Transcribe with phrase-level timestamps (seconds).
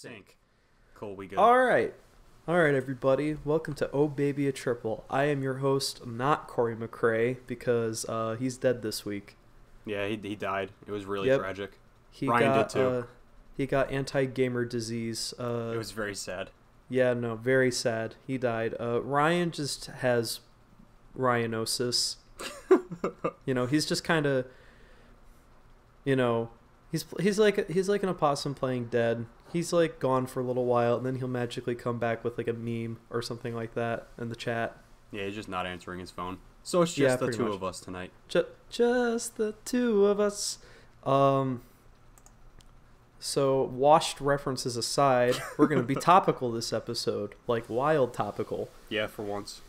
[0.00, 0.36] Sync.
[0.94, 1.38] Cool, we good.
[1.38, 1.94] All right.
[2.46, 3.38] All right, everybody.
[3.46, 5.06] Welcome to Oh Baby a Triple.
[5.08, 9.38] I am your host, not Corey McRae, because uh, he's dead this week.
[9.86, 10.72] Yeah, he, he died.
[10.86, 11.40] It was really Yep.
[11.40, 11.78] tragic.
[12.10, 12.80] He Ryan did got too.
[12.82, 13.02] Uh,
[13.56, 15.32] he got anti-gamer disease.
[15.40, 16.50] Uh, It was very sad.
[16.90, 18.16] yeah, no, very sad.
[18.26, 18.74] He died.
[18.78, 20.40] Uh, Ryan just has
[21.16, 22.16] Ryanosis.
[23.46, 24.44] you know, he's just kind of,
[26.04, 26.50] you know,
[26.92, 29.24] he's he's like he's like an opossum playing dead.
[29.56, 32.46] He's like gone for a little while, and then he'll magically come back with like
[32.46, 34.76] a meme or something like that in the chat.
[35.10, 36.36] Yeah, he's just not answering his phone.
[36.62, 37.54] So it's just Yeah, the two much.
[37.54, 38.10] of us tonight.
[38.28, 40.58] Just, just the two of us.
[41.04, 41.62] Um.
[43.18, 48.68] So, washed references aside, we're going to be topical this episode, like wild topical.
[48.90, 49.62] Yeah, for once.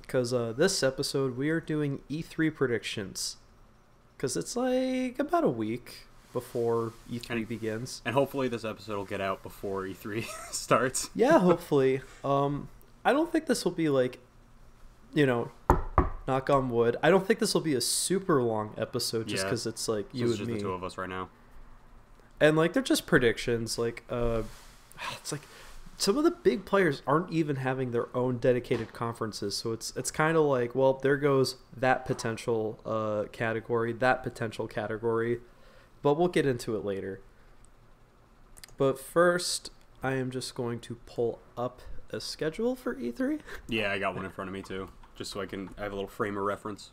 [0.00, 3.36] Because uh, this episode, we are doing E3 predictions.
[4.16, 6.06] Because it's like about a week
[6.36, 8.02] before E3 And- begins.
[8.04, 11.08] And hopefully this episode will get out before E3 starts.
[11.14, 12.02] Yeah, hopefully.
[12.22, 12.68] Um,
[13.04, 14.18] I don't think this will be like,
[15.14, 15.50] you know,
[16.28, 16.96] knock on wood.
[17.02, 19.48] I don't think this will be a super long episode just Yeah.
[19.50, 20.54] because it's like So you it's and just me.
[20.58, 21.28] the two of us right now.
[22.40, 24.42] and like they're just predictions like uh
[25.16, 25.40] it's like
[25.98, 30.10] some of the big players aren't even having their own dedicated conferences so it's it's
[30.10, 35.38] kind of like well there goes that potential uh category that potential category
[36.02, 37.20] but we'll get into it later
[38.76, 39.70] but first
[40.02, 41.80] i am just going to pull up
[42.10, 44.88] a schedule for E e3 Yeah, I got one in front of me too.
[45.14, 46.90] Just so I can I have a little frame of reference.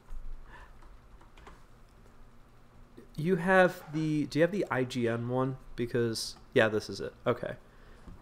[3.15, 4.25] You have the.
[4.25, 5.57] Do you have the IGN one?
[5.75, 7.13] Because yeah, this is it.
[7.27, 7.53] Okay.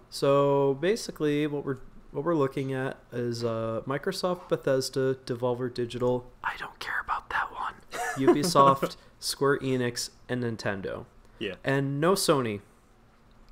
[0.09, 1.77] So basically, what we're
[2.11, 6.29] what we're looking at is uh, Microsoft, Bethesda, Devolver Digital.
[6.43, 7.75] I don't care about that one.
[8.17, 11.05] Ubisoft, Square Enix, and Nintendo,
[11.39, 11.53] Yeah.
[11.64, 12.59] and no Sony.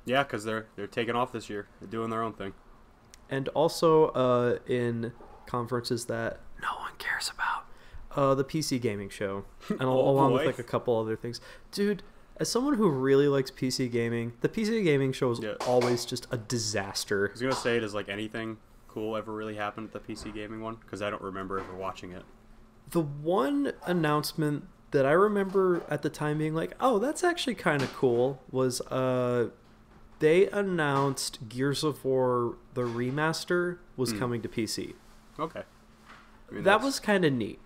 [0.04, 1.68] Yeah, because they're they're taking off this year.
[1.80, 2.52] They're doing their own thing.
[3.30, 5.12] and also uh, in
[5.46, 7.64] conferences that no one cares about.
[8.16, 11.40] Uh, the PC gaming show, and Oh, along with like a couple other things,
[11.70, 12.02] dude.
[12.38, 15.54] As someone who really likes PC gaming, the PC gaming show is Yeah.
[15.66, 17.28] always just a disaster.
[17.28, 18.56] I was gonna say, does like anything
[18.88, 20.76] cool ever really happen at the PC gaming one?
[20.76, 22.22] Because I don't remember ever watching it.
[22.90, 27.82] The one announcement that I remember at the time being like, "Oh, that's actually kind
[27.82, 29.50] of cool," was uh,
[30.18, 34.18] they announced Gears of War the remaster was Hmm.
[34.18, 34.94] coming to PC.
[35.38, 35.62] Okay.
[36.50, 37.60] I mean, that that's- was kind of neat.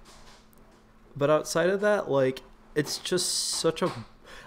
[1.16, 2.42] But outside of that, like
[2.74, 3.90] it's just such a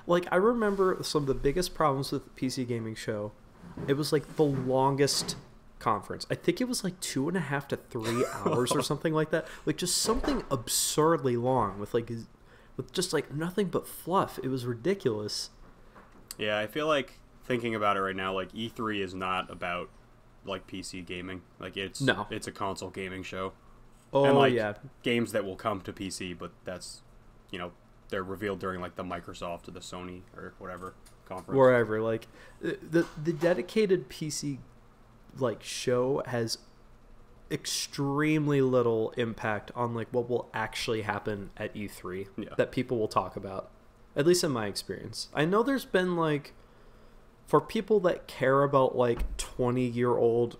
[0.05, 3.31] like I remember some of the biggest problems with the PC gaming show.
[3.87, 5.35] It was like the longest
[5.79, 6.25] conference.
[6.31, 9.29] I think it was like two and a half to three hours or something like
[9.31, 9.47] that.
[9.65, 12.09] Like just something absurdly long with like
[12.77, 14.39] with just like nothing but fluff.
[14.43, 15.49] It was ridiculous.
[16.37, 19.89] Yeah, I feel like thinking about it right now, like E3 is not about
[20.45, 21.41] like PC gaming.
[21.59, 22.27] Like it's No.
[22.29, 23.53] it's a console gaming show.
[24.13, 27.01] Oh and like yeah, games that will come to PC, but that's
[27.51, 27.71] you know
[28.09, 30.93] they're revealed during like the Microsoft or the Sony or whatever
[31.25, 31.57] conference.
[31.57, 32.27] wherever like
[32.61, 34.59] the the dedicated PC
[35.37, 36.57] like show has
[37.51, 42.49] extremely little impact on like what will actually happen at E3 Yeah.
[42.57, 43.69] that people will talk about.
[44.15, 45.29] At least in my experience.
[45.33, 46.53] I know there's been like
[47.45, 50.57] for people that care about like 20 year old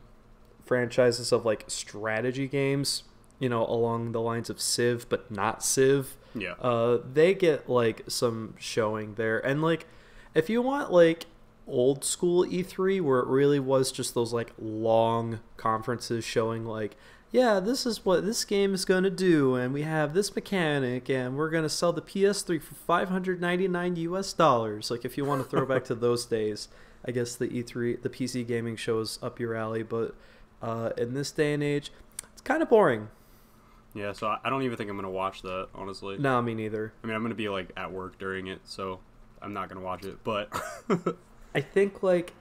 [0.65, 3.03] franchises of like strategy games,
[3.39, 8.03] you know, along the lines of Civ but not Civ yeah, uh they get like
[8.07, 9.87] some showing there and like
[10.35, 11.25] if you want like
[11.67, 16.95] old school E3 where it really was just those like long conferences showing like
[17.29, 21.09] yeah this is what this game is going to do and we have this mechanic
[21.09, 25.43] and we're going to sell the PS3 for 599 US dollars like if you want
[25.43, 26.69] to throw back to those days
[27.05, 30.15] I guess the E3 the PC gaming show is up your alley but
[30.61, 31.91] uh in this day and age
[32.31, 33.09] it's kind of boring
[33.93, 34.13] yeah.
[34.13, 36.17] So I I don't even think I'm gonna watch that honestly.
[36.17, 38.99] no me neither I mean, I'm gonna be like at work during it, so
[39.41, 40.23] I'm not gonna watch it.
[40.23, 40.49] But
[41.57, 42.33] I think like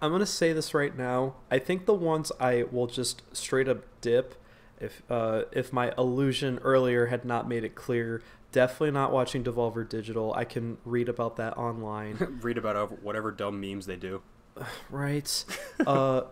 [0.00, 1.34] I'm gonna say this right now.
[1.50, 4.36] I think the ones I will just straight up dip
[4.78, 8.22] if uh, if my illusion earlier had not made it clear.
[8.52, 10.32] Definitely not watching Devolver Digital.
[10.34, 12.38] I can read about that online.
[12.42, 14.22] read about whatever dumb memes they do.
[14.90, 15.44] right.
[15.84, 16.22] Uh,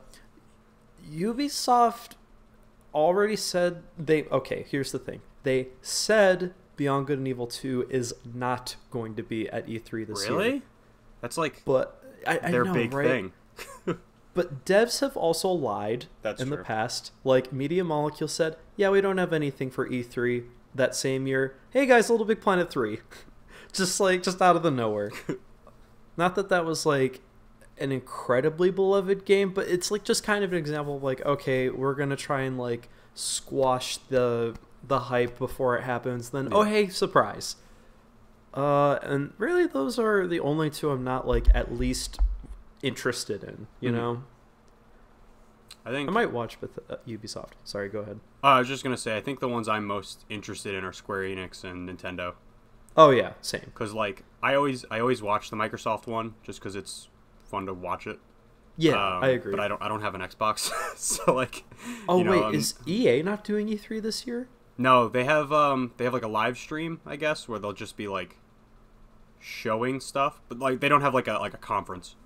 [1.13, 2.13] Ubisoft
[2.95, 4.25] already said they.
[4.27, 5.23] Okay, here's the thing.
[5.43, 10.29] They said Beyond Good and Evil 2 is not going to be at E3 this
[10.29, 10.39] year.
[10.39, 10.63] Really?
[11.21, 13.07] That's like But I, I their know, big right?
[13.07, 13.33] thing.
[14.39, 17.11] But devs have also lied That's in the past.
[17.25, 20.45] Like Media Molecule said, "Yeah, we don't have anything for E3
[20.77, 23.01] that same year." Hey guys, Little Big Planet 3.
[23.73, 25.11] just like just out of the nowhere.
[26.17, 27.21] Not that that was like
[27.79, 31.69] an incredibly beloved game, but it's like just kind of an example of like, okay,
[31.69, 34.55] we're gonna try and like squash the
[34.87, 36.31] the hype before it happens.
[36.31, 37.57] Then oh hey, surprise.
[38.59, 42.19] Uh, and really, those are the only two I'm not like at least
[42.83, 43.69] interested in.
[43.81, 43.95] You Mhm.
[43.95, 44.23] know,
[45.87, 47.53] I think I might watch with uh, Ubisoft.
[47.65, 48.21] Sorry, go ahead.
[48.43, 50.93] Uh, I was just gonna say, I think the ones I'm most interested in are
[50.93, 52.35] Square Enix and Nintendo,
[52.97, 53.63] Oh yeah, same.
[53.67, 57.09] because like I always I always watch the Microsoft one just because it's
[57.45, 58.19] fun to watch it.
[58.77, 59.51] Yeah, Um, I agree.
[59.53, 61.65] But I don't I don't have an Xbox, so like.
[62.09, 64.49] oh you know, wait, um, is EA not doing E3 this year?
[64.77, 65.09] no?
[65.09, 68.07] They have um they have like a live stream I guess where they'll just be
[68.09, 68.37] like
[69.39, 72.17] showing stuff, but like they don't have like a like a conference.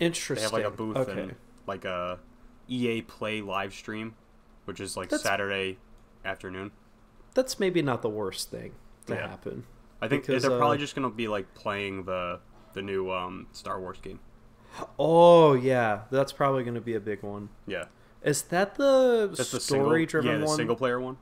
[0.00, 0.36] Interesting.
[0.36, 1.20] They have like a booth okay.
[1.20, 1.34] and
[1.66, 2.18] like a
[2.68, 4.14] EA Play live stream,
[4.64, 5.78] which is like That's- Saturday
[6.24, 6.72] afternoon.
[7.34, 8.72] That's maybe not the worst thing
[9.06, 9.28] to Yeah.
[9.28, 9.64] happen.
[10.02, 12.40] I think Because, they're probably uh, just gonna be like playing the
[12.74, 14.20] the new um Star Wars game.
[14.98, 17.50] Oh yeah, that's probably to be a big one.
[17.66, 17.84] Yeah.
[18.22, 20.56] Is that the That's the single, story-driven yeah, the one?
[20.56, 21.16] single player one.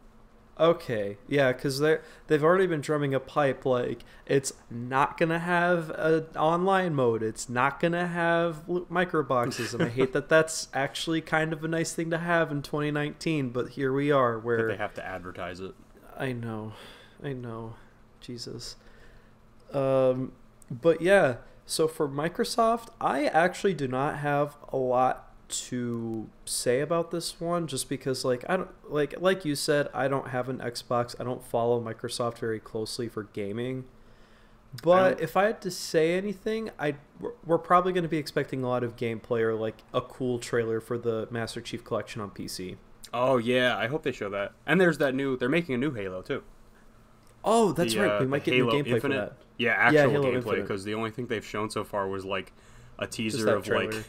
[0.61, 5.89] Okay, yeah, because they they've already been drumming a pipe like it's not gonna have
[5.89, 7.23] an online mode.
[7.23, 11.69] It's not gonna have micro boxes, and I hate that that's actually kind of a
[11.69, 13.49] nice thing to have in 2019.
[13.49, 15.75] But here we are, where they have to advertise it.
[16.19, 16.75] I know,
[17.25, 17.77] I know,
[18.21, 18.77] Jesus.
[19.73, 20.33] Um,
[20.71, 27.11] but yeah, so for Microsoft, I actually do not have a lot to say about
[27.11, 30.59] this one, just because like I don't like like you said, I don't have an
[30.59, 31.15] Xbox.
[31.21, 33.85] I don't follow Microsoft very closely for gaming.
[34.83, 38.63] But don't- if I had to say anything, I we're- probably going to be expecting
[38.63, 42.31] a lot of gameplay or like a cool trailer for the Master Chief Collection on
[42.31, 42.77] PC.
[43.13, 44.53] Oh yeah, I hope they show that.
[44.67, 45.37] And there's that new.
[45.37, 46.43] They're making a new Halo too.
[47.45, 48.11] Oh, that's The, right.
[48.13, 49.01] uh, we might get new gameplay Infinite.
[49.01, 49.33] for that.
[49.57, 52.53] Yeah, actual Halo gameplay because the only thing they've shown so far was like
[52.99, 53.91] a teaser of trailer.
[53.93, 54.05] like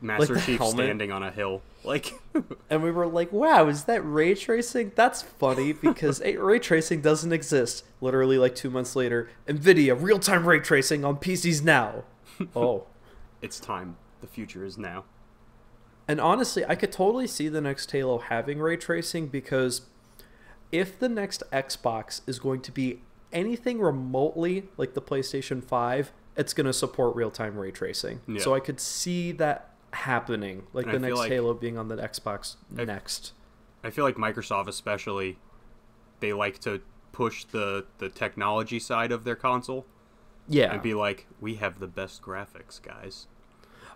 [0.00, 0.84] Master the Chief helmet.
[0.86, 1.62] standing on a hill.
[1.84, 2.14] Like
[2.70, 4.92] And we were like, wow, is that ray tracing?
[4.94, 7.84] That's funny because ray tracing doesn't exist.
[8.00, 12.04] Literally, like two months later, NVIDIA real time ray tracing on PCs now.
[12.54, 12.86] Oh.
[13.40, 13.96] it's time.
[14.20, 15.04] The future is now.
[16.06, 19.82] And honestly, I could totally see the next Halo having ray tracing because
[20.70, 23.00] if the next Xbox is going to be
[23.32, 28.20] anything remotely like the PlayStation 5, it's going to support real time ray tracing.
[28.28, 28.40] Yeah.
[28.40, 31.88] So I could see that happening, like And the I next like- Halo being on
[31.88, 33.32] the Xbox I- next.
[33.84, 35.38] I feel like Microsoft especially
[36.20, 36.80] they like to
[37.12, 39.86] push the the technology side of their console
[40.48, 40.72] Yeah.
[40.72, 43.26] and be like, "We have the best graphics, guys."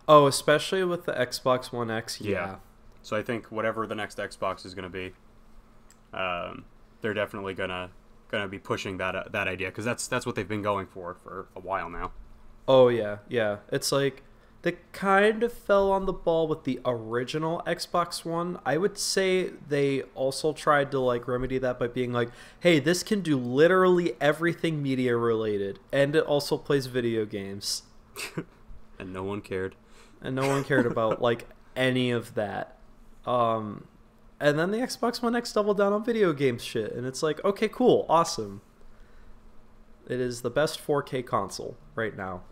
[0.08, 2.31] Oh, especially with the Xbox One X, yeah.
[2.31, 2.56] Yeah.
[3.03, 5.12] So I think whatever the next Xbox is going to be,
[6.12, 6.64] um,
[7.00, 7.91] they're definitely gonna
[8.29, 11.14] gonna be pushing that uh, that idea because that's that's what they've been going for
[11.14, 12.12] for a while now.
[12.69, 13.58] Oh yeah, yeah.
[13.73, 14.23] It's like
[14.62, 18.58] they kind of fell on the ball with the original Xbox One.
[18.64, 22.30] I would say they also tried to like remedy that by being like,
[22.60, 27.82] "Hey, this can do literally everything media related, and it also plays video games."
[28.98, 29.76] And no one cared.
[30.20, 32.76] And no one cared about like any of that.
[33.24, 33.84] Um
[34.38, 37.44] and then the Xbox One X doubled down on video games shit, and it's like,
[37.44, 38.62] okay, cool, awesome.
[40.06, 42.42] It is the best 4K console right now.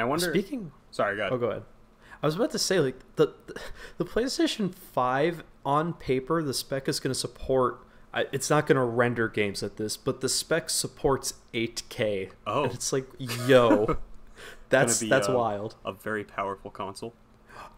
[0.00, 0.30] And I wonder.
[0.30, 1.32] Speaking sorry, go ahead.
[1.32, 1.62] Oh, go ahead.
[2.22, 3.34] I was about to say, like the
[3.98, 7.86] the PlayStation Five on paper, the spec is going to support.
[8.32, 12.32] It's not going to render games at this, but the spec supports 8K.
[12.44, 12.64] Oh.
[12.64, 13.06] and it's like,
[13.46, 13.98] yo,
[14.68, 15.76] that's that's uh, wild.
[15.84, 17.14] A very powerful console.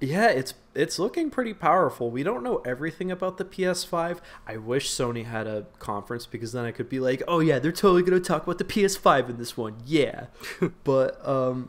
[0.00, 2.10] Yeah, it's it's looking pretty powerful.
[2.10, 4.20] We don't know everything about the PS5.
[4.46, 7.72] I wish Sony had a conference because then I could be like, "Oh yeah, they're
[7.72, 10.26] totally going to talk about the PS5 in this one." Yeah.
[10.84, 11.68] but um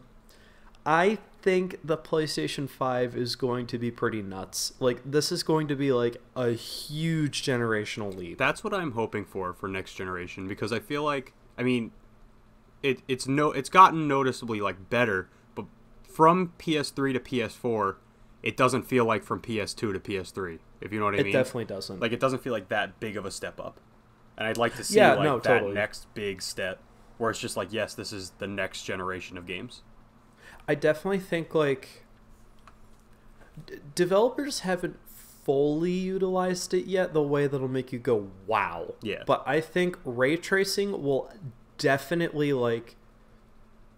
[0.85, 4.73] I think the PlayStation 5 is going to be pretty nuts.
[4.79, 8.37] Like this is going to be like a huge generational leap.
[8.37, 11.91] That's what I'm hoping for for next generation because I feel like I mean,
[12.81, 15.65] it it's no it's gotten noticeably like better, but
[16.07, 17.95] from PS3 to PS4,
[18.41, 20.59] it doesn't feel like from PS2 to PS3.
[20.81, 21.29] If you know what I it mean.
[21.35, 21.99] It definitely doesn't.
[22.01, 23.79] like it doesn't feel like that big of a step up
[24.37, 25.73] and i'd like to see Yeah, like no, that totally.
[25.73, 26.79] next big step
[27.19, 29.83] where it's just like yes this is the next generation of games
[30.67, 32.05] I definitely think like
[33.65, 38.93] d- developers haven't fully utilized it yet the way that'll make you go wow.
[39.01, 39.23] Yeah.
[39.25, 41.29] But I think ray tracing will
[41.77, 42.95] definitely like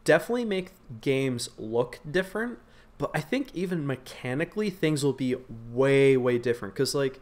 [0.03, 2.59] definitely make games look different,
[2.97, 5.35] but I think even mechanically things will be
[5.71, 7.21] way way different cuz like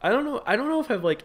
[0.00, 1.22] I don't know I don't know if I've like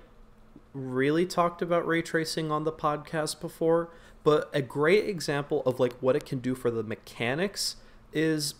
[0.73, 3.89] really talked about ray tracing on the podcast before,
[4.27, 7.77] but a great example of like what it can do for the mechanics
[8.11, 8.55] is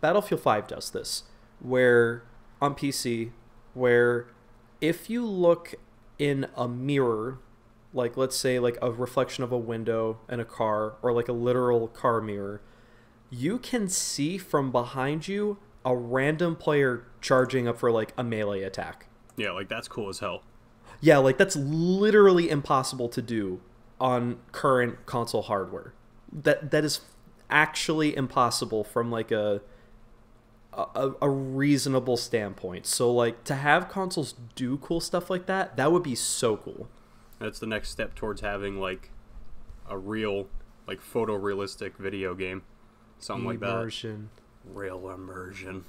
[0.00, 1.24] Battlefield 5 does this,
[1.60, 2.22] where
[2.58, 3.32] on PC,
[3.74, 4.28] where
[4.80, 5.74] if you look
[6.18, 7.38] in a mirror,
[7.92, 11.34] like let's say like a reflection of a window in a car or like a
[11.34, 12.62] literal car mirror,
[13.28, 18.62] you can see from behind you a random player charging up for like a melee
[18.62, 19.08] attack.
[19.36, 20.44] Yeah, like that's cool as hell.
[21.02, 23.60] Yeah, like that's literally impossible to do
[24.04, 25.94] on current console hardware.
[26.30, 27.00] That that is
[27.48, 29.62] actually impossible from like a
[30.74, 32.84] a, a reasonable standpoint.
[32.84, 36.88] So like to have consoles do cool stuff like that, that would be so cool.
[37.38, 39.10] That's the next step towards having like
[39.88, 40.48] a real
[40.86, 42.62] like photorealistic video game.
[43.18, 43.70] Something like that.
[43.70, 44.28] Immersion.
[44.66, 45.84] Real immersion.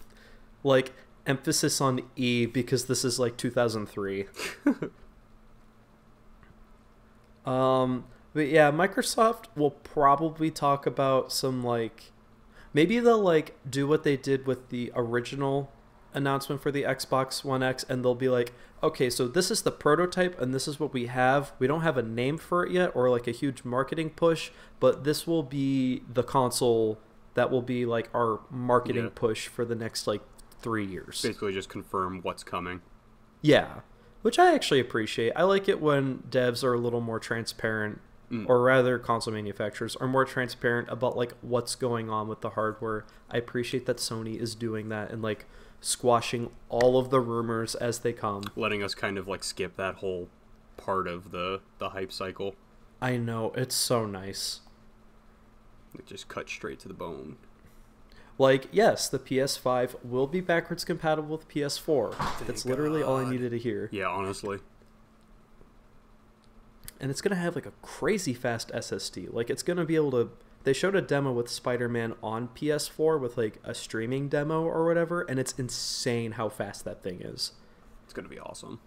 [0.63, 0.93] Like
[1.25, 4.27] emphasis on E because this is like 2003.
[7.45, 12.11] um, but yeah, Microsoft will probably talk about some like
[12.73, 15.71] maybe they'll like do what they did with the original
[16.13, 19.71] announcement for the Xbox One X and they'll be like, "Okay, so this is the
[19.71, 21.53] prototype and this is what we have.
[21.59, 25.03] We don't have a name for it yet or like a huge marketing push, but
[25.03, 26.99] this will be the console
[27.33, 29.09] that will be like our marketing Yeah.
[29.13, 30.21] push for the next like
[30.61, 32.81] 3 years." Basically, just confirm what's coming.
[33.41, 33.81] Yeah,
[34.25, 35.33] which I actually appreciate.
[35.35, 38.01] I like it when devs are a little more transparent,
[38.31, 38.49] Mm.
[38.49, 43.05] or rather, console manufacturers are more transparent about like what's going on with the hardware.
[43.29, 45.45] I appreciate that Sony is doing that and like
[45.79, 48.41] squashing all of the rumors as they come.
[48.55, 50.29] Letting us kind of like skip that whole
[50.75, 52.55] part of the the hype cycle.
[52.99, 54.61] I know it's so nice.
[55.93, 57.37] It just cut straight to the bone.
[58.37, 62.45] Like, yes, the PS5 will be backwards compatible with PS4.
[62.45, 63.89] That's literally all I needed to hear.
[63.91, 64.59] Yeah, honestly.
[66.99, 69.31] and it's gonna have like a crazy fast SSD.
[69.31, 70.29] Like it's gonna be able to.
[70.63, 75.21] They showed a demo with Spider-Man on PS4 with like a streaming demo or whatever,
[75.21, 77.51] and it's insane how fast that thing is.
[78.03, 78.79] It's gonna be awesome.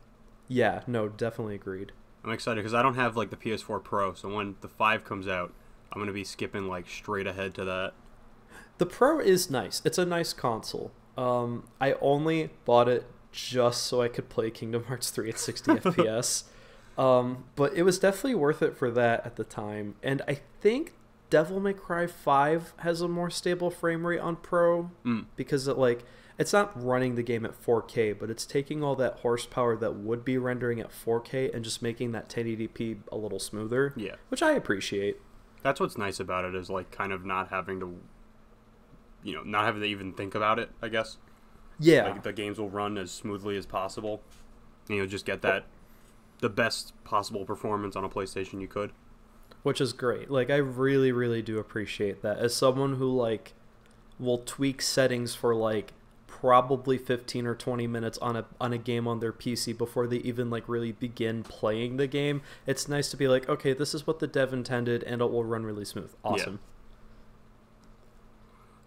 [0.49, 1.93] Yeah, no, definitely agreed.
[2.25, 5.29] I'm excited because I don't have like the PS4 Pro, so when the five comes
[5.29, 5.53] out,
[5.93, 7.93] I'm gonna be skipping like straight ahead to that.
[8.79, 9.83] The Pro is nice.
[9.85, 10.93] It's a nice console.
[11.17, 15.73] Um, I only bought it just so I could play Kingdom Hearts 3 at 60
[15.75, 16.45] FPS.
[16.97, 19.97] Um, but it was definitely worth it for that at the time.
[20.03, 20.95] And I think
[21.31, 25.27] Devil May Cry 5 has a more stable frame rate on Pro Mm.
[25.37, 26.05] because it like
[26.39, 30.25] it's not running the game at 4K, but it's taking all that horsepower that would
[30.25, 34.53] be rendering at 4K and just making that 1080p a little smoother, Yeah, which I
[34.53, 35.17] appreciate.
[35.65, 37.99] that's what's nice about it is like kind of not having to,
[39.29, 40.71] you know, not having to even think about it.
[40.83, 41.19] I guess
[41.79, 42.09] Yeah.
[42.09, 44.23] like the games will run as smoothly as possible,
[44.89, 45.67] and you'll just get that
[46.41, 48.93] the best possible performance on a PlayStation you could.
[49.65, 50.31] which is great.
[50.31, 53.55] Like I really really do appreciate that as someone who like
[54.19, 55.93] will tweak settings for like
[56.29, 60.19] probably 15 or 20 minutes on a on a game on their PC before they
[60.19, 62.41] even like really begin playing the game.
[62.67, 65.45] It's nice to be like, okay, this is what the dev intended and it will
[65.45, 66.13] run really smooth.
[66.25, 66.61] Awesome.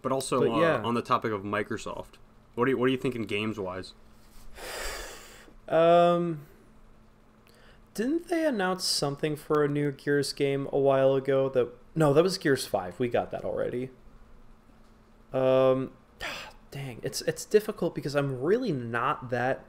[0.01, 2.15] But also But uh, on the topic of Microsoft,
[2.55, 3.93] what do you what are you thinking games wise?
[5.67, 6.41] Um
[7.93, 12.24] didn't they announce something for a new Gears game a while ago that No, that
[12.24, 13.00] was Gears 5.
[13.00, 13.89] We got that already.
[15.34, 15.91] Um
[16.72, 19.65] dang, it's it's difficult because I'm really not that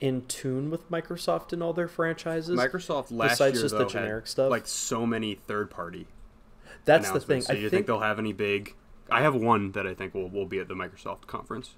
[0.00, 2.58] in tune with Microsoft and all their franchises.
[2.58, 4.50] Microsoft last besides year just the though, had, generic stuff?
[4.50, 6.06] like so many third party
[6.84, 7.42] That's the thing.
[7.42, 8.74] So I you think, think they'll have any big?
[9.10, 11.74] I have one that I think will will be at the Microsoft conference.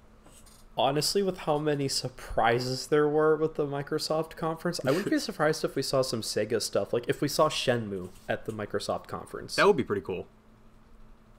[0.77, 5.63] honestly with how many surprises there were with the Microsoft conference, I wouldn't be surprised
[5.65, 6.93] if we saw some Sega stuff.
[6.93, 9.55] Like if we saw Shenmue at the Microsoft conference.
[9.55, 10.27] That would be pretty cool.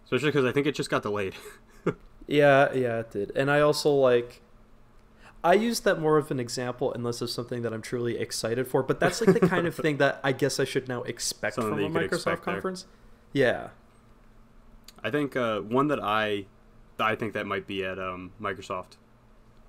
[0.05, 1.35] Especially because I think it just got delayed.
[2.29, 3.33] Yeah, yeah, it did.
[3.35, 4.43] And I also like
[5.43, 8.85] I use that more of an example unless it's something that I'm truly excited for,
[8.85, 11.75] but that's like the kind of thing that I guess I should now expect Something
[11.93, 12.55] from a Microsoft expect there.
[12.55, 12.87] conference.
[13.33, 13.71] Yeah.
[15.05, 16.47] I think uh, one that I
[16.99, 18.97] I think that might be at um, Microsoft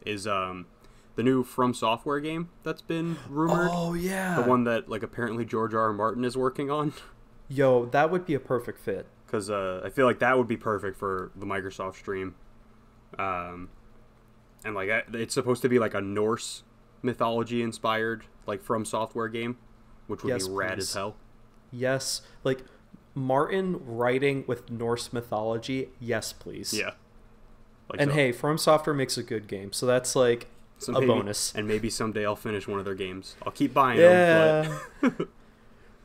[0.05, 0.67] is um,
[1.15, 3.69] the new From Software game that's been rumored.
[3.71, 4.35] Oh yeah.
[4.41, 5.81] The one that like apparently George R.
[5.81, 5.93] R.
[5.93, 6.93] Martin is working on.
[7.49, 9.05] Yo, that would be a perfect fit.
[9.25, 12.35] because uh, I feel like that would be perfect for the Microsoft stream.
[13.19, 13.69] Um,
[14.65, 16.63] and like I- it's supposed to be like a Norse
[17.01, 19.57] mythology inspired like from software game,
[20.07, 20.89] which would Yes, be rad please.
[20.89, 21.15] as hell.
[21.71, 22.63] Yes, like
[23.15, 25.89] Martin writing with Norse mythology.
[25.99, 26.73] Yes, please.
[26.73, 26.91] Yeah.
[27.89, 30.47] Like, And so- hey, From Software makes a good game, so that's like
[30.87, 31.53] a maybe- bonus.
[31.55, 33.35] And maybe someday I'll finish one of their games.
[33.45, 34.79] I'll keep buying them.
[35.01, 35.09] Yeah.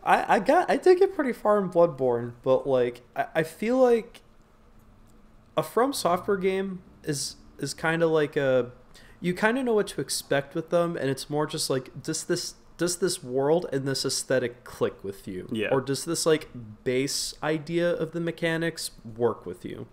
[0.05, 3.77] I, I got I did get pretty far in Bloodborne, but like I, I feel
[3.79, 4.23] like
[5.57, 8.71] a From Software game is is kind of like a
[9.21, 12.25] you kind of know what to expect with them, and it's more just like does
[12.25, 15.69] this does this world and this aesthetic click with you, Yeah.
[15.71, 16.49] or does this like
[16.85, 19.87] base idea of the mechanics work with you?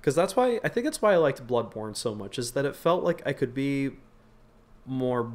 [0.00, 2.76] Because that's why I think that's why I liked Bloodborne so much is that it
[2.76, 3.90] felt like I could be
[4.86, 5.32] more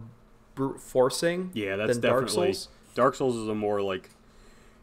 [0.56, 1.52] brute forcing.
[1.54, 2.68] Yeah, that's than definitely Dark Souls.
[2.96, 4.10] Dark Souls is a more like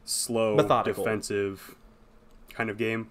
[0.05, 1.05] slow, Methodical.
[1.05, 1.77] defensive
[2.51, 3.09] kind of game.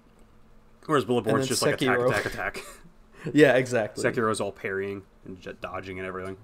[0.86, 2.64] Whereas Bloodborne's just like attack, attack, attack.
[3.34, 4.04] Yeah, exactly.
[4.04, 6.38] Sekiro's all parrying and dodging and everything.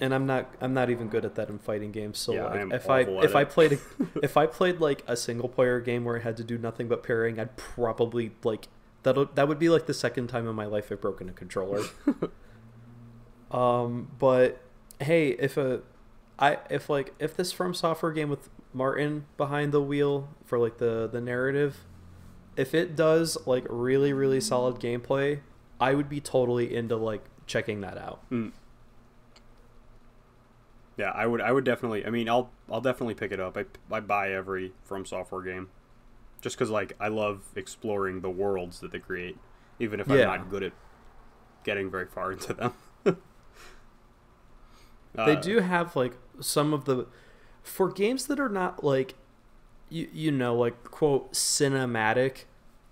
[0.00, 2.18] And I'm not I'm not even good at that in fighting games.
[2.18, 3.78] So Yeah, like, am if I if I played a,
[4.22, 7.02] if I played like a single player game where I had to do nothing but
[7.02, 8.68] parrying, I'd probably like
[9.02, 11.84] that that would be like the second time in my life I've broken a controller.
[13.50, 14.60] um, but
[15.00, 15.82] hey, if a
[16.38, 20.78] I if like if this From Software game with Martin behind the wheel for like
[20.78, 21.84] the the narrative,
[22.56, 25.40] if it does like really really solid gameplay,
[25.78, 28.28] I would be totally into like checking that out.
[28.30, 28.52] Mm.
[31.00, 31.40] Yeah, I would.
[31.40, 32.04] I would definitely.
[32.06, 32.50] I mean, I'll.
[32.70, 33.56] I'll definitely pick it up.
[33.56, 35.68] I, I buy every From Software game,
[36.42, 39.38] just because like I love exploring the worlds that they create,
[39.78, 40.72] even if I'm not good at
[41.64, 42.74] getting very far into them.
[45.24, 47.06] they Uh, do have like some of the
[47.62, 49.14] for games that are not like
[49.88, 52.44] you you know like quote cinematic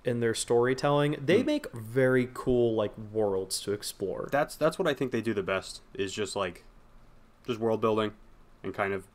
[0.04, 1.46] in their storytelling they Mm.
[1.46, 5.42] make very cool like worlds to explore That's that's what I think they do the
[5.42, 5.80] best.
[5.94, 6.64] Is just like,
[7.48, 8.12] just world building,
[8.62, 9.08] and kind of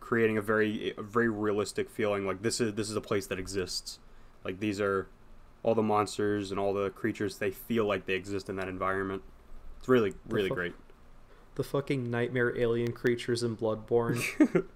[0.00, 2.26] creating a very a very realistic feeling.
[2.26, 3.98] Like this is this is a place that exists.
[4.44, 5.08] Like these are
[5.62, 7.38] all the monsters and all the creatures.
[7.38, 9.22] They feel like they exist in that environment.
[9.78, 10.74] It's really really fu- great.
[11.56, 14.22] the fucking nightmare alien creatures in bloodborne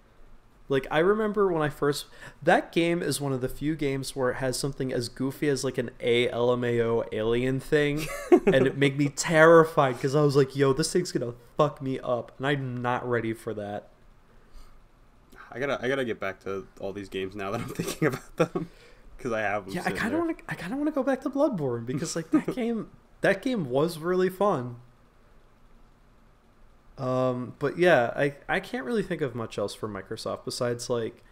[0.73, 2.07] like i remember when i first
[2.43, 5.63] that game is one of the few games where it has something as goofy as
[5.63, 8.07] like an almao alien thing
[8.47, 12.01] and it made me terrified because i was like yo this thing's gonna fuck me
[12.01, 13.89] up and i'm not ready for that
[15.55, 18.37] I gotta I gotta get back to all these games now that I'm thinking about
[18.37, 18.69] them
[19.17, 19.69] because I have.
[19.69, 20.45] Yeah, I kind of want to.
[20.49, 22.89] I kind of want to go back to Bloodborne because like that game,
[23.21, 24.77] that game was really fun.
[27.03, 31.25] Um, but yeah, I I can't really think of much else for Microsoft besides like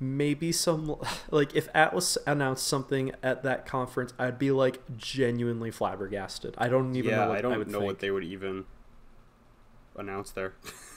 [0.00, 0.96] maybe some
[1.30, 6.56] like if Atlus announced something at that conference, I'd be like genuinely flabbergasted.
[6.58, 7.86] I don't even yeah, know what I don't would know think.
[7.86, 8.64] what they would even
[9.96, 10.54] announce there.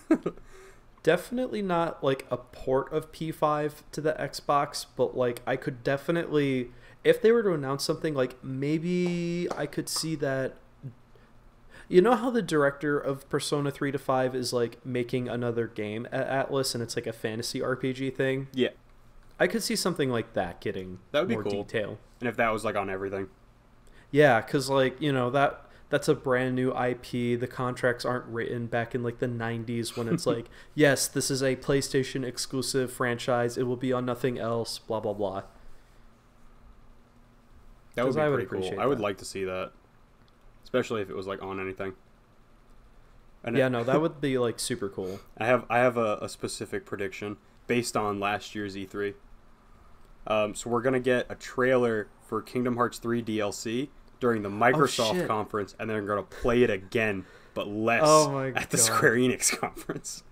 [1.03, 6.71] definitely not like a port of P5 to the Xbox, but like I could definitely
[7.03, 10.55] if they were to announce something like maybe I could see that
[11.88, 16.08] you know how the director of Persona 3 to 5 is like making another game
[16.12, 18.48] at Atlus and it's like a fantasy RPG thing?
[18.54, 18.69] yeah,
[19.39, 21.63] I could see something like that getting That would be more cool.
[21.63, 21.98] detail.
[22.19, 23.28] and if that was like on everything,
[24.12, 27.39] Yeah, cuz like, you know, that that's a brand new IP.
[27.39, 31.43] The contracts aren't written back in like the 90s when it's like, yes, this is
[31.43, 33.56] a PlayStation exclusive franchise.
[33.58, 35.43] It will be on nothing else, blah blah blah.
[37.95, 38.80] that would be I would pretty cool.
[38.80, 39.71] I would like to see that,
[40.65, 41.93] especially if it was like on anything.
[43.43, 45.19] And Yeah, I- no, that would be like super cool.
[45.38, 49.13] I have I have a, a specific prediction based on last year's E3.
[50.28, 55.23] Um, so we're gonna get a trailer for Kingdom Hearts 3 DLC during the Microsoft
[55.23, 58.84] Oh, conference, and then we're gonna play it again, but less Oh at the God.
[58.84, 60.23] Square Enix conference.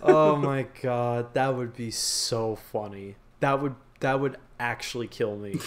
[0.00, 3.16] oh my god, that would be so funny.
[3.40, 5.58] That would that would actually kill me.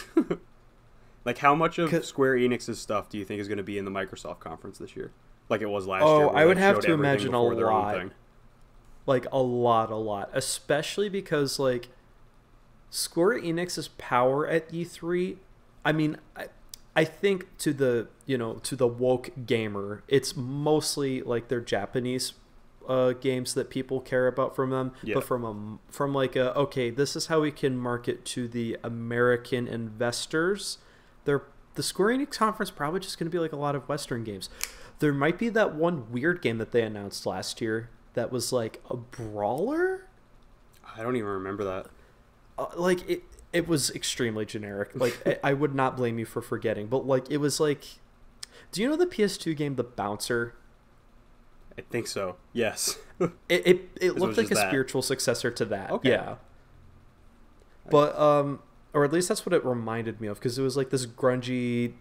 [1.25, 3.91] Like, how much of Square Enix's stuff do you think is gonna be in the
[3.91, 5.11] Microsoft conference this year?
[5.49, 6.09] Like it was last year.
[6.09, 8.11] Oh, I would have to imagine a before their own lot.
[9.05, 11.89] like a lot, a lot, especially because like
[12.89, 15.37] Square Enix's power at E3.
[15.83, 16.47] I mean, I,
[16.95, 22.33] I think to the you know to the woke gamer, it's mostly like their Japanese
[22.87, 24.93] uh, games that people care about from them.
[25.03, 25.15] Yeah.
[25.15, 28.77] But from a from like a okay, this is how we can market to the
[28.83, 30.77] American investors.
[31.25, 31.43] They're
[31.75, 34.49] the Square Enix conference probably just going to be like a lot of Western games.
[34.99, 38.81] There might be that one weird game that they announced last year that was like
[38.89, 40.07] a brawler.
[40.97, 41.87] I don't even remember that.
[42.57, 44.91] Uh, like it, it was extremely generic.
[44.95, 47.83] Like I, I would not blame you for forgetting, but like it was like,
[48.71, 50.55] do you know the PS2 game The Bouncer?
[51.77, 52.37] I think so.
[52.53, 52.97] Yes.
[53.47, 54.67] It it, it looked like a that.
[54.67, 55.89] spiritual successor to that.
[55.89, 56.09] Okay.
[56.09, 56.35] Yeah.
[57.89, 58.59] But um,
[58.95, 61.93] or at least that's what it reminded me of because it was like this grungy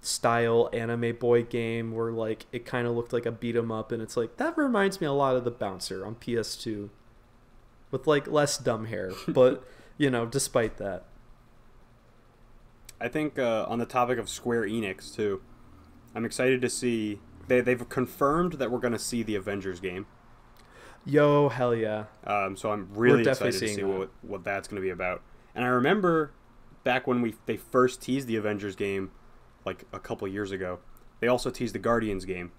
[0.00, 3.92] style anime boy game where like it kind of looked like a beat 'em up,
[3.92, 6.90] and it's like that reminds me a lot of the Bouncer on PS2,
[7.92, 9.12] with like less dumb hair.
[9.28, 9.64] But
[9.96, 11.04] you know, despite that,
[13.00, 15.40] I think uh, on the topic of Square Enix too,
[16.12, 20.06] I'm excited to see they they've confirmed that we're gonna see the Avengers game.
[21.04, 22.06] Yo, hell yeah.
[22.24, 23.98] Um, so I'm really definitely excited to seeing see that.
[23.98, 25.22] what what that's gonna be about.
[25.54, 26.32] And I remember
[26.84, 29.10] back when we they first teased the Avengers game,
[29.64, 30.78] like a couple years ago.
[31.20, 32.52] They also teased the Guardians game.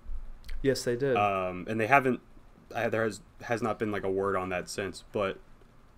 [0.62, 1.18] Yes, they did.
[1.18, 2.22] Um, and they haven't.
[2.70, 5.38] There has has not been like a word on that since, but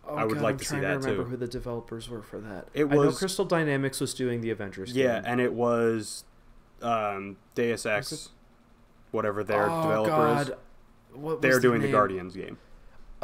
[0.08, 1.30] oh, I would God, like I'm to see that, to remember too.
[1.30, 2.68] who the developers were for that.
[2.74, 5.24] It I know was- Crystal Dynamics was doing the Avengers yeah, game.
[5.28, 6.26] and it was
[6.82, 8.30] um, Deus Ex,
[9.12, 10.50] whatever their oh, developer God.
[10.50, 10.56] is.
[11.14, 11.92] What They're was doing the?
[11.92, 12.58] Guardians game.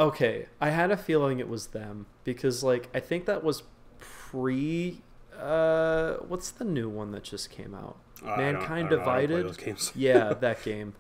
[0.02, 3.64] Okay, I had a feeling it was them because like I think that was
[4.10, 5.02] pre
[5.40, 7.98] uh what's the new one that just came out?
[8.24, 9.58] Uh, I don't- I Mankind don't know how to play Divided.
[9.96, 10.94] yeah, that game.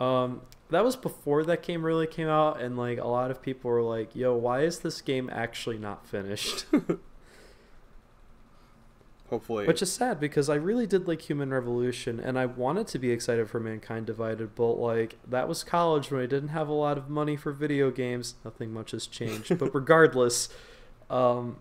[0.00, 3.70] Um that was before that game really came out and like a lot of people
[3.70, 6.64] were like, "Yo, why is this game actually not finished?"
[9.32, 12.98] Hopefully, Which is sad because I really did like Human Revolution and I wanted to
[12.98, 16.74] be excited for Mankind Divided, but like that was college when I didn't have a
[16.74, 18.34] lot of money for video games.
[18.44, 19.58] Nothing much has changed.
[19.58, 20.50] but regardless,
[21.08, 21.56] um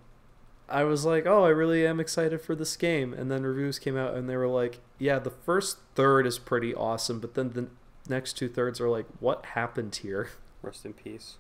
[0.68, 3.96] I was like, "Oh, I really am excited for this game." And then reviews came
[3.98, 7.68] out and they were like, "Yeah, the first third is pretty awesome, but then the
[8.10, 10.30] next two thirds are like, what happened here?"
[10.62, 11.38] rest in peace.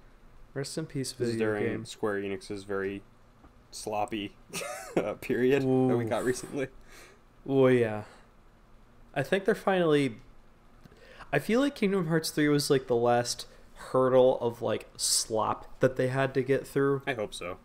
[0.54, 1.90] Rest in peace, This is during games.
[1.92, 3.04] Square Enix's very
[3.72, 4.34] sloppy
[4.98, 6.68] uh, period that we got recently.
[7.48, 8.04] Oh yeah.
[9.16, 10.16] I think they're finally
[11.34, 15.96] I feel like Kingdom Hearts 3 was like the last hurdle of like slop that
[15.96, 17.02] they had to get through.
[17.08, 17.58] I hope so.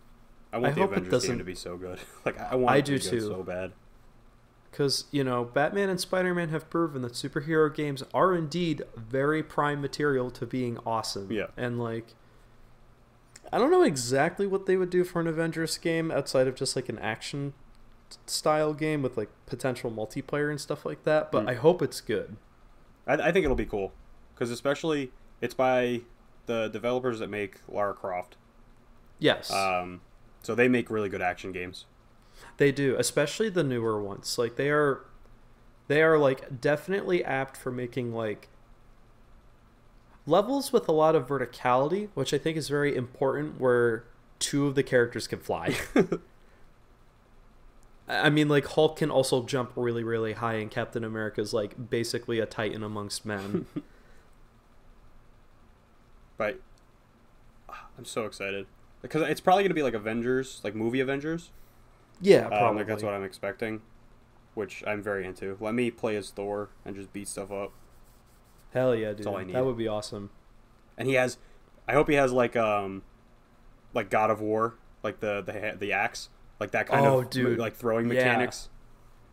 [0.52, 1.98] I want I the hope it Avengers game doesn't- to be so good.
[2.24, 3.20] like I want I it to do be too.
[3.28, 3.72] so bad.
[4.72, 9.80] Cuz, you know, Batman and Spider-Man have proven that superhero games are indeed very prime
[9.80, 11.32] material to being awesome.
[11.32, 11.46] Yeah.
[11.56, 12.14] And like
[13.52, 16.74] I don't know exactly what they would do for an Avengers game outside of just
[16.76, 17.54] like an action
[18.26, 21.48] style game with like potential multiplayer and stuff like that, but Hmm.
[21.48, 22.36] I hope it's good.
[23.06, 23.92] I, I think it'll be cool
[24.34, 26.02] because especially it's by
[26.46, 28.36] the developers that make Lara Croft.
[29.18, 29.52] Yes.
[29.52, 30.02] Um,
[30.42, 31.86] so they make really good action games.
[32.58, 34.38] They do, especially the newer ones.
[34.38, 35.00] Like they are
[35.88, 38.48] they are like definitely apt for making like
[40.26, 44.04] levels with a lot of verticality, which I think is very important where
[44.38, 45.76] two of the characters can fly.
[48.08, 52.38] I mean like Hulk can also jump really really high and Captain America's like basically
[52.38, 53.66] a titan amongst men.
[56.36, 56.60] But
[57.68, 58.66] ah, I'm so excited
[59.02, 61.50] because it's probably gonna be like Avengers, like movie Avengers.
[62.20, 62.74] yeah, Um, probably.
[62.74, 63.82] like that's what I'm expecting,
[64.54, 65.56] which I'm very into.
[65.60, 67.72] Let me play as Thor and just beat stuff up.
[68.72, 69.26] Hell yeah, dude.
[69.26, 69.54] all I need.
[69.54, 70.30] That would be awesome.
[70.98, 71.38] And he has,
[71.88, 73.02] I hope he has like um,
[73.94, 76.28] like God of War, like the the the axe,
[76.60, 77.58] like that kind Oh, of dude.
[77.58, 78.14] like throwing Yeah.
[78.14, 78.68] mechanics.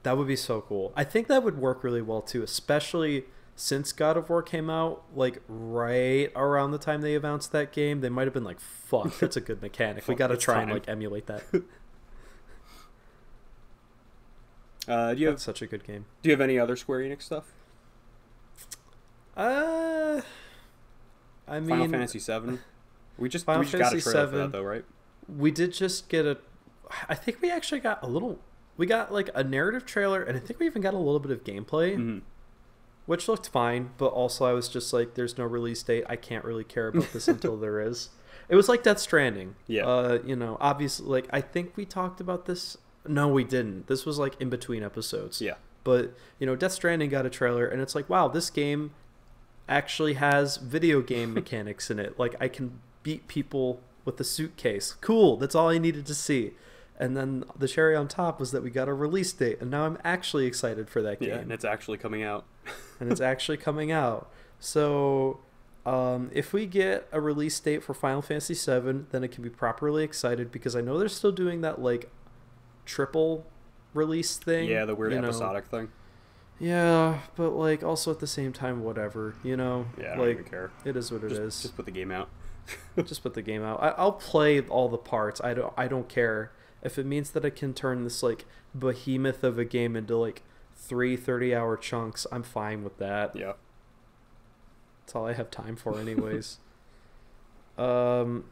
[0.03, 0.91] That would be so cool.
[0.95, 5.03] I think that would work really well too, especially since God of War came out,
[5.15, 8.01] like right around the time they announced that game.
[8.01, 10.07] They might have been like, "Fuck, that's a good mechanic.
[10.07, 11.43] we got to try and like emulate that."
[14.87, 16.05] Uh, do you have That's such a good game.
[16.21, 17.45] do you have any other Square Enix stuff?
[19.35, 20.21] Uh,
[21.47, 22.59] I mean, Final Fantasy VII.
[23.17, 24.37] We just Final we just got a Fantasy trailer for VII.
[24.37, 24.85] that though, right?
[25.27, 26.37] we did just get a.
[27.09, 28.39] I think we actually got a little.
[28.77, 31.31] We got like a narrative trailer, and I think we even got a little bit
[31.31, 31.95] of gameplay.
[31.95, 32.19] hmm
[33.05, 36.05] which looked fine, but also I was just like, "There's no release date.
[36.07, 38.09] I can't really care about this until there is."
[38.47, 39.55] It was like Death Stranding.
[39.67, 39.85] Yeah.
[39.85, 42.77] Uh, you know, obviously, like I think we talked about this.
[43.05, 43.87] No, we didn't.
[43.87, 45.41] This was like in between episodes.
[45.41, 45.55] Yeah.
[45.83, 48.91] But you know, Death Stranding got a trailer, and it's like, wow, this game
[49.67, 52.17] actually has video game mechanics in it.
[52.19, 54.95] Like I can beat people with a suitcase.
[55.01, 55.37] Cool.
[55.37, 56.53] That's all I needed to see.
[56.99, 59.85] And then the cherry on top was that we got a release date, and now
[59.85, 62.45] I'm actually excited for that game Yeah, and it's actually coming out.
[62.99, 64.29] and it's actually coming out.
[64.59, 65.39] So,
[65.85, 69.49] um, if we get a release date for Final Fantasy VII, then it can be
[69.49, 72.11] properly excited because I know they're still doing that like
[72.85, 73.45] triple
[73.93, 74.69] release thing.
[74.69, 75.27] Yeah, the weird you know.
[75.27, 75.89] episodic thing.
[76.59, 79.35] Yeah, but like also at the same time, whatever.
[79.43, 80.71] You know, Yeah, I don't like even care.
[80.85, 81.61] it is what it Just, is.
[81.63, 82.29] just put the game out.
[83.05, 83.81] just put the game out.
[83.83, 85.41] I, I'll play all the parts.
[85.43, 85.73] I don't.
[85.75, 88.45] I don't care if it means that I can turn this like
[88.77, 90.43] behemoth of a game into like
[90.75, 92.25] three 30 hour chunks.
[92.31, 93.35] I'm fine with that.
[93.35, 93.53] Yeah.
[95.01, 96.59] That's all I have time for, anyways.
[97.77, 98.45] um,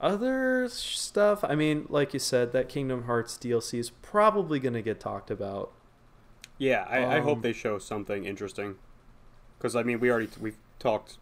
[0.00, 1.44] other stuff.
[1.44, 5.72] I mean, like you said, that Kingdom Hearts DLC is probably gonna get talked about.
[6.60, 8.76] Yeah, I, I hope Um, they show something interesting.
[9.58, 11.18] Because I mean, we already we've talked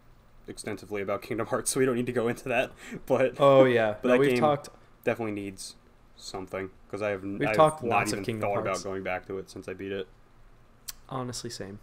[0.47, 2.71] extensively about Kingdom Hearts, so we don't need to go into that.
[3.05, 4.69] But Oh yeah, But no, that we've game- talked.
[5.03, 5.75] definitely needs
[6.17, 8.81] something because I have We've I've talked not lots of Kingdom thought Hearts.
[8.81, 10.07] about going back to it since I beat it.
[11.07, 11.79] Honestly, same.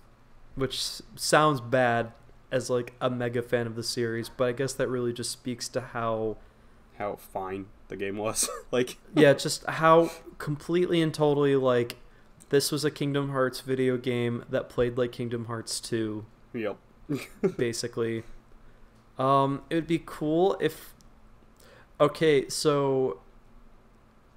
[0.54, 0.80] Which
[1.16, 2.12] sounds bad
[2.52, 5.68] as like a mega fan of the series, but I guess that really just speaks
[5.70, 6.36] to how
[6.98, 8.48] How fine the game was.
[8.70, 11.96] like yeah, just how completely and totally like
[12.50, 16.76] this was a Kingdom Hearts video game that played like Kingdom Hearts 2 yep.
[17.56, 18.22] basically.
[19.18, 20.94] Um, it would be cool if.
[22.00, 23.20] Okay, so.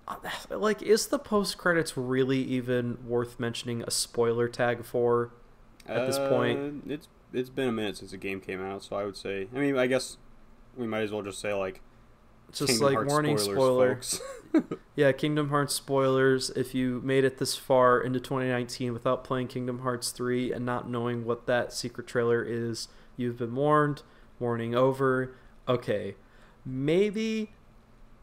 [0.49, 5.31] Like, is the post credits really even worth mentioning a spoiler tag for?
[5.85, 8.95] At this point- Uh, it's it's been a minute since the game came out, so
[8.95, 9.47] I would say.
[9.55, 10.17] I mean, I guess
[10.75, 11.81] we might as well just say like
[12.51, 14.77] Just Kingdom like Hearts warning spoilers, spoiler.
[14.95, 16.49] Yeah, Kingdom Hearts spoilers.
[16.51, 20.89] If you made it this far into 2019 without playing Kingdom Hearts 3 and not
[20.89, 24.01] knowing what that secret trailer is, you've been warned.
[24.39, 25.35] Warning over.
[25.67, 26.15] Okay,
[26.65, 27.51] maybe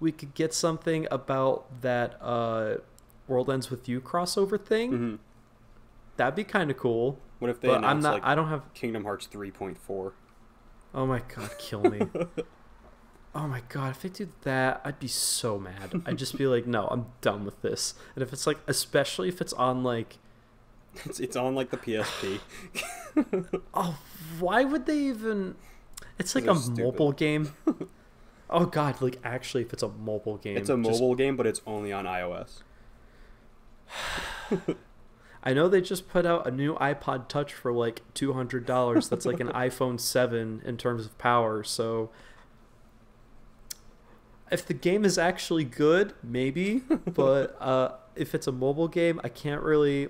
[0.00, 2.76] we could get something about that uh,
[3.28, 4.92] World Ends with You crossover thing.
[4.92, 5.18] Mhm.
[6.16, 7.18] That'd be kind of cool.
[7.38, 8.14] What if they But I'm announced not.
[8.14, 8.72] like I don't have.
[8.74, 10.12] Kingdom Hearts 3.4?
[10.94, 12.00] Oh my god, kill me.
[13.36, 16.02] oh my god, if they do that, I'd be so mad.
[16.06, 17.94] I'd just be like, no, I'm done with this.
[18.14, 20.16] And if it's like, especially if it's on like,
[21.04, 22.40] It's it's on like the PSP.
[23.74, 23.98] oh,
[24.40, 25.54] why would they even?
[26.18, 26.82] It's like a stupid.
[26.84, 27.52] mobile game.
[28.48, 31.46] oh god, like actually, if it's a mobile game, It's a just- mobile game, but
[31.46, 32.62] it's only on iOS.
[35.42, 39.08] I know they just put out a new iPod Touch for like two hundred dollars.
[39.08, 41.62] That's like an iPhone seven in terms of power.
[41.62, 42.10] So,
[44.50, 46.82] if the game is actually good, maybe.
[47.06, 50.08] But uh, if it's a mobile game, I can't really,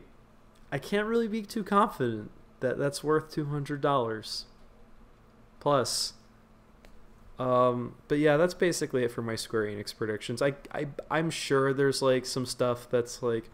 [0.72, 4.46] I can't really be too confident that that's worth two hundred dollars.
[5.60, 6.14] Plus.
[7.38, 10.40] Um, but yeah, that's basically it for my Square Enix predictions.
[10.40, 13.50] I, I I'm sure there's like some stuff that's like,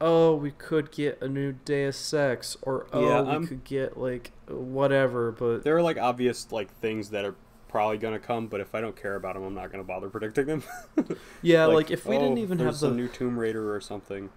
[0.00, 4.30] oh, we could get a new Deus Ex, or oh, Yeah, we could get like
[4.46, 5.32] whatever.
[5.32, 7.34] But There are like obvious like things that are
[7.68, 10.46] probably gonna come, but if I don't care about them, I'm not gonna bother predicting
[10.46, 10.62] them.
[11.42, 14.30] yeah, like, if we didn't oh, even have the some new Tomb Raider or something.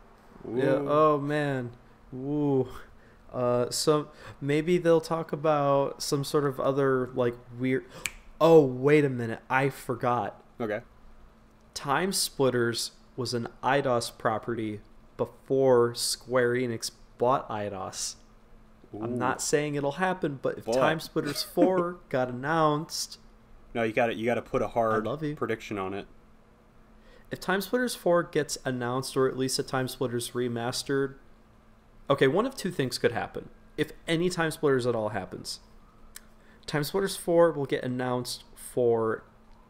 [0.54, 0.80] Yeah.
[0.88, 1.72] Oh man.
[2.12, 2.67] Woo.
[3.32, 4.10] Uh, so
[4.41, 7.86] maybe they'll talk about some sort of other like weird.
[8.39, 9.39] Oh wait a minute!
[9.50, 10.44] I forgot.
[10.60, 10.82] Okay.
[11.74, 14.82] Time Splitters was an Eidos property
[15.15, 18.15] before Square Enix bought Eidos.
[18.99, 23.19] I'm not saying it'll happen, but if Time Splitters 4 got announced,
[23.73, 25.06] No, you got to You got to put a hard
[25.38, 26.08] prediction on it.
[27.30, 31.15] if Time Splitters 4 gets announced or at least a Time Splitters remastered,
[32.10, 33.49] okay, one of two things could happen.
[33.77, 35.62] If any Time Splitters at all happens,
[36.65, 39.23] Time Splitters 4 will get announced for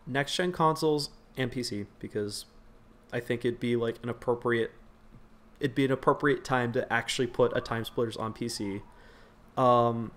[0.08, 2.46] next gen consoles and PC because
[3.14, 4.72] I think it'd be like an appropriate
[5.60, 8.82] it'd be an appropriate time to actually put a Time Splitters on PC.
[9.58, 10.12] Um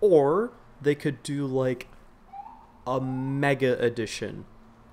[0.00, 1.88] or they could do like
[2.86, 4.44] a mega edition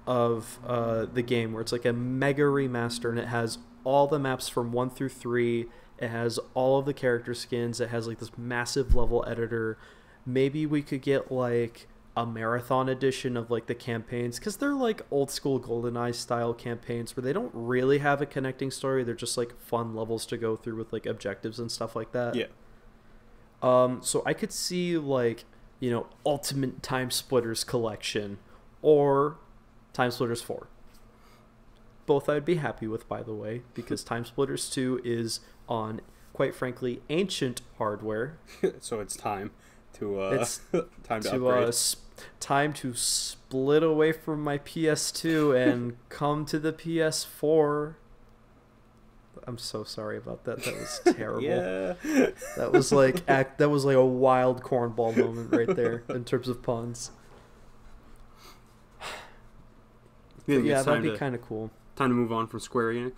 [0.08, 4.20] of uh, the game where it's like a mega remaster and it has all the
[4.20, 5.68] maps from 1 through 3
[5.98, 7.80] it has all of the character skins.
[7.80, 9.78] It has like this massive level editor.
[10.26, 15.02] Maybe we could get like a marathon edition of like the campaigns because they're like
[15.12, 19.04] old school goldeneye style campaigns where they don't really have a connecting story.
[19.04, 22.36] They're just like fun levels to go through with like objectives and stuff like that.
[22.36, 22.48] Yeah.
[23.62, 25.46] Um, so I could see like
[25.80, 28.38] you know Ultimate Time Splitters collection
[28.82, 29.38] or
[29.94, 30.68] Time Splitters Four.
[32.06, 36.02] Both I'd be happy with, by the way, because Time Splitters Two is on
[36.34, 38.38] quite frankly ancient hardware.
[38.80, 39.52] so it's time
[39.94, 40.62] to uh It's
[41.04, 41.70] time to, to upgrade.
[41.70, 42.04] uh, sp-
[42.40, 47.96] time to split away from my PS2 and come to the PS4.
[49.48, 50.64] I'm so sorry about that.
[50.64, 51.44] That was terrible.
[51.44, 51.94] yeah.
[52.58, 53.58] That was like act.
[53.60, 57.12] That was like a wild cornball moment right there in terms of puns.
[60.48, 61.72] Yeah, that'd be kind of cool.
[61.96, 63.14] time to move on from Square Enix.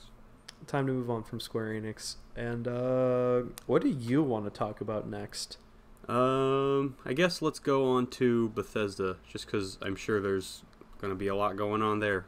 [0.65, 2.15] Time to move on from Square Enix.
[2.35, 5.57] And uh, what do you want to talk about next?
[6.07, 10.63] Um, I guess let's go on to Bethesda, just because I'm sure there's
[11.01, 12.25] gonna be a lot going on there.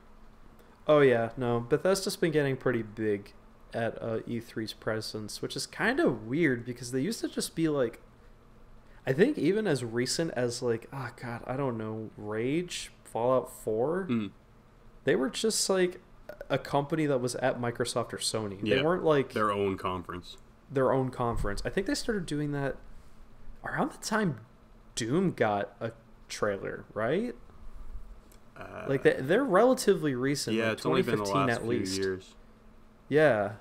[0.85, 3.31] Oh yeah, no, Bethesda's been getting pretty big
[3.73, 7.69] at uh, E3's presence, which is kind of weird because they used to just be
[7.69, 8.01] like,
[9.05, 14.07] I think even as recent as like, oh god, I don't know, Rage, Fallout Four.
[14.09, 14.31] Mm.
[15.03, 16.01] they were just like
[16.49, 18.61] a company that was at Microsoft or Sony.
[18.61, 20.37] They weren't like their, own conference.
[20.71, 21.61] Their own conference.
[21.65, 22.77] I think they started doing that
[23.63, 24.39] around the time
[24.95, 25.91] Doom got a
[26.27, 27.35] trailer, right?
[28.57, 30.55] Uh, like they, they're relatively recent.
[30.57, 31.97] yeah, like it's only been the 2015 last at few least.
[31.97, 32.35] years.
[33.09, 33.53] Yeah,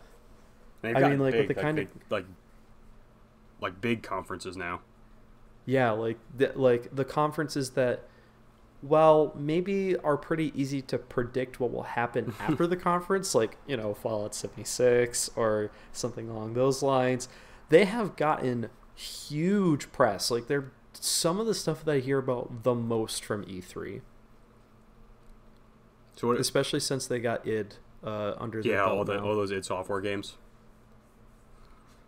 [0.85, 2.27] I mean, like, with big, the kind of- like
[3.61, 4.81] like big conferences now.
[5.67, 8.05] yeah, like the, like the conferences that,
[8.83, 13.77] well, maybe are pretty easy to predict what will happen after the conference, like you
[13.77, 17.29] know Fallout 76 or something along those lines.
[17.71, 20.31] They have gotten huge press.
[20.31, 24.01] Like they're some of the stuff that I hear about the most from E3,
[26.17, 26.41] So what?
[26.41, 29.25] especially since they got id uh, under yeah, all the now.
[29.25, 30.37] all those id software games.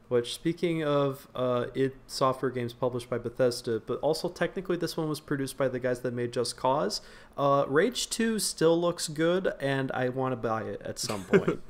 [0.08, 5.08] Which, speaking of uh, id software games published by Bethesda, but also technically this one
[5.08, 7.00] was produced by the guys that made Just Cause.
[7.36, 11.60] Uh, Rage Two still looks good, and I want to buy it at some point.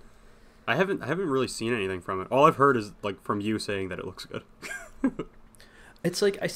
[0.66, 2.28] I haven't I haven't really seen anything from it.
[2.30, 4.42] All I've heard is like from you saying that it looks good.
[6.04, 6.48] it's like I,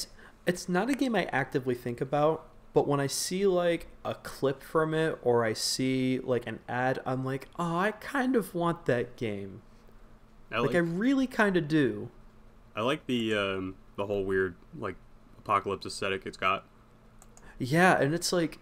[0.47, 4.61] it's not a game I actively think about, but when I see like a clip
[4.61, 8.85] from it or I see like an ad, I'm like, oh, I kind of want
[8.85, 9.61] that game.
[10.51, 12.09] I Like, like, I really kind of do.
[12.75, 14.95] I like the um the whole weird like
[15.39, 16.65] apocalypse aesthetic it's got.
[17.57, 18.59] Yeah, and it's like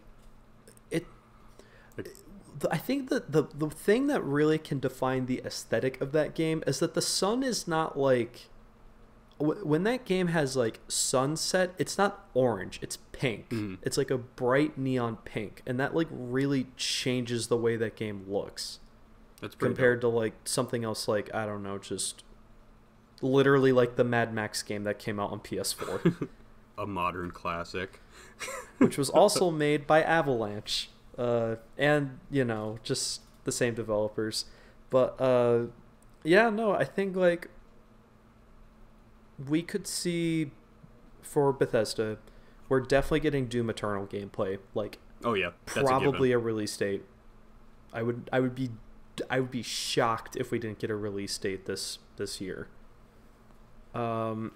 [0.91, 1.07] it.
[2.69, 6.63] I think that the the thing that really can define the aesthetic of that game
[6.67, 8.49] is that the sun is not like
[9.39, 11.73] when that game has like sunset.
[11.77, 12.79] It's not orange.
[12.81, 13.49] It's pink.
[13.49, 13.77] Mhm.
[13.81, 18.25] It's like a bright neon pink, and that like really changes the way that game
[18.27, 18.79] looks
[19.41, 21.07] That's pretty compared to like something else.
[21.07, 22.23] Like I don't know, just
[23.21, 26.27] literally like the Mad Max game that came out on PS4.
[26.77, 27.99] a modern classic.
[28.77, 34.45] which was also made by Avalanche, uh, and you know, just the same developers.
[34.89, 35.67] But uh,
[36.23, 37.49] yeah, no, I think like
[39.47, 40.51] we could see
[41.21, 42.17] for Bethesda,
[42.69, 47.03] we're definitely getting Doom Eternal gameplay, like Oh yeah, that's probably a a, release date.
[47.93, 48.71] I would, I would be,
[49.29, 52.67] I would be shocked if we didn't get a release date this this year.
[53.93, 54.51] Um,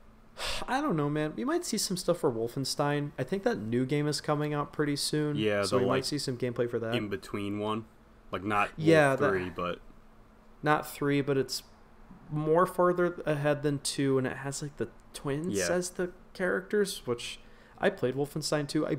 [0.68, 1.34] I don't know, man.
[1.36, 3.12] We might see some stuff for Wolfenstein.
[3.18, 5.36] I think that new game is coming out pretty soon.
[5.36, 6.94] Yeah, so we like, might see some gameplay for that.
[6.94, 7.84] in between one,
[8.30, 9.80] like not Yeah, that- three, but
[10.62, 11.62] Not three, but it's
[12.30, 15.68] more further ahead than two, and it has like the twins Yeah.
[15.70, 17.40] as the characters, which
[17.78, 18.86] I played Wolfenstein 2.
[18.86, 18.98] I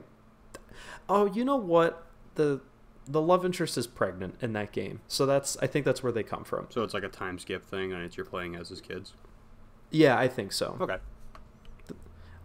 [1.10, 2.62] oh, you know what the
[3.08, 6.24] the love interest is pregnant in that game, so that's I think that's where they
[6.24, 6.68] come from.
[6.70, 9.14] so it's like a time skip thing, and it's you're playing as his kids.
[9.90, 10.78] Yeah, I think so.
[10.80, 10.98] Okay.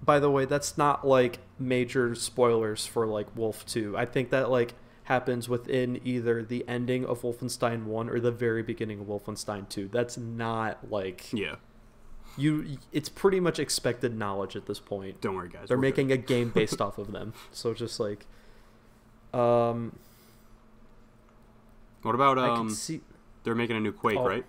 [0.03, 3.97] By the way, that's not like major spoilers for like Wolf 2.
[3.97, 4.75] I think that like
[5.07, 9.89] happens within either the ending of Wolfenstein 1 or the very beginning of Wolfenstein 2.
[9.89, 11.57] That's not like Yeah.
[12.37, 15.21] you it's pretty much expected knowledge at this point.
[15.21, 15.69] Don't worry, guys.
[15.69, 16.15] They're making good.
[16.21, 17.33] a game based off of them.
[17.53, 18.27] So just like
[19.33, 19.97] um
[22.03, 22.71] What about um?
[22.71, 23.01] see
[23.45, 24.45] They're making a new Quake, Oh, right?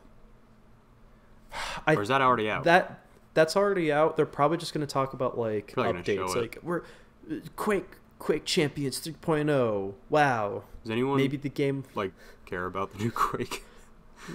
[1.85, 2.63] I or is that already out?
[2.65, 4.17] that that's already out.
[4.17, 6.81] They're probably just going to talk about like Probably updates like we're
[7.31, 7.85] uh, Quake
[8.19, 9.93] Quake Champions 3.0.
[10.09, 10.63] Wow.
[10.83, 12.11] Does anyone Maybe the game like
[12.45, 13.63] care about the new Quake?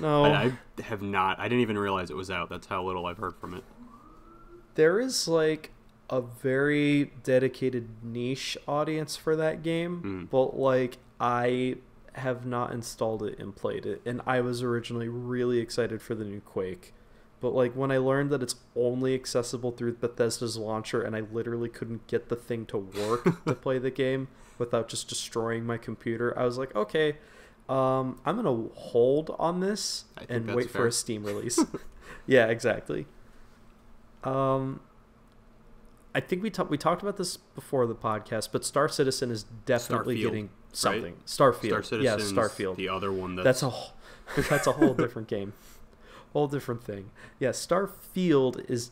[0.01, 0.25] No.
[0.25, 1.39] I, I have not.
[1.39, 2.49] I didn't even realize it was out.
[2.49, 3.65] That's how little I've heard from it.
[4.75, 5.71] there is like
[6.09, 10.31] a very dedicated niche audience for that game, Mm.
[10.31, 11.77] but like I
[12.15, 16.25] have not installed it and played it, and I was originally really excited for the
[16.25, 16.93] new Quake.
[17.43, 21.69] But like when I learned that it's only accessible through Bethesda's launcher, and I literally
[21.69, 24.29] couldn't get the thing to work to play the game
[24.59, 27.17] without just destroying my computer, I was like, okay,
[27.69, 31.59] um, I'm gonna hold on this and wait for a Steam release.
[32.27, 33.07] yeah, exactly.
[34.23, 34.81] Um,
[36.15, 39.45] I think we talked we talked about this before the podcast, but Star Citizen is
[39.67, 41.17] definitely Starfield, getting something.
[41.27, 42.03] Starfield, Star Citizen.
[42.05, 42.77] yeah, Starfield.
[42.77, 43.95] The other one that's, That's a whole,
[44.49, 45.55] that's a whole different game,
[46.33, 47.11] whole different thing.
[47.39, 48.91] Yeah, Starfield is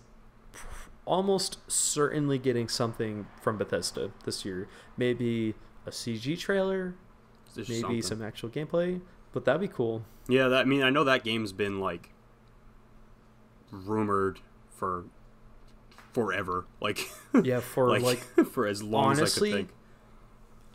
[1.05, 4.68] almost certainly getting something from Bethesda this year.
[4.96, 5.55] Maybe
[5.87, 6.94] a CG trailer,
[7.57, 8.03] maybe something.
[8.03, 9.00] some actual gameplay,
[9.33, 10.04] but that'd be cool.
[10.29, 12.10] Yeah, that, I mean, I know that game's been like
[13.71, 14.40] rumored
[14.71, 15.04] for
[16.12, 16.67] forever.
[16.81, 17.10] Like,
[17.42, 19.71] Yeah, for like, like for as long as I could think.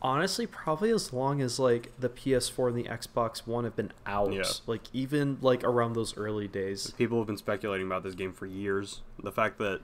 [0.01, 4.31] Honestly probably as long as like the ps4 and the xbox one have been out
[4.33, 4.43] Yeah.
[4.67, 8.45] like even like around those early days People have been speculating about this game for
[8.45, 9.01] years.
[9.23, 9.81] The fact that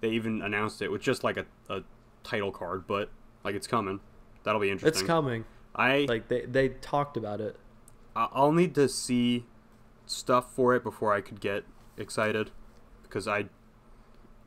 [0.00, 1.82] they even announced it with just like a, a
[2.22, 3.10] title card, but
[3.42, 3.98] like it's coming.
[4.44, 5.00] That'll be interesting.
[5.00, 5.44] it's coming
[5.74, 7.56] I like they they talked about it
[8.14, 9.44] I- I'll need to see
[10.06, 11.64] stuff for it before I could get
[11.96, 12.50] excited
[13.02, 13.46] because I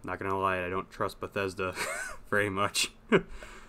[0.03, 1.73] not gonna lie I don't trust Bethesda
[2.29, 2.91] very much.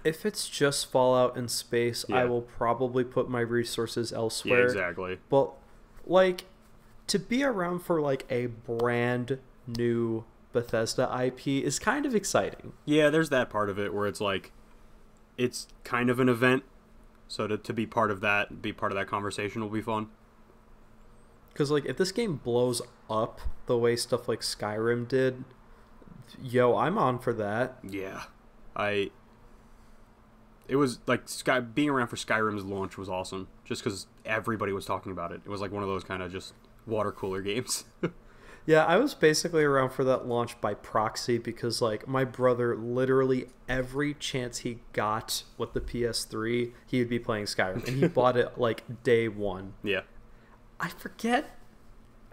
[0.04, 4.64] if it's just Fallout in space, I will probably put my resources Yeah, elsewhere.
[4.64, 5.18] exactly.
[5.28, 5.52] But
[6.06, 6.44] like
[7.08, 12.72] to be around for like a brand new Bethesda IP is kind of exciting.
[12.84, 14.52] Yeah, there's that part of it where it's like,
[15.38, 16.62] it's kind of an event.
[17.28, 20.08] So to, to be part of that, be part of that conversation will be fun.
[21.54, 25.44] Cuz like if this game blows up the way stuff like Skyrim did,
[26.42, 27.78] yo, I'm on for that.
[27.82, 28.24] Yeah,
[28.76, 29.10] I.
[30.68, 34.86] It was like Sky being around for Skyrim's launch was awesome, just because everybody was
[34.86, 35.40] talking about it.
[35.44, 36.54] It was like one of those kind of just
[36.86, 37.84] water cooler games.
[38.64, 43.46] Yeah, I was basically around for that launch by proxy because like my brother literally
[43.68, 48.36] every chance he got with the PS3, he would be playing Skyrim and he bought
[48.36, 49.74] it like day 1.
[49.82, 50.02] yeah,
[50.78, 51.58] I forget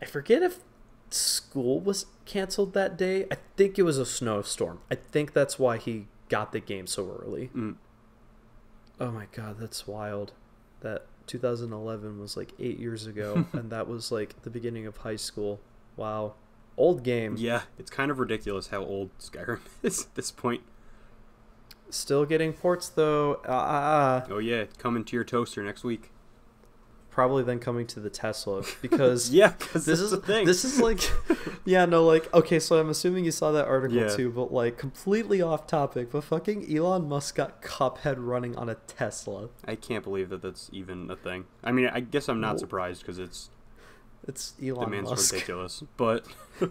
[0.02, 0.60] I forget if
[1.10, 3.26] school was canceled that day.
[3.32, 4.82] I think it was a snowstorm.
[4.92, 7.50] I think that's why he got the game so early.
[7.56, 7.76] Mm.
[9.00, 10.34] Oh my god, that's wild.
[10.82, 15.16] That 2011 was like 8 years ago and that was like the beginning of high
[15.16, 15.60] school.
[15.95, 16.34] Wow.
[16.78, 17.36] Old game.
[17.38, 17.64] yeah.
[17.78, 20.62] It's kind of ridiculous how old Skyrim is at this point.
[21.89, 23.36] Still getting ports though.
[23.36, 26.12] Uh, Oh yeah, coming to your toaster next week.
[27.10, 30.45] Probably then coming to the Tesla because Yeah, because this is the thing.
[30.45, 30.99] this is like
[31.66, 34.07] yeah no like okay so i'm assuming you saw that article Yeah.
[34.16, 38.76] too but like completely off topic but fucking elon musk got cuphead running on a
[38.76, 41.45] tesla I can't believe that that's even a thing.
[41.64, 43.49] I mean, I guess I'm not surprised because it's
[44.28, 45.84] it's the elon man's musk ridiculous.
[45.97, 46.26] But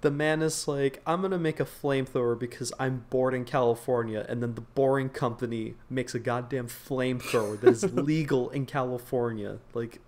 [0.00, 4.42] the man is like i'm gonna make a flamethrower because i'm bored in california and
[4.42, 10.00] then the boring company makes a goddamn flamethrower that is legal in california like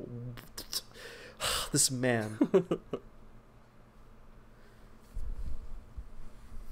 [1.72, 2.38] this man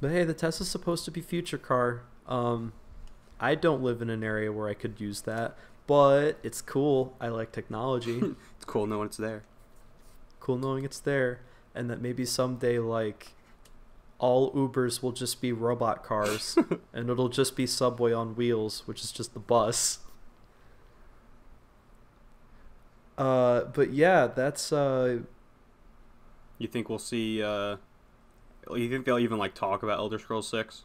[0.00, 2.02] But hey, the Tesla's supposed to be future car.
[2.26, 2.72] Um,
[3.40, 5.56] I don't live in an area where I could use that,
[5.86, 7.16] but it's cool.
[7.20, 8.18] I like technology.
[8.18, 9.42] it's cool knowing it's there.
[10.40, 11.40] cool knowing it's there,
[11.78, 13.32] and that maybe someday like
[14.18, 16.58] all Ubers will just be robot cars,
[16.92, 20.00] and it'll just be Subway on wheels, which is just the bus.
[23.16, 25.18] Uh, but yeah, that's uh,
[26.58, 27.42] You think we'll see?
[27.42, 27.76] uh
[28.72, 30.84] You think they'll even like talk about Elder Scrolls Six?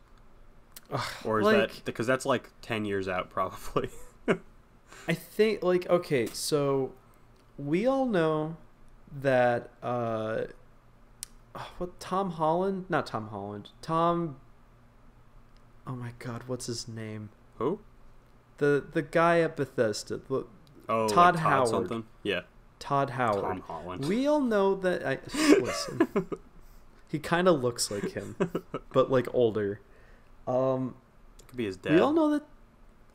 [1.23, 3.89] Or is like- that because that's like ten years out probably?
[5.07, 6.91] I think like okay, so
[7.57, 8.57] we all know
[9.21, 10.45] that uh
[11.77, 14.37] what Tom Holland, not Tom Holland, Tom
[15.85, 17.29] Oh my god, what's his name?
[17.57, 17.79] Who?
[18.57, 20.45] The the guy at Bethesda, the,
[20.89, 21.67] Oh, Todd like Howard.
[21.69, 22.03] something.
[22.23, 22.41] Yeah,
[22.79, 23.41] Todd Howard.
[23.41, 24.05] Tom Holland.
[24.05, 26.07] We all know that I listen.
[27.07, 28.35] he kind of looks like him,
[28.91, 29.79] but like older.
[30.47, 30.95] Um
[31.47, 31.93] Could be his dad.
[31.95, 32.43] We all know that.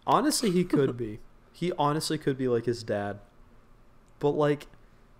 [0.07, 1.21] Honestly, he could be.
[1.53, 3.19] He honestly could be like his dad.
[4.21, 4.69] But like,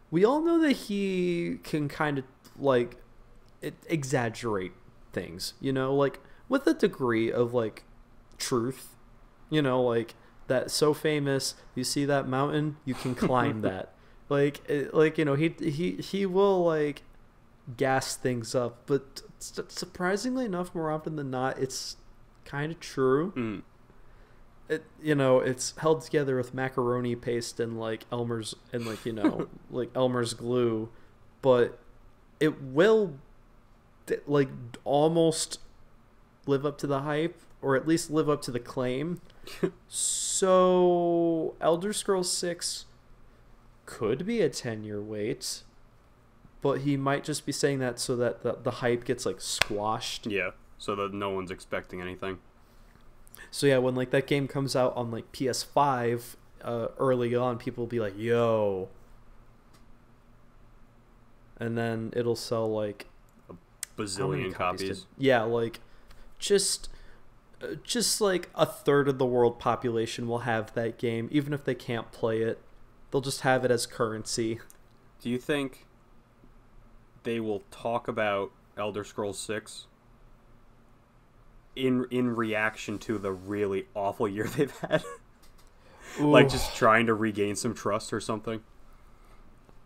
[0.09, 2.25] we all know that he can kind of
[2.57, 2.97] like
[3.63, 4.73] it, exaggerate
[5.13, 5.55] things.
[5.61, 7.85] You know, like with a degree of like
[8.39, 8.95] truth.
[9.51, 10.15] You know, like
[10.49, 11.55] that so famous.
[11.75, 13.93] You see that mountain, you can climb that.
[14.29, 17.03] Like, it, like you know, he he he will like
[17.77, 21.97] gas things up, but su- surprisingly enough, more often than not, it's
[22.45, 23.33] kind of true.
[23.37, 23.63] Mm.
[24.69, 29.13] It you know it's held together with macaroni paste and like Elmer's and like you
[29.13, 30.91] know like Elmer's glue,
[31.41, 31.79] but
[32.39, 33.15] it will
[34.27, 34.49] like
[34.85, 35.61] almost
[36.47, 39.21] live up to the hype or at least live up to the claim.
[39.89, 42.87] so Elder Scrolls Six
[43.87, 45.63] could be a ten year wait,
[46.61, 50.27] but he might just be saying that so that the, the hype gets like squashed.
[50.27, 52.39] Yeah, so that no one's expecting anything.
[53.51, 57.83] So yeah, when like that game comes out on like PS5 uh, early on, people
[57.83, 58.89] will be like, "Yo,"
[61.59, 63.07] and then it'll sell like
[63.99, 65.01] Bazillion copies.
[65.01, 65.81] did- yeah, like
[66.39, 66.89] just
[67.63, 71.65] uh, just like a third of the world population will have that game, even if
[71.65, 72.61] they can't play it.
[73.11, 74.61] They'll just have it as currency.
[75.21, 75.87] Do you think
[77.25, 79.87] they will talk about Elder Scrolls Six
[81.77, 85.03] in in reaction to the really awful year they've had?
[86.19, 88.63] like just trying to regain some trust or something?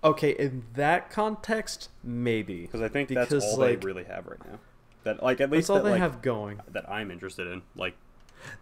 [0.04, 4.26] Okay, in that context, maybe Because I think Because, that's all like- they really have
[4.26, 4.58] right now.
[5.04, 6.60] That like at least that's all that, they like, have going.
[6.68, 7.62] that I'm interested in.
[7.74, 7.96] Like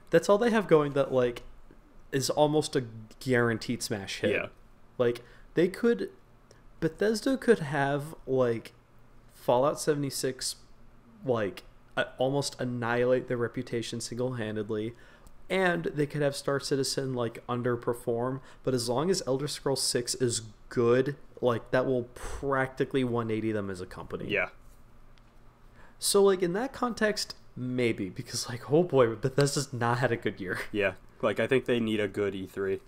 [0.09, 0.95] That's all they have going.
[0.95, 1.43] That like
[2.12, 2.84] is almost a
[3.20, 4.30] guaranteed smash hit.
[4.30, 4.47] yeah,
[4.97, 5.22] Like
[5.55, 6.09] they could
[6.80, 8.72] Bethesda could have like
[9.34, 10.57] Fallout 76
[11.26, 11.62] like
[11.97, 14.95] uh, almost annihilate their reputation single-handedly
[15.51, 20.14] and they could have Star Citizen like underperform, but as long as Elder Scrolls 6
[20.16, 24.26] is good, like that will practically 180 them as a company.
[24.28, 24.49] Yeah.
[25.99, 30.41] So like in that context, maybe because like oh boy, Bethesda's not had a good
[30.41, 30.59] year.
[30.72, 30.95] Yeah.
[31.22, 32.80] Like I think they need a good E E3.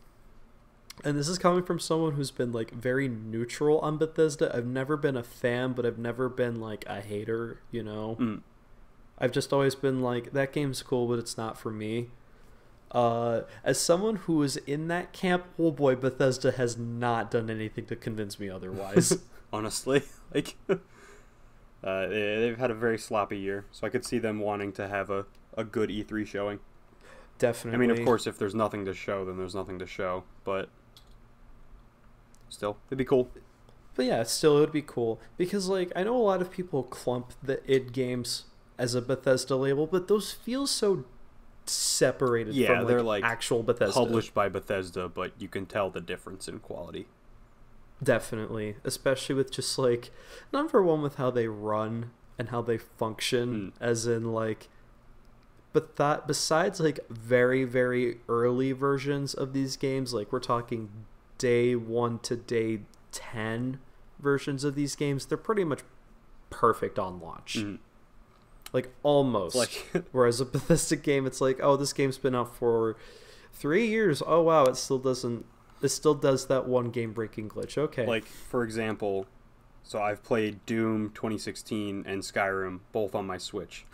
[1.04, 4.54] And this is coming from someone who's been like very neutral on Bethesda.
[4.54, 8.16] I've never been a fan, but I've never been like a hater, you know.
[8.20, 8.40] Mm.
[9.18, 12.08] I've just always been like that game's cool, but it's not for me.
[12.92, 17.86] Uh, as someone who is in that camp, oh boy, Bethesda has not done anything
[17.86, 19.18] to convince me otherwise.
[19.52, 20.02] Honestly,
[20.34, 20.76] like uh,
[21.82, 25.08] they- they've had a very sloppy year, so I could see them wanting to have
[25.10, 25.24] a,
[25.56, 26.58] a good E3 showing.
[27.38, 27.76] Definitely.
[27.76, 30.68] I mean, of course, if there's nothing to show, then there's nothing to show, but
[32.48, 33.30] still, it'd be cool.
[33.94, 36.82] But yeah, still it would be cool because like I know a lot of people
[36.82, 38.44] clump the id games
[38.78, 41.04] as a Bethesda label, but those feel so
[41.66, 43.92] separated Yeah, from like, they're, like, actual Bethesda.
[43.92, 47.06] Published by Bethesda, but you can tell the difference in quality.
[48.02, 50.10] Definitely, especially with just like
[50.52, 54.68] number one with how they run and how they function, as in like.
[55.72, 60.90] But that besides like very very early versions of these games, like we're talking
[61.38, 62.80] day one to day
[63.12, 63.78] ten
[64.18, 65.80] versions of these games, they're pretty much
[66.50, 67.58] perfect on launch.
[67.58, 67.78] Mhm.
[68.72, 69.54] Like almost.
[69.56, 72.96] Like- Whereas a Bethesda game, it's like, oh, this game's been out for
[73.52, 74.22] three years.
[74.26, 75.44] Oh wow, it still doesn't.
[75.82, 77.76] It still does that one game breaking glitch.
[77.76, 78.06] Okay.
[78.06, 79.26] Like, for example,
[79.82, 83.84] so I've played Doom 2016 and Skyrim both on my Switch.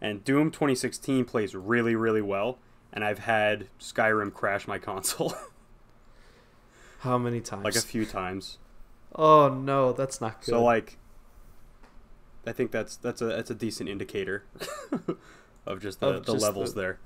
[0.00, 2.58] And Doom 2016 plays really, really well,
[2.92, 5.32] and I've had Skyrim crash my console
[7.00, 7.64] How many times?
[7.64, 8.58] like a few times.
[9.14, 10.50] oh no, that's not good.
[10.50, 10.98] So like
[12.46, 14.44] I think that's that's a that's a decent indicator
[15.66, 16.98] of just the, Of the just levels the- there.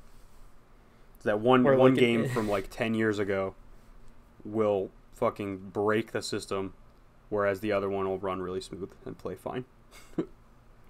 [1.24, 3.55] That one Or one like game from like 10 years ago
[4.45, 6.74] will fucking break the system
[7.28, 9.64] whereas the other one will run really smooth and play fine.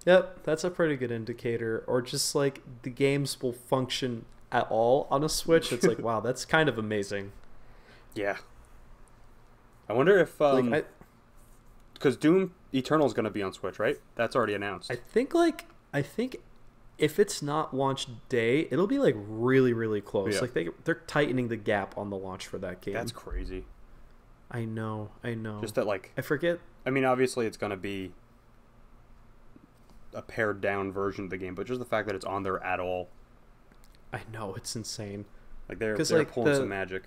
[0.05, 1.85] Yep, that's a pretty good indicator.
[1.87, 5.71] Or just like the games will function at all on a Switch.
[5.71, 7.31] It's like wow, that's kind of amazing.
[8.13, 8.37] Yeah.
[9.87, 10.87] I wonder if um like
[12.01, 13.97] cuz Doom Eternal is going to be on Switch, right?
[14.15, 14.91] That's already announced.
[14.91, 16.37] I, I think like I think
[16.97, 20.35] if it's not launch day, it'll be like really really close.
[20.35, 20.41] Yeah.
[20.41, 22.93] Like they they're tightening the gap on the launch for that game.
[22.93, 23.65] That's crazy.
[24.51, 25.61] I know, I know.
[25.61, 26.59] Just that like I forget.
[26.85, 28.11] I mean, obviously, it's going to be
[30.13, 32.63] a pared down version of the game, but just the fact that it's on there
[32.63, 33.09] at all,
[34.11, 35.25] I know it's insane.
[35.69, 37.03] like they're, they're like, pulling the- some magic.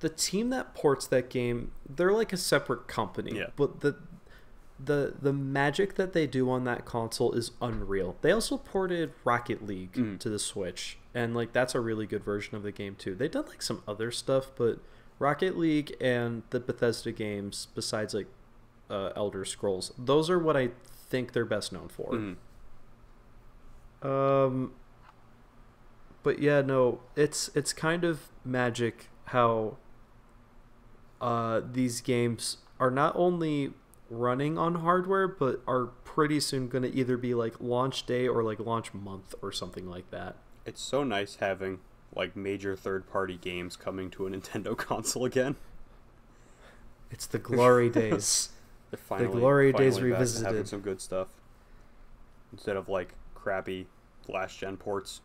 [0.00, 3.46] the team that ports that game they're like a separate company Yeah.
[3.56, 3.96] but the
[4.82, 9.64] the the magic that they do on that console is unreal they also ported rocket
[9.64, 10.18] league Mhm.
[10.18, 13.30] to the switch and like that's a really good version of the game too They've
[13.30, 14.80] done like some other stuff but
[15.20, 18.26] rocket league and the bethesda games besides like
[18.90, 20.70] uh, elder scrolls those are what i
[21.08, 22.36] think they're best known for Mhm.
[24.06, 24.72] um,
[26.22, 29.76] but yeah, no, it's it's kind of magic how
[31.20, 33.72] uh, these games are not only
[34.18, 38.42] running on hardware, but are pretty soon going to either be like launch day or
[38.42, 40.36] like launch month or something like that.
[40.66, 41.80] It's so nice having
[42.14, 45.56] like major third party games coming to a Nintendo console again.
[47.10, 48.50] It's the glory days.
[48.96, 51.28] Finally, glory days to having some good stuff
[52.52, 53.86] instead of like crappy
[54.28, 55.20] last gen ports.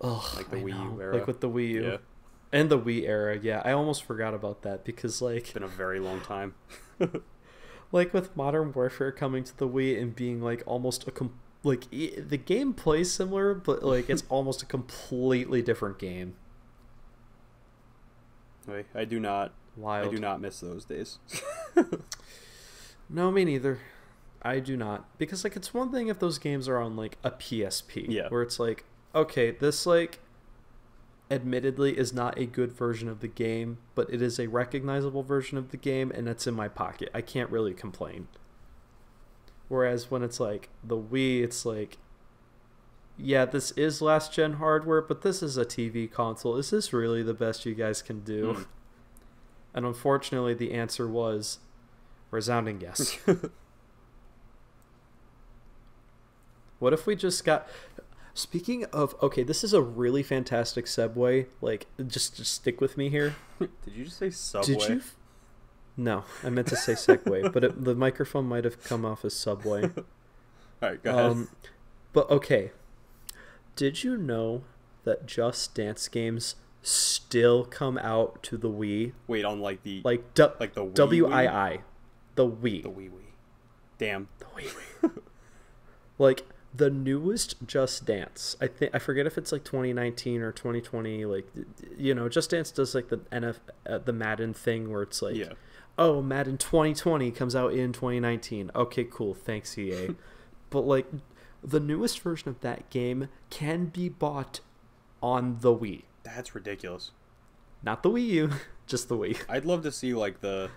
[0.00, 1.14] Ugh, Like the I Wii U era.
[1.14, 1.96] like with the Wii U Yeah,
[2.52, 3.38] and the Wii era.
[3.40, 6.54] Yeah, I almost forgot about that because like it's been a very long time.
[7.92, 11.88] like with Modern Warfare coming to the Wii and being like almost a com- like
[11.90, 16.34] the game plays similar, but like it's almost a completely different game.
[18.68, 20.08] I, I do not, Wild.
[20.08, 21.18] I do not miss those days.
[23.14, 23.78] No, me neither.
[24.40, 27.30] I do not because like it's one thing if those games are on like a
[27.30, 28.28] PSP, Yeah.
[28.28, 28.84] where it's like
[29.14, 30.18] okay, this like
[31.32, 35.58] admittedly is not a good version of the game, but it is a recognizable version
[35.58, 37.10] of the game and it's in my pocket.
[37.14, 38.28] I can't really complain.
[39.68, 41.98] Whereas when it's like the Wii, it's like
[43.18, 46.56] yeah, this is last gen hardware, but this is a TV console.
[46.56, 48.54] Is this really the best you guys can do?
[48.54, 48.62] Hmm.
[49.74, 51.58] And unfortunately, the answer was
[52.30, 53.18] resounding yes.
[56.82, 57.68] What if we just got
[58.34, 61.46] Speaking of okay, this is a really fantastic segue.
[61.60, 63.34] Like just just stick with me here.
[63.58, 64.74] Did you just say Subway?
[64.74, 65.02] Did you
[65.96, 69.34] No, I meant to say Segway, but it, the microphone might have come off as
[69.34, 69.82] Subway.
[70.82, 71.24] All right, go ahead.
[71.24, 71.48] Um,
[72.14, 72.72] but okay,
[73.76, 74.62] did you know
[75.04, 79.12] that Just Dance games still come out to the Wii?
[79.26, 81.32] Wait, on like the Like du- like the Wii W Wii?
[81.32, 81.78] I I,
[82.34, 83.18] the Wii, the Wii Wii.
[83.98, 84.28] Damn.
[84.38, 85.22] the Wii Wii.
[86.18, 86.44] like
[86.74, 88.56] the newest Just Dance.
[88.60, 91.24] I think I forget if it's like 2019 or 2020.
[91.26, 91.46] Like
[91.96, 93.56] you know, Just Dance does like the NF
[93.86, 95.52] uh, the Madden thing where it's like, Yeah.
[95.98, 98.70] oh, Madden 2020 comes out in 2019.
[98.74, 99.34] Okay, cool.
[99.34, 100.10] Thanks EA.
[100.70, 101.06] but like
[101.62, 104.60] the newest version of that game can be bought
[105.22, 107.12] on the Wii, That's ridiculous.
[107.82, 108.50] not the Wii U,
[108.86, 109.38] just the Wii.
[109.48, 110.70] I'd love to see like the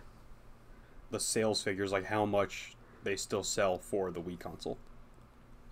[1.09, 4.77] the sales figures, like how much they still sell for the Wii console.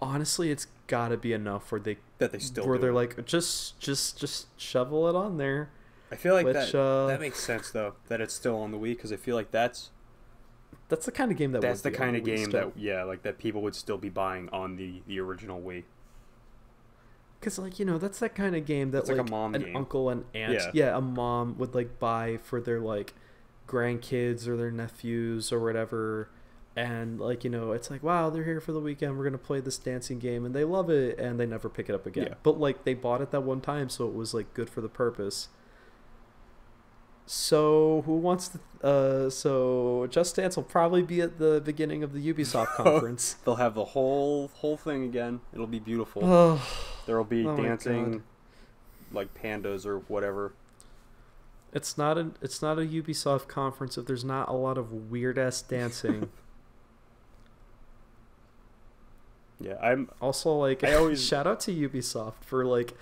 [0.04, 2.94] Honestly, it's got to be enough where they That they still where they're it.
[2.94, 5.70] like just just just shovel it on there.
[6.12, 8.78] I feel like which, that uh, that makes sense though that it's still on the
[8.78, 9.90] Wii because I feel like that's
[10.90, 12.72] That's the kind of game that that's the would be on kind of game still.
[12.72, 15.84] that yeah like that people would still be buying on the the original Wii.
[17.40, 19.64] Because, like, you know, that's that kind of game that, like like, a mom an
[19.64, 19.76] game.
[19.76, 20.72] uncle and aunt, Yeah.
[20.74, 20.98] yeah.
[20.98, 23.14] a mom would, like, buy for their, like,
[23.68, 26.30] grandkids or their nephews or whatever.
[26.76, 29.16] And, like, you know, it's like, wow, they're here for the weekend.
[29.18, 30.44] We're going to play this dancing game.
[30.44, 31.20] And they love it.
[31.20, 32.28] And they never pick it up again.
[32.30, 32.36] Yeah.
[32.42, 33.90] But, like, they bought it that one time.
[33.90, 35.50] So it was, like, good for the purpose.
[37.26, 38.60] So, who wants to.
[38.86, 43.36] Uh, so, Just Dance will probably be at the beginning of the Ubisoft conference.
[43.46, 45.42] They'll have the whole whole thing again.
[45.54, 46.26] It'll be beautiful.
[46.26, 46.68] oh.
[47.06, 48.24] There will be Oh dancing
[49.14, 50.54] like pandas or whatever.
[51.72, 55.38] It's not a it's not a Ubisoft conference if there's not a lot of weird
[55.38, 56.30] ass dancing.
[59.64, 62.94] Yeah, I'm also, like I always- shout out to Ubisoft for like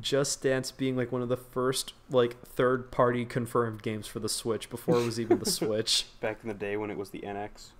[0.00, 4.28] Just Dance being like one of the first like third party confirmed games for the
[4.28, 6.06] Switch before it was even the Switch.
[6.20, 7.70] back in the day when it was the NX.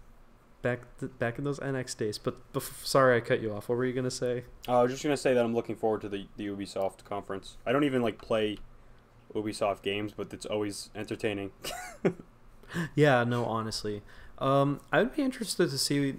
[0.61, 2.19] Back th- back in those NX days.
[2.19, 3.69] But bef- sorry I cut you off.
[3.69, 4.43] What were you gonna say?
[4.67, 7.57] Uh, I was just gonna say that I'm looking forward to the the Ubisoft conference.
[7.65, 8.59] I don't even like play
[9.35, 11.53] Ubisoft games, but it's always entertaining.
[12.95, 14.03] Yeah, no, honestly.
[14.39, 16.17] Um, I would be interested to see.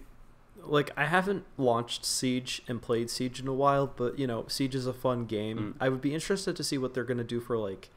[0.64, 4.76] Like, I haven't launched Siege and played Siege in a while, but you know, Siege
[4.76, 5.58] is a fun game.
[5.58, 5.74] Mm.
[5.80, 7.90] I would be interested to see what they're gonna do for like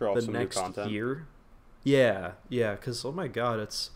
[0.00, 1.26] all the next year.
[1.84, 3.90] Yeah, yeah, because oh my god, it's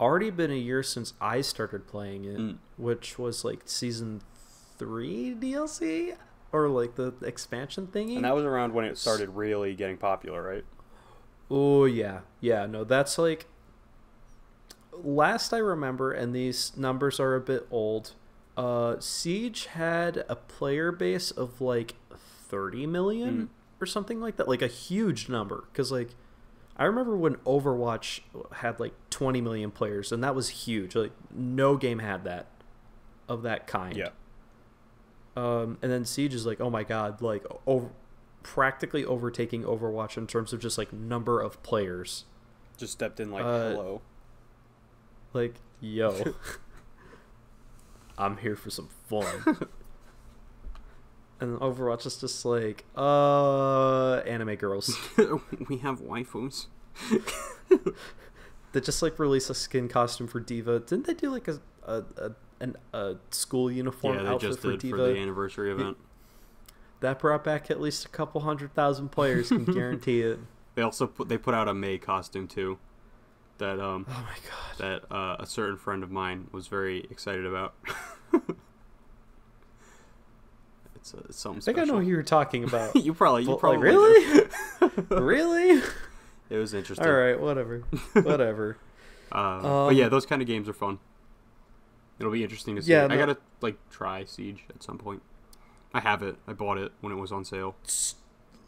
[0.00, 2.58] already been a year since I started playing it, Mm.
[2.76, 4.20] which was like season
[4.78, 6.16] three DLC
[6.52, 8.16] or like the expansion thingy.
[8.16, 10.64] And that was around when it started really getting popular, right?
[11.50, 12.66] Oh yeah, yeah.
[12.66, 13.46] No, that's like
[14.92, 18.12] last I remember, and these numbers are a bit old.
[18.56, 21.94] Uh, Siege had a player base of like
[22.48, 23.48] thirty million Mm.
[23.82, 25.64] or something like that, like a huge number.
[25.72, 26.10] Because like
[26.76, 28.20] I remember when Overwatch
[28.56, 30.94] had like twenty million players, and that was huge.
[30.94, 32.46] Like no game had that
[33.28, 33.96] of that kind.
[33.96, 34.08] Yeah.
[35.34, 37.88] Um, and then Siege is like, oh my god, like over,
[38.42, 42.24] practically overtaking Overwatch in terms of just like number of players.
[42.76, 44.02] Just stepped in like Uh, hello.
[45.32, 46.34] Like, yo,
[48.18, 49.26] I'm here for some fun.
[51.40, 54.96] and Overwatch is just like, uh, anime girls.
[55.68, 56.66] we have waifus.
[58.72, 60.80] They just like release a skin costume for D.Va.
[60.80, 64.60] Didn't they do like a a, a, an, a school uniform Yeah, they outfit just
[64.60, 64.96] for did D.Va?
[64.96, 65.96] for the anniversary event.
[67.00, 69.48] that brought back at least a couple hundred thousand players.
[69.48, 70.38] Can guarantee it.
[70.74, 72.78] They also put they put out a Mei costume too.
[73.62, 74.78] That um Oh my god.
[75.08, 77.74] that uh, a certain friend of mine was very excited about.
[80.96, 81.94] it's, uh, it's something I think special.
[81.94, 82.96] I know who you're talking about.
[83.04, 84.48] you probably you probably like, really?
[85.22, 85.80] really?
[86.50, 87.06] It was interesting.
[87.06, 87.84] All right, whatever,
[88.14, 88.78] whatever.
[89.30, 90.98] Uh, but Um, yeah, those kind of games are fun.
[92.18, 92.90] It'll be interesting to see.
[92.90, 95.22] Yeah, I gotta like try Siege at some point.
[95.94, 96.34] I have it.
[96.48, 97.76] I bought it when it was on sale.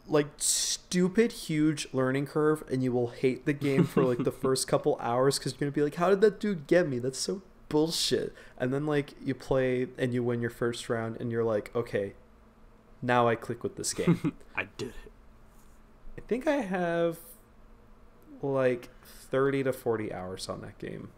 [0.07, 4.67] Like stupid huge learning curve, and you will hate the game for like the first
[4.67, 6.99] couple hours because you're gonna be like, "How did that dude get me?
[6.99, 11.31] That's so bullshit." And then like you play and you win your first round, and
[11.31, 12.13] you're like, "Okay,
[13.01, 15.11] now I click with this game." I did it.
[16.17, 17.17] I think I have
[18.41, 21.09] like 30 to 40 hours on that game.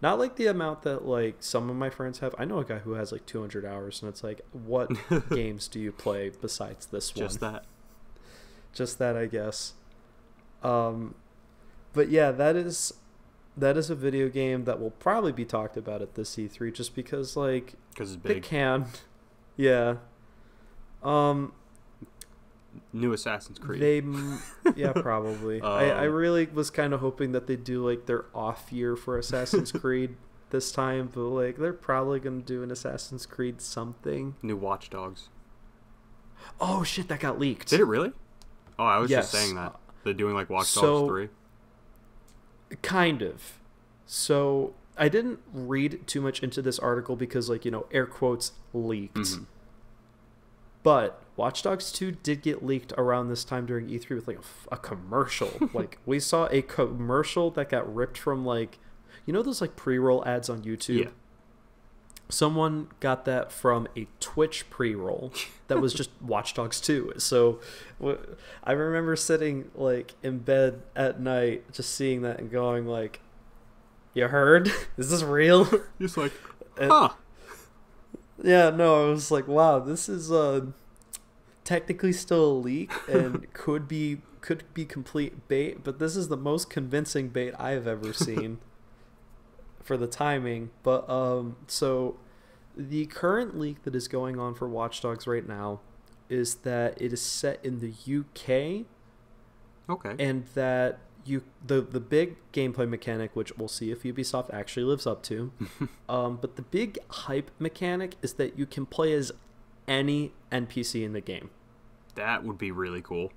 [0.00, 2.34] Not like the amount that like some of my friends have.
[2.36, 4.90] I know a guy who has like 200 hours and it's like what
[5.30, 7.28] games do you play besides this Just one?
[7.28, 7.64] Just that.
[8.72, 9.74] Just that I guess.
[10.62, 11.14] Um
[11.92, 12.92] but yeah, that is
[13.56, 16.94] that is a video game that will probably be talked about at this E3 just
[16.94, 18.42] because like Because it's they big.
[18.42, 18.86] can.
[19.56, 19.96] Yeah.
[21.02, 21.52] Um
[22.94, 23.82] New Assassin's Creed.
[23.82, 24.02] They,
[24.76, 25.60] yeah, probably.
[25.60, 28.96] I, I Um, really was kind of hoping that they'd do like their off year
[28.96, 30.16] for Assassin's Creed
[30.48, 34.36] this time, but like they're probably gonna do an Assassin's Creed something.
[34.42, 35.28] New Watch Dogs.
[36.60, 37.68] Oh shit, that got leaked.
[37.68, 38.12] Did it really?
[38.78, 41.28] Oh, I was just saying that they're doing like Watch Dogs So- three.
[42.82, 43.58] Kind of.
[44.06, 48.52] So I didn't read too much into this article because, like, you know, air quotes
[48.72, 49.14] leaked.
[49.16, 49.46] Mhm.
[50.82, 54.38] But Watch Dogs 2 did get leaked around this time during E3 with like
[54.70, 55.50] a commercial.
[55.74, 58.78] like we saw a commercial that got ripped from like
[59.26, 61.04] you know those like pre-roll ads on YouTube.
[61.04, 61.10] Yeah.
[62.32, 65.32] Someone got that from a Twitch pre-roll
[65.68, 67.12] that was just Watch Dogs 2.
[67.18, 67.60] So
[68.64, 73.20] I remember sitting like in bed at night just seeing that and going like
[74.14, 74.70] you heard?
[74.96, 75.66] Is this real?
[76.00, 76.32] Just like,
[76.78, 77.10] And- huh?
[78.42, 80.66] Yeah, no, I was like, wow, this is uh
[81.64, 86.36] technically still a leak and could be could be complete bait, but this is the
[86.36, 88.58] most convincing bait I've ever seen
[89.82, 90.70] for the timing.
[90.82, 92.16] But um so
[92.76, 95.80] the current leak that is going on for Watch Dogs right now
[96.28, 98.86] is that it is set in the UK
[99.90, 100.14] Okay.
[100.24, 105.06] and that you the the big gameplay mechanic which we'll see if ubisoft actually lives
[105.06, 105.52] up to
[106.08, 109.30] um, but the big hype mechanic is that you can play as
[109.86, 111.50] any npc in the game
[112.14, 113.30] that would be really cool.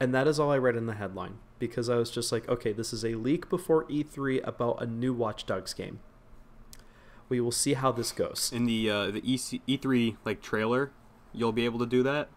[0.00, 2.72] and that is all i read in the headline because i was just like okay
[2.72, 5.98] this is a leak before e3 about a new watch dogs game
[7.28, 10.92] we will see how this goes In the uh, the EC- E3 like trailer,
[11.32, 12.28] you'll be able to do that,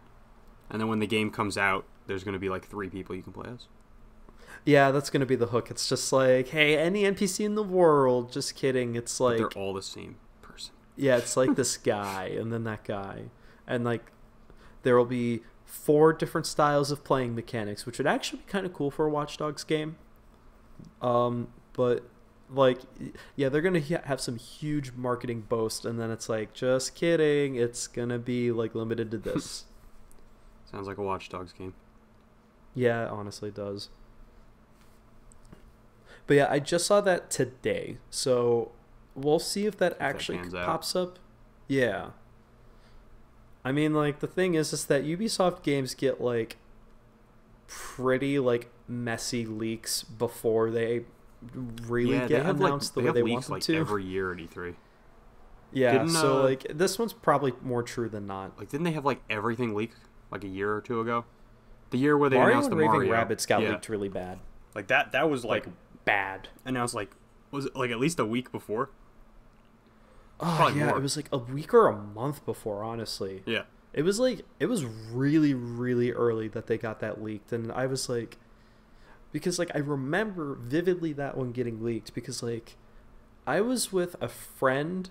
[0.70, 3.34] and then when the game comes out, there's gonna be like three people you can
[3.34, 3.68] play as.
[4.66, 8.32] yeah that's gonna be the hook it's just like hey any npc in the world
[8.32, 10.74] just kidding it's But like they're all the same person.
[10.98, 13.26] Yeah, it's like this guy and then that guy.
[13.68, 14.12] And like
[14.84, 18.74] there will be four different styles of playing mechanics, which would actually be kind of
[18.74, 19.96] cool for a Watch Dogs game.
[21.02, 22.10] Um, but
[22.52, 22.80] like
[23.36, 27.56] yeah, they're going to have some huge marketing boast and then it's like just kidding,
[27.56, 29.66] it's going to be like limited to this.
[30.72, 31.74] Sounds like a watchdogs game.
[32.76, 33.90] yeah, it honestly does.
[36.28, 37.98] But yeah, I just saw that today.
[38.12, 38.72] So
[39.16, 40.52] we'll see if that that actually out.
[40.52, 41.18] pops up.
[41.68, 42.10] Yeah.
[43.66, 46.58] I mean, like the thing is, is that Ubisoft games get like
[47.68, 51.06] pretty like messy leaks before they
[51.88, 53.86] really yeah, they get have announced like, the they way they leaks want them like
[53.86, 53.92] to.
[53.92, 54.76] every year at E3.
[55.72, 58.58] yeah, Didn't, so uh, like this one's probably more true than not.
[58.58, 59.92] Like, didn't they have like everything leak
[60.32, 61.26] like a year or two ago?
[61.92, 63.14] The year where they Mario announced and the Raving Mario.
[63.26, 63.70] Rabbids got yeah.
[63.72, 64.40] leaked really bad.
[64.76, 65.12] Like that.
[65.14, 65.76] That was like, Like
[66.06, 66.50] bad.
[66.66, 67.12] announced like
[67.52, 68.90] was it like at least a week before?
[70.40, 70.98] Oh Probably yeah, more.
[70.98, 73.44] it was like a week or a month before, honestly.
[73.46, 73.64] Yeah.
[73.92, 77.88] It was like it was really really early that they got that leaked and I
[77.88, 78.38] was like
[79.32, 82.76] because like I remember vividly that one getting leaked because like
[83.46, 85.10] I was with a friend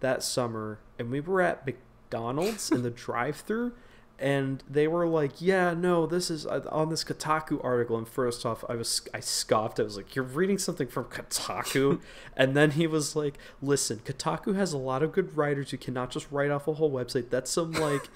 [0.00, 3.72] that summer and we were at McDonald's in the drive-through
[4.18, 8.46] and they were like, "Yeah, no, this is uh, on this Kotaku article." And first
[8.46, 9.80] off, I was I scoffed.
[9.80, 12.00] I was like, "You're reading something from Kotaku?"
[12.36, 15.72] and then he was like, "Listen, Kotaku has a lot of good writers.
[15.72, 17.30] You cannot just write off a whole website.
[17.30, 18.08] That's some like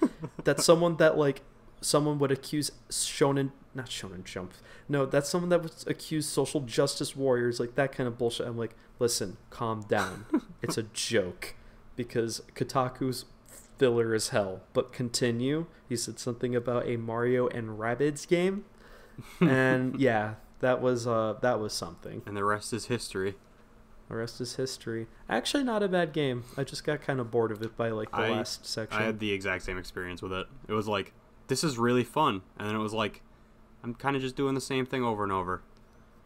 [0.45, 1.41] that's someone that like
[1.81, 4.53] someone would accuse Shonen not Shonen Jump.
[4.87, 8.57] No, that's someone that would accuse social justice warriors like that kind of bullshit." I'm
[8.57, 10.25] like, "Listen, calm down.
[10.61, 11.55] it's a joke."
[11.95, 13.25] Because Kotaku's
[13.77, 14.61] filler as hell.
[14.73, 15.65] But continue.
[15.87, 18.65] He said something about a Mario and Rabbids game,
[19.41, 22.21] and yeah, that was uh that was something.
[22.25, 23.35] And the rest is history.
[24.09, 25.07] The rest is history.
[25.29, 26.43] Actually, not a bad game.
[26.57, 28.99] I just got kind of bored of it by like the I- last section.
[28.99, 30.47] I had the exact same experience with it.
[30.67, 31.13] It was like,
[31.49, 33.21] this is really fun, and then it was like,
[33.83, 35.61] I'm kind of just doing the same thing over and over,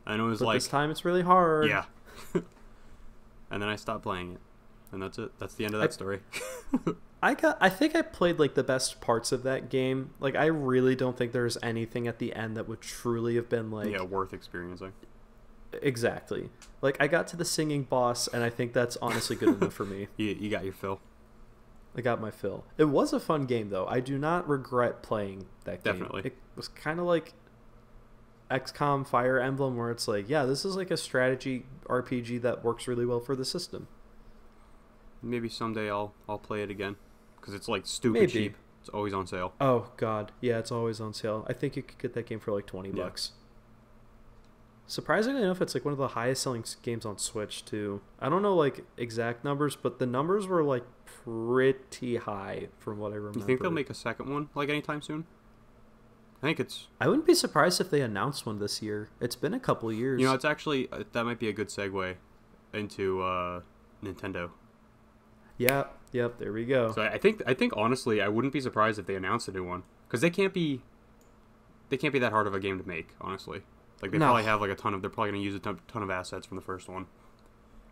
[0.06, 1.68] and it was but like, this time it's really hard.
[1.70, 1.86] yeah.
[2.34, 4.40] and then I stopped playing it,
[4.92, 5.32] and that's it.
[5.40, 6.20] That's the end of I- that story.
[7.24, 7.58] I got.
[7.62, 10.14] I think I played like the best parts of that game.
[10.20, 13.72] Like I really don't think there's anything at the end that would truly have been
[13.72, 14.92] like yeah, worth experiencing.
[15.82, 16.50] exactly.
[16.82, 19.86] Like I got to the singing boss, and I think that's honestly good enough for
[19.86, 20.10] me.
[20.18, 21.00] You, you got your fill.
[21.96, 22.66] I got my fill.
[22.78, 23.86] It was a fun game though.
[23.88, 25.94] I do not regret playing that game.
[25.94, 26.22] Definitely.
[26.26, 27.34] It was kind of like
[28.52, 32.88] XCOM Fire Emblem where it's like, yeah, this is like a strategy RPG that works
[32.88, 33.88] really well for the system.
[35.22, 36.98] Maybe someday I'll I'll play it again,
[37.40, 38.32] because it's like stupid Maybe.
[38.32, 38.56] cheap.
[38.82, 39.54] It's always on sale.
[39.62, 40.32] Oh god.
[40.42, 41.46] Yeah, it's always on sale.
[41.48, 42.96] I think you could get that game for like 20 Yeah.
[43.06, 43.32] bucks.
[44.94, 48.02] Surprisingly enough, it's like one of the highest selling games on Switch too.
[48.20, 53.12] I don't know like exact numbers, but the numbers were like pretty high from what
[53.12, 53.40] I remember.
[53.40, 55.26] You think they'll make a second one like anytime soon?
[56.44, 59.10] I think it's I wouldn't be surprised if they announced one this year.
[59.20, 60.22] It's been a couple years.
[60.22, 62.14] you know it's actually uh, that might be a good segue
[62.72, 63.62] into uh,
[64.04, 64.52] Nintendo.
[65.58, 66.92] Yeah, Yep, there we go.
[66.92, 69.52] So I I think I think honestly, I wouldn't be surprised if they announced a
[69.52, 70.84] new one because they can't be
[71.90, 73.16] they can't be that hard of a game to make.
[73.20, 73.64] Honestly,
[74.04, 74.26] like they No.
[74.28, 76.46] probably have like a ton of they're probably gonna use a ton, ton of assets
[76.46, 77.08] from the first one.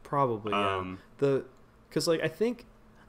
[0.03, 0.75] Probably, yeah.
[0.77, 1.45] Um, the
[1.89, 2.65] because like I think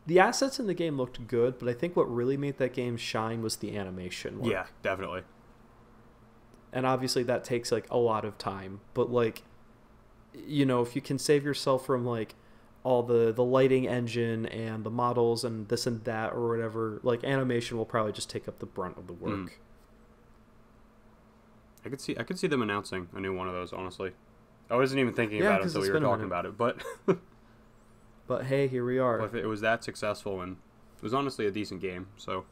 [0.06, 2.96] the assets in the game looked good, but I think what really made that game
[2.96, 4.38] shine was the animation.
[4.40, 4.50] Work.
[4.50, 5.22] Yeah, definitely.
[6.72, 8.80] and obviously that takes like a lot of time.
[8.94, 9.42] But like,
[10.34, 12.34] you know, if you can save yourself from like
[12.84, 17.24] all the the lighting engine and the models and this and that or whatever, like
[17.24, 19.32] animation will probably just take up the brunt of the work.
[19.32, 19.50] Mm.
[21.84, 23.72] I could see I could see them announcing a new one of those.
[23.72, 24.12] Honestly,
[24.70, 26.56] I wasn't even thinking Yeah, about it until we were talking about it.
[26.56, 26.82] But
[28.26, 29.20] But hey, here we are.
[29.24, 30.56] if it was that successful and
[30.96, 32.44] it was honestly a decent game, so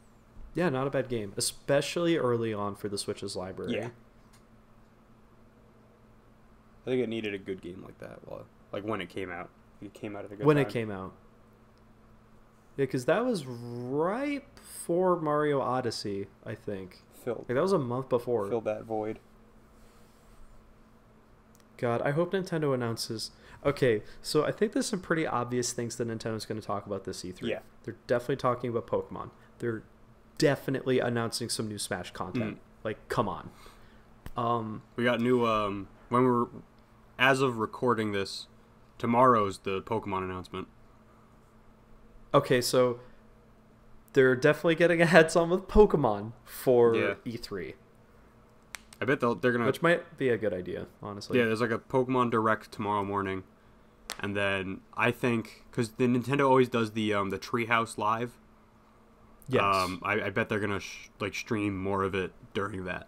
[0.53, 3.75] Yeah, not a bad game, especially early on for the Switch's library.
[3.75, 3.89] Yeah.
[6.85, 8.19] I think it needed a good game like that.
[8.25, 9.49] Well, like when it came out,
[9.81, 10.65] it came out at a good when time.
[10.65, 11.13] it came out.
[12.77, 17.01] Yeah, because that was right before Mario Odyssey, I think.
[17.23, 18.47] Filled, Like that was a month before.
[18.49, 19.19] filled that void.
[21.77, 23.31] God, I hope Nintendo announces.
[23.65, 27.05] Okay, so I think there's some pretty obvious things that Nintendo's going to talk about
[27.05, 27.41] this E3.
[27.41, 27.59] Yeah.
[27.83, 29.31] They're definitely talking about Pokemon.
[29.59, 29.83] They're
[30.37, 32.55] definitely announcing some new Smash content.
[32.55, 32.59] Mm.
[32.83, 33.49] Like, come on.
[34.37, 36.47] Um, We got new um when we're
[37.19, 38.47] as of recording this,
[38.97, 40.67] tomorrow's the Pokemon announcement.
[42.33, 42.99] okay, so
[44.13, 47.13] they're definitely getting a heads on with Pokemon for Yeah.
[47.25, 47.73] E3,
[49.01, 51.39] I bet they'll, they're gonna which might be a good idea, honestly.
[51.39, 51.45] yeah.
[51.45, 53.43] There's like a Pokemon Direct tomorrow morning,
[54.19, 58.33] and then I think because the Nintendo always does the um the Treehouse live.
[59.47, 59.63] Yes.
[59.63, 63.07] Um, I, I bet they're gonna sh- like stream more of it during that.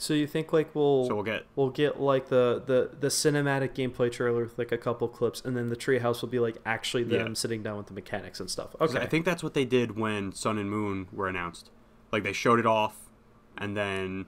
[0.00, 3.74] So you think like we'll So we'll get we'll get like the, the the cinematic
[3.74, 7.02] gameplay trailer with like a couple clips, and then the treehouse will be like actually
[7.02, 7.24] Yeah.
[7.24, 8.74] them sitting down with the mechanics and stuff.
[8.80, 11.70] Okay, I think that's what they did when Sun and Moon were announced.
[12.12, 12.96] Like they showed it off,
[13.58, 14.26] and then,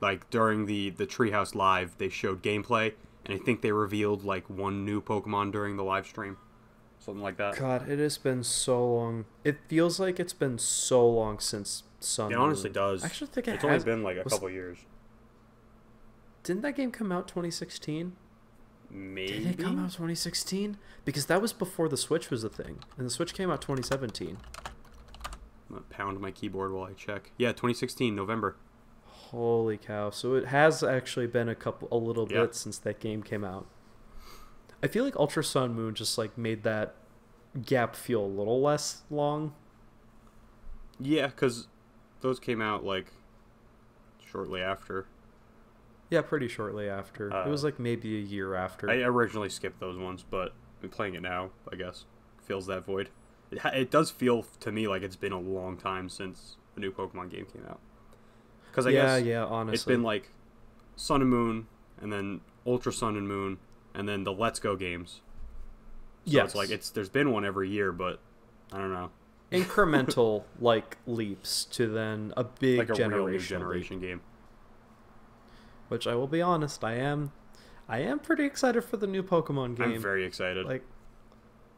[0.00, 2.94] like during the the Treehouse live, they showed gameplay,
[3.26, 6.38] and I think they revealed like one new Pokemon during the live stream,
[6.98, 7.56] something like that.
[7.58, 9.26] God, it has been so long.
[9.44, 12.32] It feels like it's been so long since Sun.
[12.32, 13.02] It honestly does.
[13.04, 13.82] I actually think it It's has.
[13.82, 14.78] only been like a was- couple years,
[16.44, 18.12] Didn't that game come out 2016?
[18.90, 19.32] maybe.
[19.32, 20.76] Did it come out 2016?
[21.04, 24.36] Because that was before the Switch was a thing, and the Switch came out 2017.
[24.54, 25.32] I'm
[25.68, 27.32] gonna pound my keyboard while I check.
[27.36, 28.54] Yeah, 2016 November.
[29.04, 30.10] Holy cow!
[30.10, 32.42] So it has actually been a couple, a little Yeah.
[32.42, 33.66] bit since that game came out.
[34.82, 36.94] I feel like Ultra Sun Moon just like made that
[37.64, 39.54] gap feel a little less long.
[41.00, 41.66] Yeah, because
[42.20, 43.06] those came out like
[44.24, 45.06] shortly after.
[46.14, 47.28] Yeah, pretty shortly after.
[47.28, 48.88] it was Uh, like maybe a year after.
[48.90, 50.52] I originally skipped those ones, but
[50.90, 51.50] playing it now.
[51.72, 52.04] I guess
[52.42, 53.08] fills that void.
[53.50, 56.92] It, it does feel to me like it's been a long time since a new
[56.92, 57.80] Pokemon game came out.
[58.70, 59.44] Because I yeah, guess yeah.
[59.44, 60.30] Honestly, it's been like
[60.96, 61.66] Sun and Moon,
[62.00, 63.58] and then Ultra Sun and Moon,
[63.94, 65.20] and then the Let's Go games.
[66.26, 66.44] So Yes.
[66.46, 68.18] it's like it's there's been one every year, but
[68.72, 69.10] I don't know,
[69.52, 74.20] incremental like leaps to then a big like a real new generation, generation game.
[75.94, 77.30] Which I will be honest, I am,
[77.88, 79.92] I am pretty excited for the new Pokemon game.
[79.92, 80.66] I'm very excited.
[80.66, 80.82] like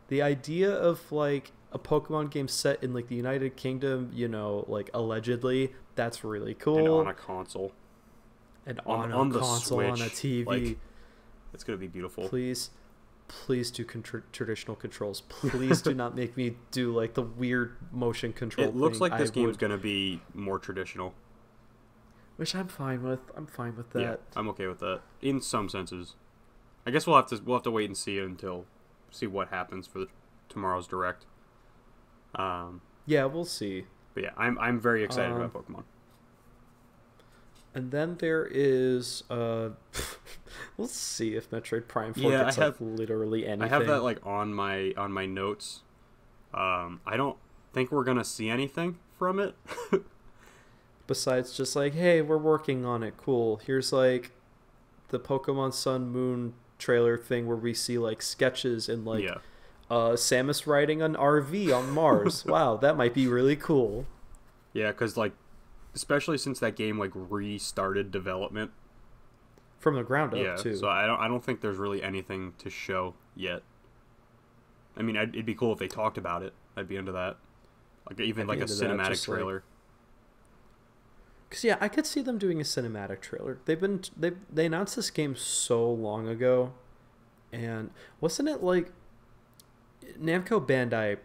[0.09, 4.65] the idea of like a Pokemon game set in like the United Kingdom, you know,
[4.69, 6.95] like allegedly, that's really and cool.
[7.01, 7.73] on a console,
[8.65, 10.47] And on- on, a on the console, on a TV.
[10.47, 10.79] like,
[11.53, 12.27] it's gonna be beautiful.
[12.27, 12.71] please,
[13.29, 15.21] please do contr traditional controls.
[15.29, 18.67] Please do not make me do like the weird motion control.
[18.71, 19.11] It looks thing.
[19.11, 21.13] like this I game's would- gonna be more traditional.
[22.37, 23.21] Which I'm fine with.
[23.37, 24.01] I'm fine with that.
[24.01, 26.15] Yeah, I'm okay with that in some senses.
[26.87, 28.65] I guess we'll have to we'll have to wait and see until
[29.11, 30.09] see what happens for the,
[30.49, 31.27] tomorrow's direct.
[32.35, 33.85] Um, Yeah, we'll see.
[34.15, 35.85] but yeah, I'm I'm very excited Um, about Pokemon.
[37.75, 39.71] And then there is uh
[40.77, 43.63] we'll see if Metroid Prime 4 Yeah, I have- literally anything.
[43.63, 45.83] I have that like on my on my notes.
[46.55, 47.37] Um, I don't
[47.75, 49.55] think we're gonna see anything from it.
[51.07, 53.17] besides just like, hey, we're working on it.
[53.17, 53.59] Cool.
[53.59, 54.33] Here's like
[55.09, 59.37] the Pokemon Sun Moon trailer thing where we see like sketches and like yeah,
[59.91, 62.45] uh Samus riding an RV on Mars.
[62.47, 64.07] wow, that might be really cool.
[64.73, 65.33] yeah, because like,
[65.95, 68.73] especially since that game like restarted development.
[69.79, 70.75] From the ground up yeah, too.
[70.75, 73.63] so I don't I don't think there's really anything to show yet.
[74.97, 76.55] I mean, I'd, it'd be cool if they talked about it.
[76.77, 77.37] I'd be into that.
[78.09, 79.63] Like even I'd like a cinematic just, like- trailer.
[81.51, 83.59] Cause yeah, I could see them doing a cinematic trailer.
[83.67, 86.73] They've been they they announced this game so long ago,
[87.53, 87.91] and
[88.21, 88.91] wasn't it like
[90.21, 91.19] Namco Bandai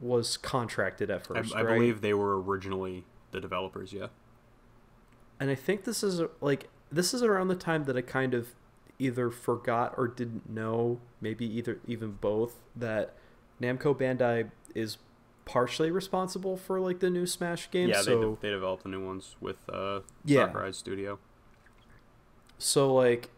[0.00, 1.74] was contracted at I, first, I right?
[1.74, 3.92] believe they were originally the developers.
[3.92, 4.08] Yeah.
[5.38, 8.48] and I think this is like this is around the time that I kind of
[8.98, 13.14] either forgot or didn't know, maybe either even both, that
[13.60, 14.98] Namco Bandai is
[15.50, 17.90] partially responsible for like the new Smash games.
[17.90, 20.46] Yeah, they, so de- they developed the new ones with uh, Yeah.
[20.46, 21.18] Sakurai's studio.
[22.58, 23.30] so like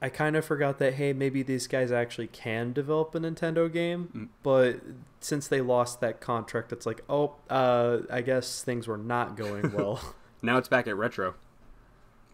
[0.00, 4.08] I kind of forgot that hey maybe these guys actually can develop a Nintendo game,
[4.14, 4.28] Mm.
[4.42, 4.80] but
[5.20, 9.72] since they lost that contract, it's like oh uh, I guess things were not going
[9.76, 10.00] well,
[10.42, 11.34] Now it's back at retro,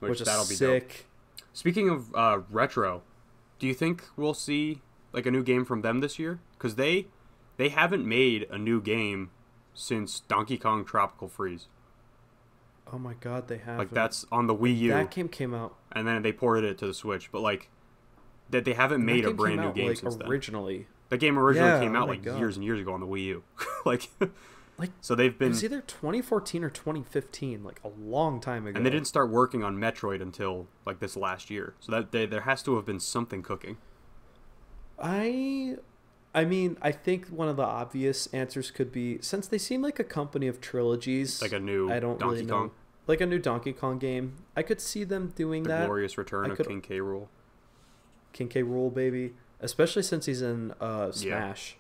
[0.01, 0.82] which, which, is that'll be dope.
[0.93, 1.07] sick.
[1.53, 3.03] Speaking of uh, retro,
[3.59, 4.82] do you think we'll see
[5.12, 6.41] like a new game from them this year?
[6.59, 7.07] Because they
[7.57, 9.30] they haven't made a new game
[9.74, 11.66] since Donkey Kong Tropical Freeze.
[12.92, 15.74] Oh my god, they have Like that's on the Wii U, that game came out.
[15.92, 17.32] and then they ported it to the Switch.
[17.32, 17.68] But like
[18.50, 20.28] that they haven't made a brand new out, game like, since then.
[20.28, 20.86] originally.
[21.09, 22.38] The game originally Yeah, came oh out my like God.
[22.38, 23.42] years and years ago on the Wii U.
[23.86, 24.09] like
[24.76, 28.76] Like so they've It been was either 2014 or 2015, like a long time ago.
[28.76, 31.74] and they didn't start working on Metroid until like this last year.
[31.80, 33.76] So that they, there has to have been something cooking.
[34.98, 35.76] I,
[36.35, 39.99] I mean, I think one of the obvious answers could be since they seem like
[40.01, 41.41] a company of trilogies.
[41.41, 42.72] Like a new I don't Donkey really Kong, know,
[43.07, 44.35] like a new Donkey Kong game.
[44.57, 45.87] I could see them doing the that.
[45.87, 46.99] glorious return I of could- King K.
[46.99, 47.28] Rool.
[48.32, 48.62] King K.
[48.64, 51.12] Rool, baby, especially since he's in uh, Yeah.
[51.12, 51.76] Smash.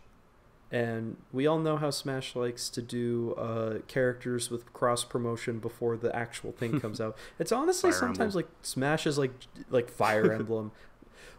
[0.70, 5.96] And we all know how Smash likes to do uh, characters with cross promotion before
[5.96, 7.16] the actual thing comes out.
[7.38, 9.32] It's honestly Fire sometimes like Smash is like
[9.70, 10.72] like Fire Emblem,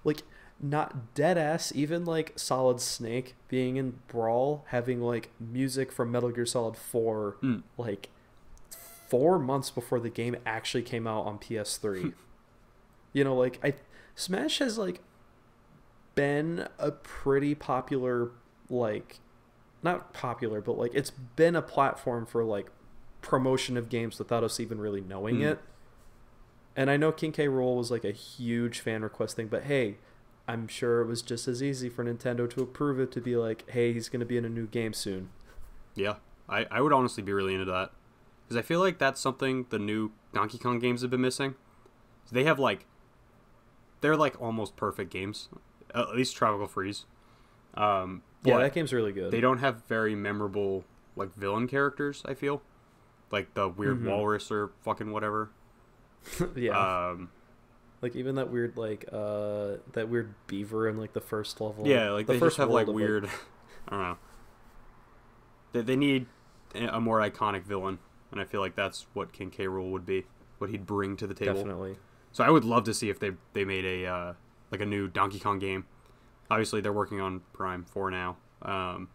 [0.04, 0.22] like
[0.62, 1.72] not dead ass.
[1.76, 7.38] Even like Solid Snake being in Brawl, having like music from Metal Gear Solid Four,
[7.42, 7.64] Mm.
[7.78, 8.10] like
[9.10, 12.14] four months before the game actually came out on PS3.
[13.14, 13.74] you know, like I
[14.16, 15.02] Smash has like
[16.16, 18.32] been a pretty popular
[18.70, 19.20] like
[19.84, 22.68] not popular, but like it's been a platform for like
[23.22, 25.44] promotion of games without us even really knowing Hmm.
[25.44, 25.60] it.
[26.76, 27.48] And I know King K.
[27.48, 29.98] Rool was like a huge fan request thing, but hey,
[30.48, 33.70] I'm sure it was just as easy for Nintendo to approve it to be like,
[33.70, 35.30] hey, he's gonna be in a new game soon.
[35.96, 36.16] Yeah,
[36.48, 37.92] I, I would honestly be really into that
[38.44, 41.56] because I feel like that's something the new Donkey Kong games have been missing.
[42.32, 42.86] They have like
[44.02, 45.50] they're like almost perfect games,
[45.94, 47.06] at least Tropical Freeze.
[47.74, 49.32] Um, Yeah, that game's really good.
[49.32, 50.84] they don't have very memorable
[51.16, 52.22] like villain characters.
[52.26, 52.62] I feel
[53.32, 54.10] like the weird Mhm.
[54.10, 55.50] walrus or fucking whatever.
[56.56, 57.10] yeah.
[57.10, 57.30] Um,
[58.06, 61.88] like even that weird like uh that weird beaver in like the first level.
[61.88, 63.28] yeah, like the they first just have like of, weird.
[63.88, 64.18] I don't know.
[65.74, 66.28] They they need
[66.76, 67.98] a more iconic villain,
[68.32, 69.66] and I feel like that's what King K.
[69.66, 70.26] Rool would be.
[70.60, 71.56] What he'd bring to the table.
[71.56, 71.98] definitely.
[72.32, 74.34] So I would love to see if they they made a uh,
[74.72, 75.86] like a new Donkey Kong game.
[76.52, 79.10] Obviously, they're working on Prime Four now, um,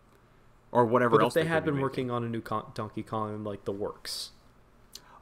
[0.73, 1.83] or whatever But if else they could had been making.
[1.83, 4.33] working on a new Con- Donkey Kong like the works.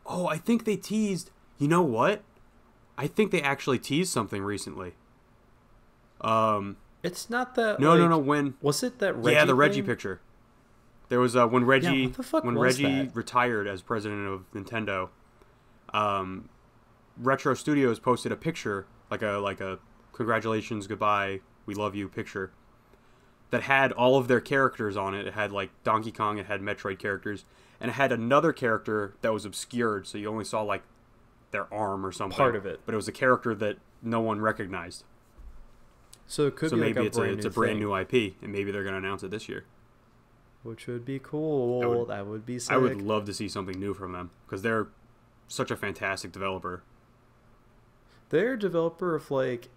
[0.06, 1.30] Oh, I think they teased.
[1.58, 2.22] You know what?
[2.98, 4.94] I think they actually teased something recently.
[6.20, 7.78] Um, It's not that.
[7.80, 8.18] no, no, like- no.
[8.18, 9.32] When Was it that Reggie?
[9.32, 9.86] yeah, the Reggie thing?
[9.86, 10.20] picture.
[11.08, 13.16] There was uh, when Reggie the fuck when Reggie that?
[13.16, 15.08] retired as president of Nintendo.
[15.94, 16.50] Um,
[17.16, 19.78] Retro Studios posted a picture, like a like a
[20.12, 22.50] congratulations, goodbye, we love you picture,
[23.50, 25.26] that had all of their characters on it.
[25.26, 27.44] It had like Donkey Kong, it had Metroid characters,
[27.80, 30.82] and it had another character that was obscured, so you only saw like
[31.50, 32.36] their arm or something.
[32.36, 32.80] Part of it.
[32.86, 35.04] but it was a character that no one recognized.
[36.26, 37.80] So it could so be maybe like a it's brand a it's a brand thing,
[37.80, 39.64] new IP, and maybe they're gonna announce it this year.
[40.64, 42.00] which would be cool.
[42.00, 42.72] would- that would be sick.
[42.72, 44.88] I would love to see something new from them because they're
[45.46, 46.82] such a fantastic developer.
[48.30, 49.68] They're a developer of like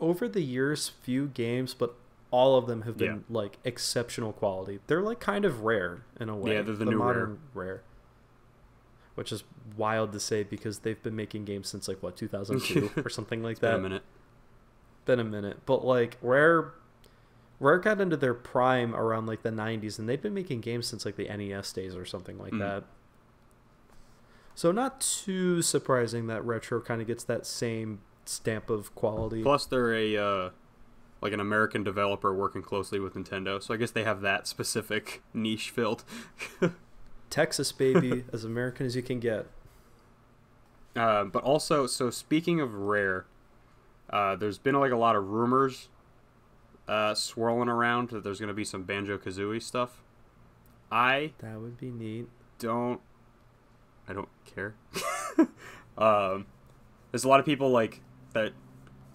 [0.00, 1.94] over the years few games, but
[2.30, 3.18] all of them have been Yeah.
[3.30, 4.80] like exceptional quality.
[4.86, 6.54] They're like kind of rare in a way.
[6.54, 7.82] Yeah, they're the new modern rare.
[9.18, 9.42] Which is
[9.76, 13.52] wild to say because they've been making games since like what 2002 or something like
[13.52, 13.78] It's been that.
[13.78, 14.02] a minute.
[15.06, 16.72] Been a minute, but like Rare,
[17.58, 21.04] Rare got into their prime around like the 90s, and they've been making games since
[21.04, 22.58] like the NES days or something like Mm.
[22.60, 22.84] that.
[24.54, 29.42] So not too surprising that Retro kind of gets that same stamp of quality.
[29.42, 30.50] Plus, they're a uh,
[31.20, 35.22] like an American developer working closely with Nintendo, so I guess they have that specific
[35.34, 36.04] niche filled.
[37.30, 39.46] Texas baby, as American as you can get.
[40.96, 43.26] Uh, but also, so speaking of Rare,
[44.10, 45.88] uh, there's been like a lot of rumors
[46.88, 50.02] uh, swirling around that there's going to be some Banjo Kazooie stuff.
[50.90, 52.28] I That would be neat.
[52.58, 53.00] don't
[54.08, 54.74] I don't care.
[55.98, 56.46] um,
[57.10, 58.00] there's a lot of people like
[58.32, 58.52] that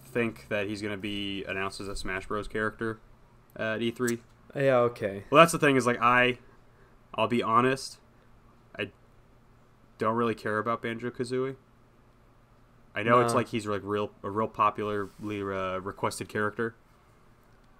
[0.04, 3.00] think that he's gonna be announced as a Smash Bros character
[3.56, 4.20] at E E3.
[4.54, 5.24] Yeah, okay.
[5.30, 6.38] Well, that's the thing is like I,
[7.14, 7.98] I'll be honest,
[9.98, 11.56] don't really care about Banjo Kazooie.
[12.96, 16.76] I know it's like he's like real a real popularly uh, requested character,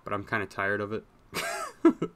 [0.03, 1.05] but I'm kind of tired of it.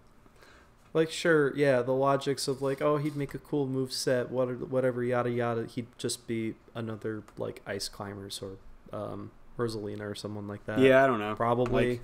[0.94, 5.05] Like, sure, yeah, the logics of like, oh, he'd make a cool move set, whatever,
[5.05, 5.66] yada yada.
[5.66, 8.57] He'd just be another like ice climbers or
[8.96, 10.78] um, Rosalina or someone like that.
[10.78, 11.34] yeah, I don't know.
[11.34, 11.90] probably.
[11.90, 12.01] Like,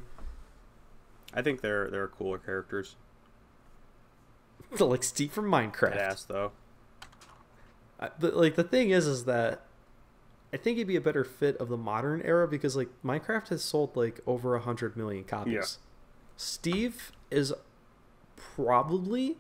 [1.33, 2.97] I think they're they're cooler characters.
[4.81, 5.97] Like, Steve from Minecraft.
[5.97, 6.51] Badass though.
[8.05, 9.63] I- the, like the thing is, is that
[10.53, 13.63] I think it'd be a better fit of the modern era because like Minecraft has
[13.63, 15.53] sold like over a hundred million copies.
[15.55, 15.63] Yeah.
[16.37, 17.53] Steve is
[18.37, 19.37] probably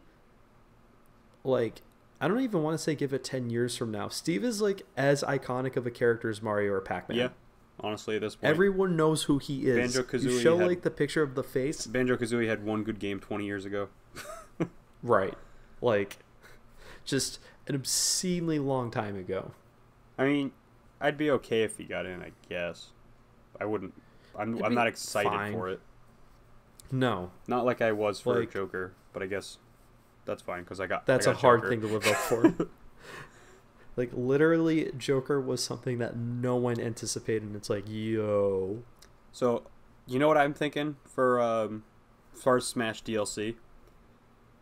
[1.42, 1.82] like
[2.20, 4.08] I don't even want to say give it ten years from now.
[4.08, 7.18] Steve is like as iconic of a character as Mario or Pac-Man.
[7.18, 7.28] Yeah,
[7.80, 9.76] honestly, at this point, Everyone knows who he is.
[9.76, 12.98] Banjo-Kazooie you show had- like the picture of the face, Banjo Kazooie had one good
[12.98, 13.88] game 20 years ago.
[15.02, 15.34] right?
[15.82, 16.18] Like,
[17.04, 19.52] just an obscenely long time ago.
[20.18, 20.52] I mean,
[21.00, 22.22] I'd be okay if he got in.
[22.22, 22.88] I guess.
[23.60, 23.94] I wouldn't.
[24.38, 25.52] I'm It'd I'm not excited fine.
[25.52, 25.80] for it.
[26.90, 29.58] No, Not like I was for Like- Joker, but I guess
[30.26, 31.00] that's fine because I got.
[31.00, 31.70] I That's a hard Joker.
[31.70, 32.54] thing to live up for.
[33.96, 37.42] like literally, Joker was something that no one anticipated.
[37.44, 38.82] And it's like, yo,
[39.32, 39.64] So,
[40.06, 41.84] you know what I'm thinking for um,
[42.34, 43.54] as far as Smash DLC?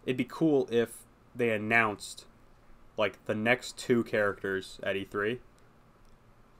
[0.07, 0.98] It'd be cool if
[1.34, 2.24] they announced
[2.97, 5.38] like the next two characters at E3,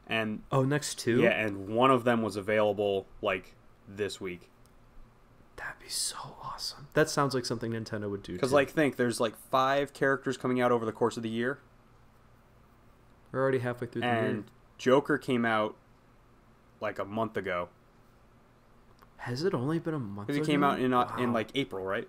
[0.07, 1.21] and oh, next two.
[1.21, 3.55] yeah, and one of them was available like
[3.89, 4.51] this week.
[5.57, 6.89] that'd be so awesome.
[6.95, 8.33] That sounds like something Nintendo would do.
[8.33, 11.59] Because like, think there's like five characters coming out over the course of the year,
[13.31, 14.17] we're already halfway through the year.
[14.17, 14.45] and.
[14.83, 15.77] Joker came out
[16.81, 17.69] like a month ago.
[19.19, 20.27] Has it only been a month?
[20.27, 22.09] Because it came out in uh, in like April, right?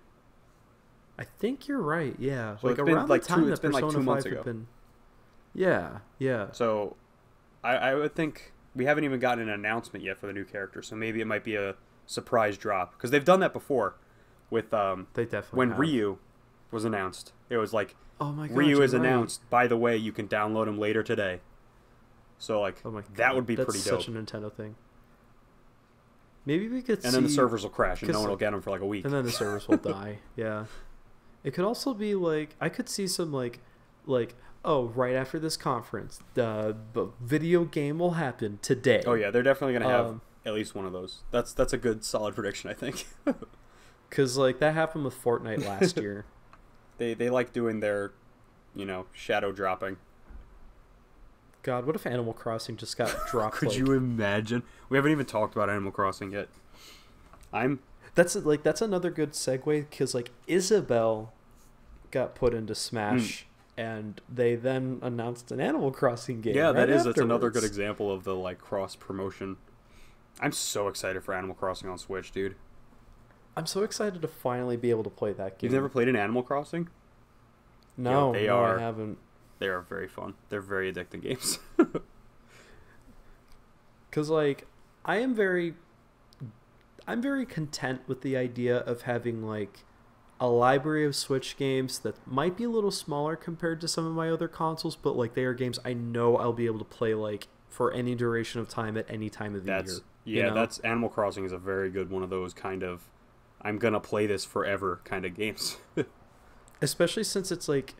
[1.18, 2.14] I think you're right.
[2.18, 3.98] Yeah, So like it's been, around like, the two- time it's that been, like, Persona
[3.98, 4.42] two months 5 had ago.
[4.44, 4.66] been.
[5.54, 6.50] Yeah, yeah.
[6.52, 6.96] So,
[7.62, 10.82] I, I would think we haven't even gotten an announcement yet for the new character.
[10.82, 13.94] So maybe it might be a surprise drop because they've done that before
[14.50, 15.78] with um They definitely when have.
[15.78, 16.18] Ryu
[16.72, 17.32] was announced.
[17.48, 19.00] It was like Oh my god, Ryu is right.
[19.00, 19.48] announced.
[19.48, 21.40] By the way, you can download him later today.
[22.38, 24.00] So like Oh my god, that would be that's pretty dope.
[24.02, 24.74] such a Nintendo thing.
[26.44, 28.50] Maybe we could and see then the servers will crash and no one will get
[28.50, 29.04] them for like a week.
[29.04, 30.18] and then the servers will die.
[30.36, 30.64] Yeah,
[31.44, 33.60] it could also be like I could see some like
[34.06, 34.34] like
[34.64, 39.02] oh right after this conference the b- video game will happen today.
[39.06, 41.22] Oh yeah, they're definitely gonna have Um, at least one of those.
[41.30, 43.06] That's that's a good solid prediction, I think.
[44.08, 46.24] because like that happened with Fortnite last year.
[46.98, 48.12] they they like doing their,
[48.74, 49.96] you know, shadow dropping.
[51.62, 53.56] God, what if Animal Crossing just got dropped?
[53.56, 54.62] Could like, you imagine?
[54.90, 56.48] We haven't even talked about Animal Crossing yet.
[57.52, 57.80] I'm
[58.14, 61.32] That's like that's another good segue because like Isabelle
[62.10, 63.46] got put into Smash,
[63.76, 63.80] hmm.
[63.80, 66.54] and they then announced an Animal Crossing game.
[66.54, 69.56] Yeah, that right is that's another good example of the like cross promotion.
[70.40, 72.56] I'm so excited for Animal Crossing on Switch, dude.
[73.56, 75.68] I'm so excited to finally be able to play that game.
[75.68, 76.88] You've never played an Animal Crossing?
[77.96, 79.18] No, they no, are- I haven't.
[79.60, 80.34] They are very fun.
[80.48, 81.60] They're very addicting games.
[84.10, 84.66] Cause like
[85.04, 85.74] I am very,
[87.06, 89.84] I'm very content with the idea of having like
[90.40, 94.14] a library of Switch games that might be a little smaller compared to some of
[94.14, 97.14] my other consoles, but like they are games I know I'll be able to play
[97.14, 100.00] like for any duration of time at any time of the that's year.
[100.24, 100.54] yeah, you know?
[100.54, 103.02] that's Animal Crossing is a very good one of those kind of
[103.60, 105.76] I'm gonna play this forever kind of games.
[106.82, 107.94] especially since it's like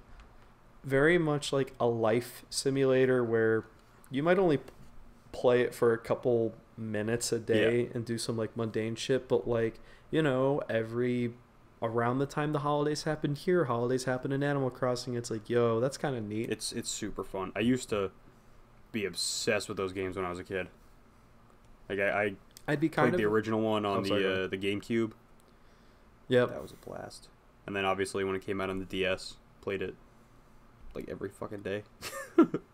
[0.85, 3.64] very much like a life simulator where
[4.10, 4.60] you might only
[5.32, 9.46] play it for a couple minutes a day and do some like mundane shit but
[9.46, 9.78] like
[10.10, 11.32] you know every
[11.82, 15.78] around the time the holidays happen here holidays happen in animal crossing it's like yo
[15.80, 17.52] that's kind of neat it's it's super fun.
[17.55, 18.10] I used to
[18.90, 20.68] be obsessed with those games when I was a kid.
[21.88, 22.34] Like I, I
[22.68, 24.38] i'd be kind played of the original one on I'm the ahead.
[24.38, 25.12] uh, the GameCube.
[26.28, 27.28] yep That was a blast.
[27.66, 29.94] And then obviously when it came out on the DS, played it
[30.94, 31.82] like every fucking day.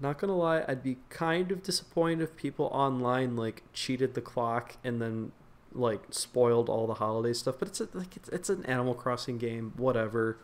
[0.00, 4.76] not gonna lie i'd be kind of disappointed if people online like cheated the clock
[4.82, 5.32] and then
[5.72, 9.38] like spoiled all the holiday stuff but it's a, like it's, it's an animal crossing
[9.38, 10.38] game whatever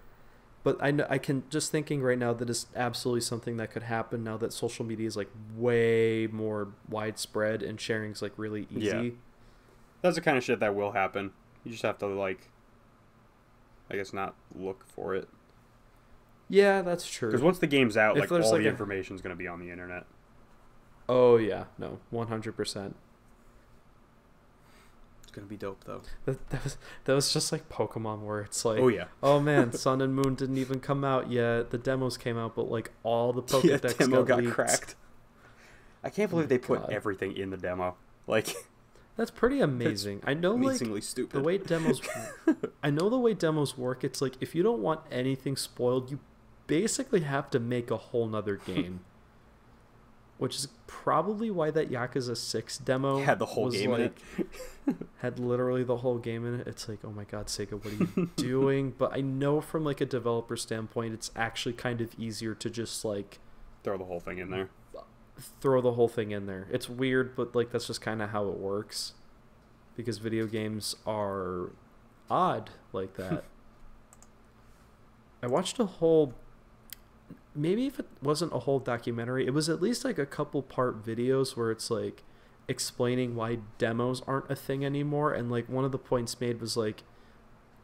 [0.62, 3.84] but I, know, I can just thinking right now that is absolutely something that could
[3.84, 8.86] happen now that social media is like way more widespread and sharing's like really easy
[8.86, 9.10] Yeah.
[10.02, 11.32] That's the kind of shit that will happen.
[11.64, 12.48] You just have to like
[13.90, 15.28] I guess not look for it.
[16.50, 19.22] Yeah that's true Because once the game's out, If like all like, the a- information's
[19.22, 20.04] gonna be on the internet.
[21.08, 22.92] oh yeah no 100%
[25.22, 26.02] It's gonna be dope though.
[26.26, 29.04] That, that was that was just like Pokemon, where it's like, oh yeah.
[29.22, 31.70] oh man, Sun and Moon didn't even come out yet.
[31.70, 34.96] The demos came out, but like all the yeah, Pokedex demo got, got cracked.
[36.02, 36.92] I can't Oh believe my they put God.
[36.92, 37.94] everything in the demo.
[38.26, 38.56] Like
[39.16, 40.20] That's pretty amazing.
[40.26, 41.30] I know, like stupid.
[41.30, 42.00] the way demos,
[42.82, 44.02] I know the way demos work.
[44.02, 46.18] It's like if you don't want anything spoiled, you
[46.70, 49.00] basically have to make a whole nother game.
[50.38, 54.16] Which is probably why that Yakuza Six demo had the whole game in it.
[55.18, 56.66] had literally the whole game in it.
[56.66, 58.94] It's like, oh my god, Sega, what are you doing?
[58.96, 63.04] But I know from like a developer standpoint, it's actually kind of easier to just
[63.04, 63.38] like
[63.82, 64.70] Throw the whole thing in there.
[65.60, 66.66] throw the whole thing in there.
[66.70, 69.12] It's weird, but like that's just kind of how it works.
[69.94, 71.70] Because video games are
[72.30, 73.44] odd like that.
[75.42, 76.32] I watched a whole
[77.54, 81.04] maybe if it wasn't a whole documentary, it was at least like a couple part
[81.04, 82.22] videos where it's like
[82.68, 86.76] explaining why demos aren't a thing anymore and like one of the points made was
[86.76, 87.02] like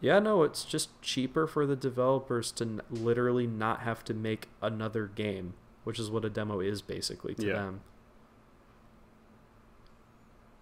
[0.01, 4.48] yeah, no, it's just cheaper for the developers to n- literally not have to make
[4.60, 7.52] another game, which is what a demo is basically to Yeah.
[7.55, 7.80] them.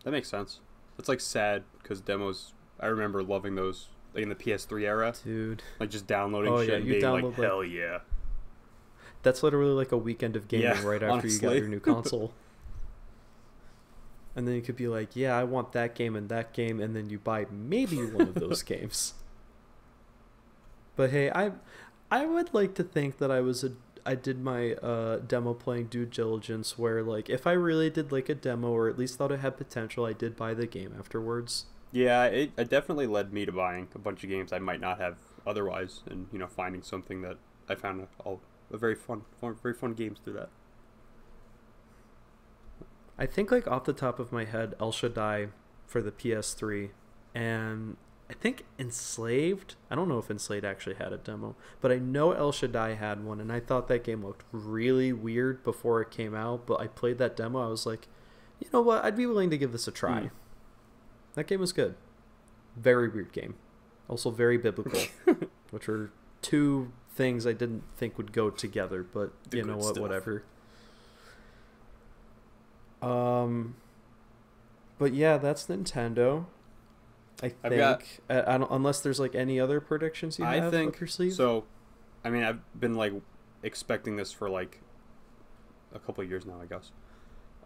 [0.04, 0.60] That makes sense.
[0.98, 2.52] It's like sad because demos.
[2.78, 6.68] I remember loving those like in the PS3 era, Dude, like just downloading Oh, shit
[6.68, 7.98] yeah, and you being like, like- hell yeah.
[9.24, 12.32] That's literally like a weekend of gaming Yeah, right after you got your new console.
[14.36, 16.94] and then you could be like, yeah, I want that game and that game, and
[16.94, 19.14] then you buy maybe one of those games.
[20.96, 21.52] But hey, I
[22.10, 23.72] I would like to think that I was a
[24.06, 28.28] I did my uh, demo playing due diligence where like if I really did like
[28.28, 31.66] a demo or at least thought it had potential, I did buy the game afterwards.
[31.90, 34.98] Yeah, it, it definitely led me to buying a bunch of games I might not
[35.00, 37.38] have otherwise, and you know finding something that
[37.68, 38.30] I found a,
[38.72, 40.50] a, very fun, fun, very fun games through that.
[43.18, 45.48] I think like off the top of my head, El Shaddai
[45.86, 46.90] for the PS3,
[47.34, 47.96] and
[48.28, 49.76] I think Enslaved.
[49.90, 53.24] I don't know if Enslaved actually had a demo, but I know El Shaddai had
[53.24, 56.66] one, and I thought that game looked really weird before it came out.
[56.66, 58.08] But I played that demo, I was like,
[58.60, 59.04] you know what?
[59.04, 60.20] I'd be willing to give this a try.
[60.22, 60.26] Hmm.
[61.34, 61.96] That game was good.
[62.76, 63.56] Very weird game,
[64.08, 65.00] also very biblical,
[65.70, 66.10] which are
[66.42, 69.02] two things I didn't think would go together.
[69.02, 69.94] But The you know what?
[69.94, 69.98] stuff.
[70.02, 70.44] Whatever.
[73.02, 73.76] Um,
[74.98, 76.46] but yeah, that's Nintendo.
[77.42, 77.76] I think.
[77.76, 81.00] Got- I, I don't, unless there's like any other predictions you I have think up
[81.00, 81.34] your sleeve.
[81.34, 81.64] so.
[82.24, 83.12] I mean, I've been like
[83.62, 84.80] expecting this for like
[85.94, 86.90] a couple of years now, I guess.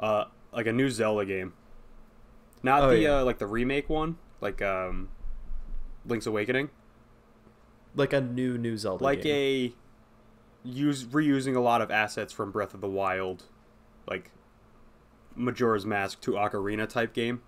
[0.00, 1.52] Uh, like a new Zelda game,
[2.64, 3.18] not Oh, the yeah.
[3.20, 5.10] uh, like the remake one, like um,
[6.06, 6.70] Link's Awakening,
[7.94, 9.02] like a new new Zelda.
[9.02, 9.72] like game.
[10.64, 13.44] a use reusing a lot of assets from Breath of the Wild,
[14.08, 14.30] like
[15.34, 17.42] Majora's Mask to Ocarina type game.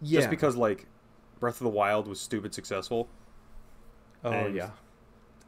[0.00, 0.20] yeah.
[0.20, 0.86] Just because like
[1.40, 3.08] Breath of the Wild was stupid successful,
[4.24, 4.70] oh yeah.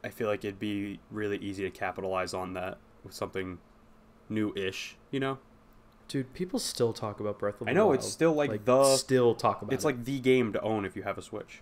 [0.03, 3.57] I feel like it'd be really easy to capitalize on that with something
[4.29, 5.39] new-ish, you know?
[6.07, 7.75] Dude, people still talk about Breath of the Wild.
[7.75, 7.99] I know Wild.
[7.99, 9.87] it's still like, the still talk about it's it.
[9.87, 11.61] like the game to own if you have a Switch.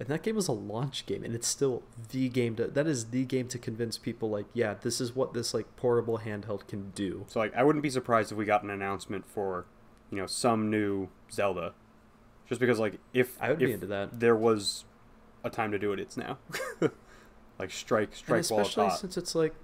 [0.00, 3.10] And that game was a launch game and it's still the game to that is
[3.10, 6.90] the game to convince people like yeah this is what this like portable handheld can
[6.90, 9.66] do So like I wouldn't be surprised if we got an announcement for,
[10.10, 11.74] you know, some new Zelda.
[12.48, 14.84] Just because like if I would if be into that there was
[15.44, 16.38] a time to do it, it's now.
[17.58, 18.98] like strike and strike while it's hot.
[19.00, 19.54] since it's like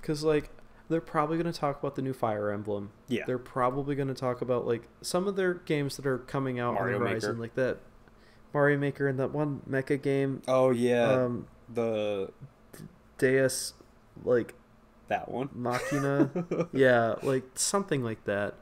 [0.00, 0.50] because like
[0.90, 3.24] they're probably going to talk about the new fire emblem Yeah.
[3.26, 6.74] they're probably going to talk about like some of their games that are coming out
[6.74, 7.40] Mario on the horizon Maker.
[7.42, 7.78] like that
[8.54, 11.10] mario maker and that one mecha game Oh yeah.
[11.24, 12.30] um the
[13.18, 13.74] deus
[14.24, 14.54] like
[15.08, 15.48] that one.
[15.54, 16.30] machina
[16.72, 18.54] yeah like something like that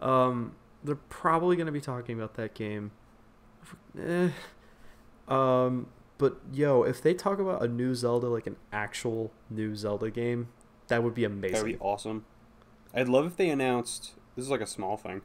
[0.00, 2.90] um they're probably going to be talking about that game
[4.00, 4.28] eh.
[5.28, 5.86] um
[6.18, 10.48] but yo if they talk about a new zelda like an actual new zelda game
[10.88, 12.24] that would be amazing That would be awesome.
[12.92, 14.12] I'd love if they announced.
[14.36, 15.22] This is like a small thing.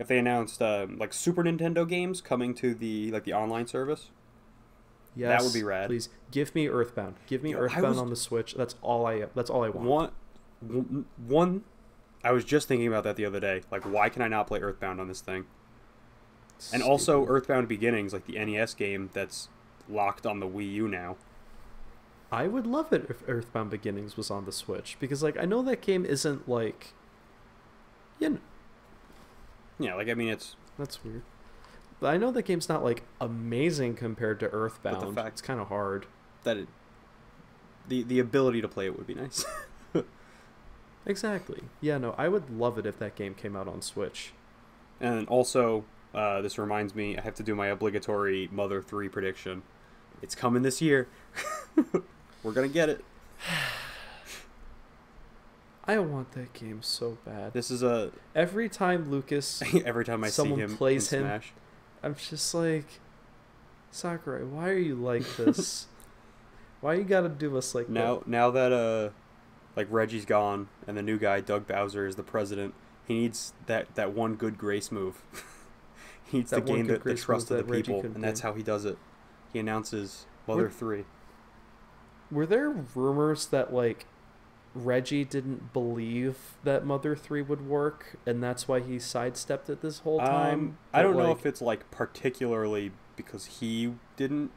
[0.00, 4.10] If they announced um, like Super Nintendo games coming to the like the online service.
[5.14, 5.86] yes, that would be rad.
[5.88, 9.24] please give me earthbound give me Yo, earthbound was- on the switch that's all i
[9.34, 10.10] that's all i want One,
[10.60, 11.64] one, one.
[12.22, 13.62] I was just thinking about that the other day.
[13.70, 15.46] Like, why can I not play Earthbound on this thing?
[16.70, 19.48] And also Earthbound Beginnings, like the NES game that's
[19.88, 21.16] locked on the Wii U now.
[22.30, 25.62] I would love it if Earthbound Beginnings was on the Switch because like I know
[25.62, 26.92] that game isn't like
[28.18, 28.38] you know,
[29.80, 31.22] Yeah, like I mean, it's that's weird.
[31.98, 35.00] But I know that game's not like amazing compared to Earthbound.
[35.00, 36.06] But the fact- it's kind of hard.
[36.44, 36.68] that it,
[37.88, 39.44] the the ability to play it would be nice.
[41.06, 41.62] Exactly.
[41.80, 44.32] Yeah, no, I would love it if that game came out on Switch.
[45.00, 45.84] and also,
[46.14, 49.62] uh, this reminds me, I have to do my obligatory Mother 3 prediction.
[50.20, 51.08] It's coming this year.
[52.42, 53.04] We're going to get it.
[55.90, 57.52] I want that game so bad.
[57.52, 58.12] This is a.
[58.32, 61.26] Every time Lucas, Every time I Someone see him plays in him.
[61.26, 61.52] Smash.
[62.00, 62.86] I'm just like,
[63.90, 65.88] Sakurai, why are you like this?
[66.80, 69.10] why you gotta do us like Now, now that uh,
[69.74, 72.72] like Reggie's gone and the new guy Doug Bowser is the president,
[73.04, 75.24] he needs that that one good grace move.
[76.24, 78.62] he needs That to gain the, the trust of the people, and that's how he
[78.62, 78.96] does it.
[79.52, 81.04] He announces Mother Three.
[82.30, 84.06] Were there rumors that like
[84.74, 90.00] Reggie didn't believe that Mother Three would work, and that's why he sidestepped it this
[90.00, 90.60] whole time?
[90.60, 94.50] Um, I don't know if it's like particularly because he didn't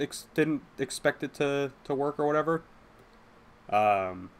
[0.00, 2.62] ex- didn't expect it to to work or whatever.
[3.70, 4.30] Um,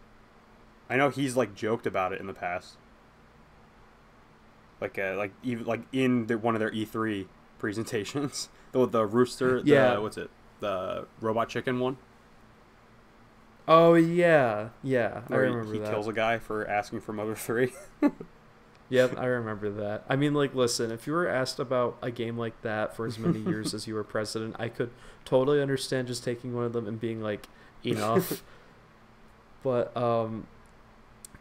[0.89, 2.77] I know he's like joked about it in the past.
[4.81, 7.29] Like uh, like even like in the, one of their E three
[7.59, 9.99] presentations, the the rooster, the, Yeah.
[9.99, 10.31] what's it,
[10.61, 11.97] the robot chicken one,
[13.69, 15.91] Oh yeah, yeah, I where he- remember he, that.
[15.91, 17.73] kills a guy for asking for Mother three.
[18.89, 20.05] Yep, I remember that.
[20.09, 23.19] I mean, like, listen, if you were asked about a game like that for as
[23.19, 24.91] many years as you were president, I could
[25.25, 27.49] totally understand just taking one of them and being like,
[27.85, 28.45] enough.
[29.65, 30.47] but, um,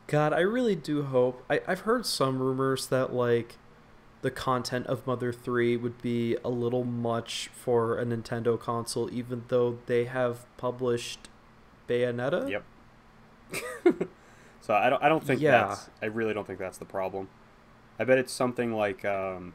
[0.08, 1.44] God, I really do hope.
[1.48, 3.58] I, I've heard some rumors that, like,
[4.24, 9.44] the content of Mother 3 would be a little much for a Nintendo console, even
[9.50, 11.30] though they have published
[11.88, 12.50] Bayonetta.
[12.50, 12.64] Yep.
[14.62, 15.68] so I don't I don't think Yeah.
[15.68, 17.30] that's I really don't think that's the problem.
[18.00, 19.54] I bet it's something like um,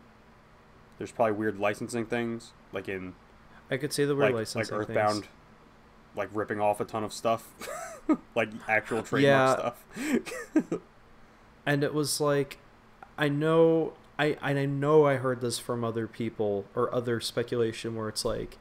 [0.98, 3.14] there's probably weird licensing things like in
[3.70, 5.26] I could say the word like like Earthbound, things.
[6.16, 7.48] like ripping off a ton of stuff,
[8.34, 9.72] like actual trademark Yeah.
[9.94, 10.80] stuff.
[11.66, 12.58] and it was like
[13.18, 17.94] i know i and i know i heard this from other people or other speculation
[17.94, 18.56] where it's like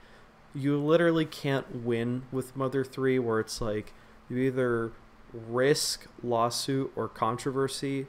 [0.56, 3.94] you literally can't win with mother 3 where it's like
[4.30, 4.92] you either
[5.34, 8.08] risk lawsuit or controversy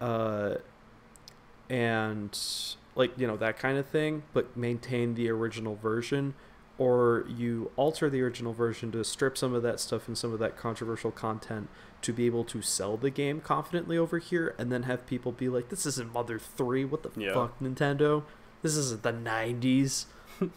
[0.00, 0.56] uh
[1.70, 2.38] and
[2.94, 6.34] like you know that kind of thing but maintain the original version
[6.78, 10.38] or you alter the original version to strip some of that stuff and some of
[10.38, 11.68] that controversial content
[12.00, 15.48] to be able to sell the game confidently over here and then have people be
[15.48, 17.32] like this isn't mother 3 what the Yeah.
[17.34, 18.24] fuck nintendo?
[18.62, 20.06] This isn't the 90s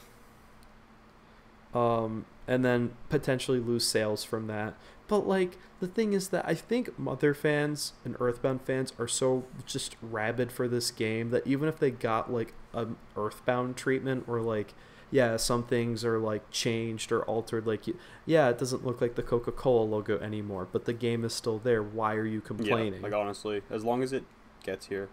[1.76, 4.74] um and then potentially lose sales from that
[5.08, 9.44] but like the thing is that i think mother fans and earthbound fans are so
[9.66, 14.42] just rabid for this game that even if they got like an earthbound treatment or
[14.42, 14.74] like
[15.12, 17.84] yeah some things are like changed or altered like
[18.26, 21.84] yeah it doesn't look like the coca-cola logo anymore but the game is still there
[21.84, 24.24] why are you complaining Yeah, like honestly, as long as it
[24.64, 25.08] gets here,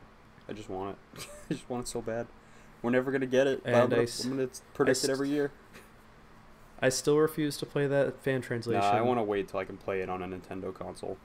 [0.49, 1.27] I just want it.
[1.51, 2.27] I just want it so bad.
[2.81, 3.63] We're never gonna get it.
[3.63, 5.53] but I'm And I I'm gonna predict s- it every year.
[6.83, 9.65] i still refuse to play that fan translation Nah, I want to wait till I
[9.65, 11.17] can play it on a Nintendo console.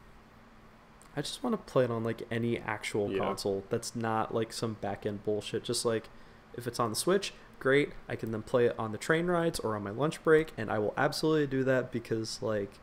[1.16, 3.18] I just want to play it on like any actual Yeah.
[3.20, 5.64] console that's not like some back end bullshit.
[5.64, 6.10] Just like
[6.56, 7.94] if it's on the Switch, great.
[8.08, 10.70] I can then play it on the train rides or on my lunch break, and
[10.72, 12.74] I will absolutely do that because like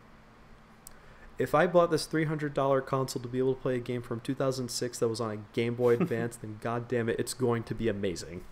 [1.38, 4.02] if I bought this three hundred dollar console to be able to play a game
[4.02, 7.18] from two thousand six that was on a Game Boy Advance, then god damn it,
[7.20, 8.42] it's going to be amazing.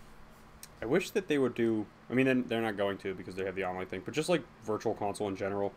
[0.83, 1.85] I wish that they would do.
[2.09, 4.01] I mean, they're not going to because they have the online thing.
[4.03, 5.71] But just like Virtual Console in general,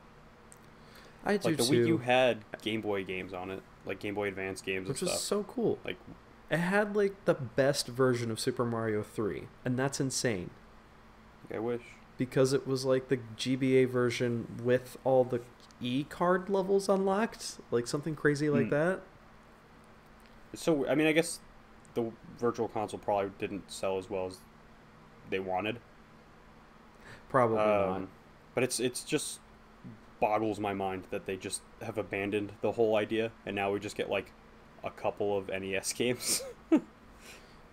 [1.24, 4.15] I do like the too, Wii U had Game Boy games on it, like Game
[4.16, 5.78] Boy Advance games which and was so cool.
[5.85, 5.97] Like,
[6.51, 10.51] It had like the best version of Super Mario three, and that's insane.
[11.55, 11.83] I wish.
[12.19, 15.41] because it was like the GBA version with all the
[15.81, 18.70] E card levels unlocked, like something crazy like Hmm.
[18.70, 19.01] that.
[20.55, 21.39] So I mean, I guess
[21.95, 24.39] the Virtual Console probably didn't sell as well as
[25.31, 25.78] they wanted.
[27.28, 27.89] Probably not.
[27.89, 28.09] Um,
[28.55, 29.40] but it's it's just
[30.20, 33.97] boggles my mind that they just have abandoned the whole idea, and now we just
[33.97, 34.32] get like
[34.85, 36.43] a couple of NES games.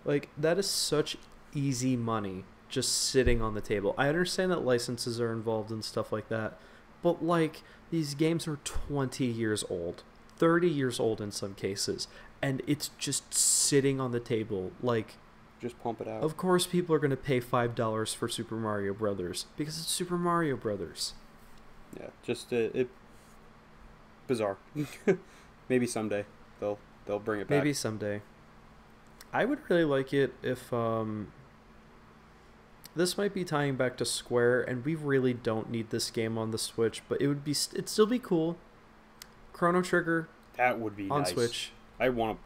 [0.05, 1.17] Like that is such
[1.53, 3.93] easy money just sitting on the table.
[3.97, 6.57] I understand that licenses are involved and stuff like that,
[7.01, 7.61] but like
[7.91, 10.03] these games are 20 years old,
[10.37, 12.07] 30 years old in some cases,
[12.41, 15.15] and it's just sitting on the table like
[15.63, 16.21] just pump it out.
[16.21, 19.89] Of course, people are going to pay five dollars for Super Mario Brothers because it's
[19.89, 21.13] Super Mario Brothers.
[21.99, 22.89] Yeah, just uh, it
[24.27, 24.57] bizarre.
[25.69, 26.25] Maybe someday
[26.59, 27.57] they'll they'll bring it back.
[27.59, 28.21] Maybe someday.
[29.31, 31.31] I would really like it if um.
[32.95, 36.51] This might be tying back to Square, and we really don't need this game on
[36.51, 38.57] the Switch, but it would be it'd still be cool.
[39.51, 40.27] Chrono Trigger
[40.57, 41.31] that would be on nice.
[41.31, 41.71] Switch.
[41.99, 42.43] I want to.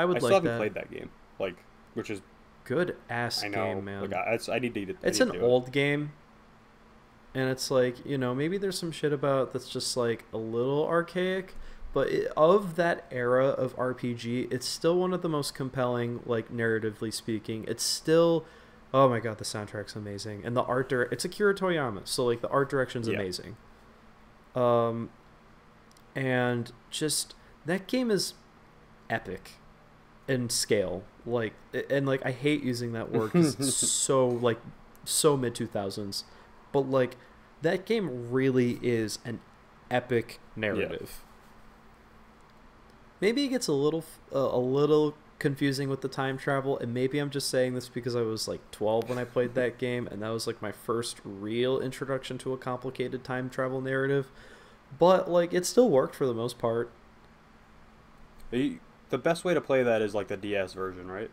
[0.00, 0.58] I would I still haven't that.
[0.58, 1.56] played that game, like
[1.94, 2.20] which is
[2.68, 3.64] good ass I know.
[3.74, 4.02] game, man.
[4.10, 4.80] Like, I, I need to.
[4.82, 5.48] I it's need an to do it.
[5.48, 6.12] old game
[7.34, 10.86] and it's like you know maybe there's some shit about that's just like a little
[10.86, 11.54] archaic
[11.92, 16.50] but it, of that era of rpg it's still one of the most compelling like
[16.50, 18.46] narratively speaking it's still
[18.94, 22.40] oh my god the soundtrack's amazing and the art dir- it's akira toriyama so like
[22.40, 23.16] the art direction's Yeah.
[23.16, 23.56] amazing
[24.54, 25.10] um
[26.16, 27.34] and just
[27.66, 28.32] that game is
[29.10, 29.52] epic
[30.26, 31.52] in scale like
[31.90, 34.58] and like i hate using that word 'cause it's so like
[35.04, 36.24] so mid 2000s
[36.72, 37.16] but like
[37.62, 39.40] that game really is an
[39.90, 41.22] epic narrative.
[43.20, 47.18] Maybe it gets a little uh, a little confusing with the time travel and maybe
[47.20, 50.20] i'm just saying this because i was like 12 when i played that game and
[50.22, 54.30] that was like my first real introduction to a complicated time travel narrative.
[54.98, 56.90] But like it still worked for the most part.
[58.50, 58.80] You-
[59.10, 61.30] The best way to play that is like the DS version, right?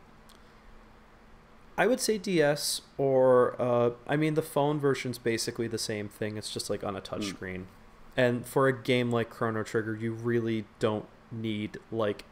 [1.77, 6.37] I would say DS or uh, I mean the phone version's basically the same thing.
[6.37, 7.65] It's just like on a touchscreen.
[8.15, 12.23] And for a game like Chrono Trigger, you really don't need like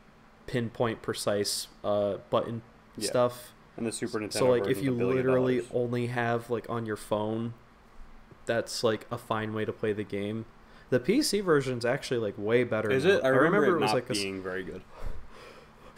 [0.47, 2.61] pinpoint precise uh, button
[2.97, 3.09] Yeah.
[3.09, 3.51] stuff.
[3.75, 4.33] And the Super Nintendo.
[4.33, 5.71] so like if you literally dollars.
[5.73, 7.53] only have like on your phone,
[8.45, 10.45] that's like a fine way to play the game.
[10.89, 12.89] The PC version's actually like way better.
[12.91, 13.11] is now.
[13.11, 13.23] it?
[13.25, 14.81] I remember, it, was like a being very good.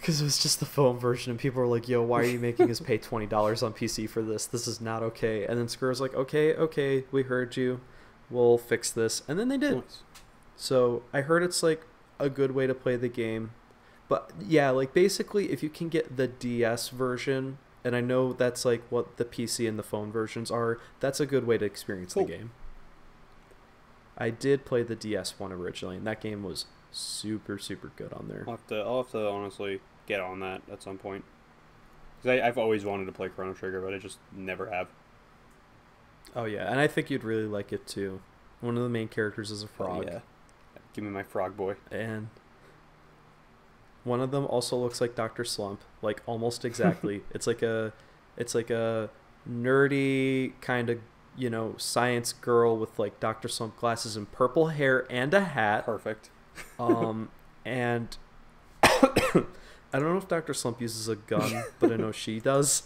[0.05, 2.37] Because it was just the phone version, and people were like, "Yo, why are you
[2.37, 4.45] making us pay twenty dollars on PC for this?
[4.45, 7.81] This is not okay." And then Square's like, "Okay, okay, we heard you.
[8.29, 9.77] We'll fix this." And then they did.
[9.77, 10.03] Nice.
[10.55, 11.87] So I heard it's like
[12.19, 13.53] a good way to play the game,
[14.07, 18.63] but yeah, like basically, if you can get the DS version, and I know that's
[18.63, 22.13] like what the PC and the phone versions are, that's a good way to experience
[22.13, 22.27] Cool.
[22.27, 22.51] the game.
[24.19, 28.27] I did play the DS one originally, and that game was super super good on
[28.27, 28.43] there.
[28.47, 28.75] I'll have to.
[28.75, 31.23] I'll have to honestly get on that at some point.
[32.21, 34.87] Because I've always wanted to play Chrono Trigger, but I just never have.
[36.35, 38.21] Oh yeah, and I think you'd really like it too.
[38.61, 40.19] One of the main characters is a Oh, frog, yeah.
[40.93, 41.75] Give me my frog boy.
[41.91, 42.29] and
[44.03, 47.23] one of them also looks like Doctor Slump, like almost exactly.
[47.31, 47.91] it's like a,
[48.37, 49.09] it's like a
[49.49, 50.99] nerdy kind of
[51.37, 55.85] you know science girl with like Doctor Slump glasses and purple hair and a hat.
[55.85, 56.29] Perfect.
[56.79, 57.29] Um,
[57.65, 58.17] and
[59.95, 62.83] I don't know if Doctor Slump uses a gun, but I know she does.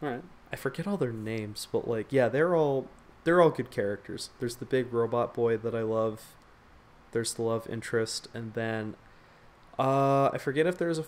[0.00, 0.22] All right.
[0.52, 2.86] I forget all their names, but like yeah, they're all
[3.24, 4.30] they're all good characters.
[4.38, 6.36] There's the big robot boy that I love.
[7.10, 8.94] There's the love interest, and then
[9.80, 11.06] uh, I forget if there's a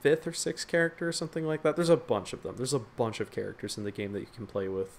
[0.00, 1.76] fifth or sixth character or something like that.
[1.76, 2.56] There's a bunch of them.
[2.56, 4.98] There's a bunch of characters in the game that you can play with.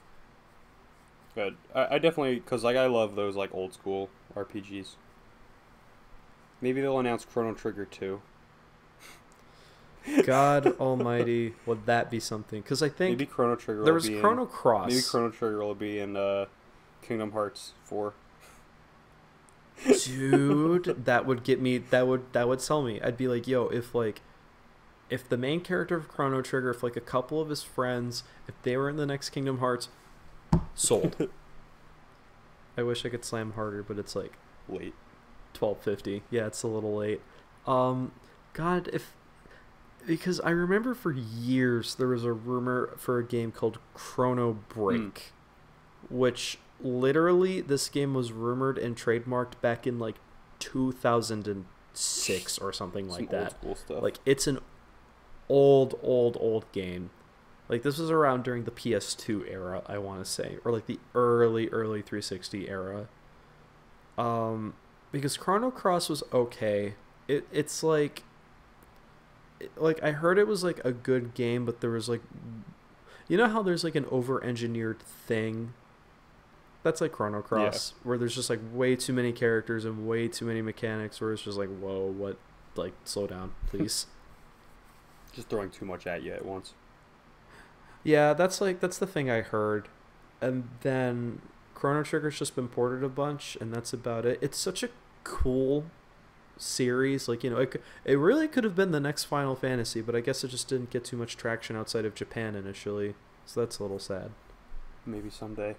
[1.36, 1.58] Good.
[1.76, 4.96] I, I definitely because like I love those like old school RPGs.
[6.62, 8.22] Maybe they'll announce Chrono Trigger too.
[10.26, 12.62] God Almighty, would that be something?
[12.62, 13.84] Because I think Maybe Chrono Trigger.
[13.84, 14.90] there was Chrono In, Cross.
[14.90, 16.46] maybe Chrono Trigger will be in uh,
[17.02, 18.14] Kingdom Hearts four.
[20.06, 23.68] dude that would get me that would that would sell me i'd be like yo
[23.70, 24.22] if like
[25.10, 28.54] if the main character of chrono trigger if like a couple of his friends if
[28.62, 29.90] they were in the next kingdom hearts
[30.76, 31.28] sold
[32.78, 34.34] i wish i could slam harder but it's like
[34.70, 34.94] Late.
[35.58, 37.22] 1250 yeah it's a little late.
[37.68, 38.12] Um
[38.54, 39.14] god if
[40.08, 45.32] because i remember for years there was a rumor for a game called chrono break
[46.10, 50.16] which literally this game was rumored and trademarked back in like
[50.60, 53.52] 2006 or something like Some that.
[53.52, 54.02] school stuff.
[54.02, 54.60] like it's an
[55.50, 57.10] old old old game.
[57.70, 61.00] Like this was around during the ps2 era i want to say or like the
[61.16, 63.08] early early 360 era.
[64.18, 64.74] Um
[65.12, 66.96] because chrono cross was okay
[67.28, 68.24] it it's like
[69.60, 72.22] it, like i heard it was like a good game but there was like
[73.28, 75.74] you know how there's like an over engineered thing
[76.84, 80.46] that's like chrono cross where there's just like way too many characters and way too
[80.46, 82.38] many mechanics where it's just like whoa what
[82.76, 84.08] like slow down please
[85.34, 86.74] just throwing too much at you at once.
[88.04, 89.88] Yeah, that's like that's the thing I heard.
[90.40, 91.42] And then
[91.82, 94.38] Chrono Trigger's just been ported a bunch and that's about it.
[94.40, 94.90] It's such a
[95.24, 95.86] cool
[96.56, 100.16] series like, you know, it, it really could have been the next Final Fantasy, but
[100.16, 103.16] I guess it just didn't get too much traction outside of Japan initially.
[103.48, 104.30] So that's a little sad.
[105.08, 105.76] Maybe someday.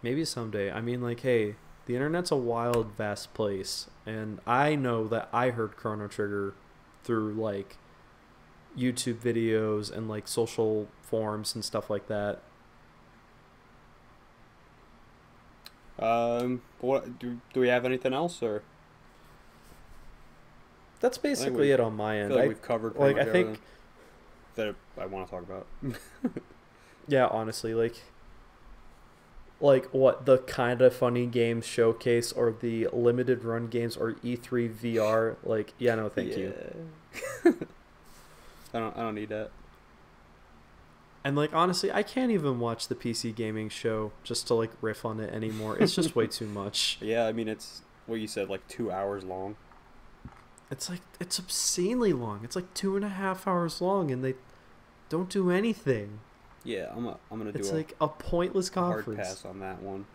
[0.00, 0.72] Maybe someday.
[0.72, 5.50] I mean like, hey, the internet's a wild vast place and I know that I
[5.50, 6.54] heard Chrono Trigger
[7.04, 7.76] through like
[8.74, 12.40] YouTube videos and like social forums and stuff like that.
[16.02, 18.62] Um, what do do we have anything else or?
[21.00, 22.28] That's basically we- it on my I end.
[22.28, 22.96] feel like I, we've covered.
[22.96, 23.60] like I think
[24.56, 25.66] that I want to talk about.
[27.08, 27.96] Yeah, honestly, like
[29.60, 34.72] like what the kind of funny games showcase or the limited run games or E3
[34.72, 36.54] VR, like yeah, no, thank you.
[37.44, 37.56] you.
[38.72, 38.96] I don't.
[38.96, 39.50] I don't need that.
[41.24, 45.04] And like honestly, I can't even watch the PC gaming show just to like riff
[45.04, 45.78] on it anymore.
[45.78, 46.98] It's just way too much.
[47.02, 49.56] Yeah, I mean it's what you said, like two hours long.
[50.70, 52.40] It's like it's obscenely long.
[52.42, 54.34] It's like two and a half hours long, and they
[55.08, 56.20] don't do anything.
[56.64, 57.06] Yeah, I'm.
[57.06, 59.06] A, I'm gonna do It's a like a pointless conference.
[59.06, 60.06] hard pass on that one.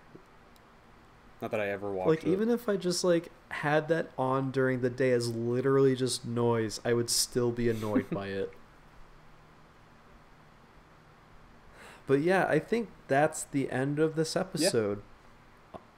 [1.41, 2.09] Not that I ever watched.
[2.09, 2.31] Like it.
[2.31, 6.81] even if I just like had that on during the day as literally just noise,
[6.83, 8.51] I would still be annoyed by it.
[12.07, 15.01] But yeah, I think that's the end of this episode.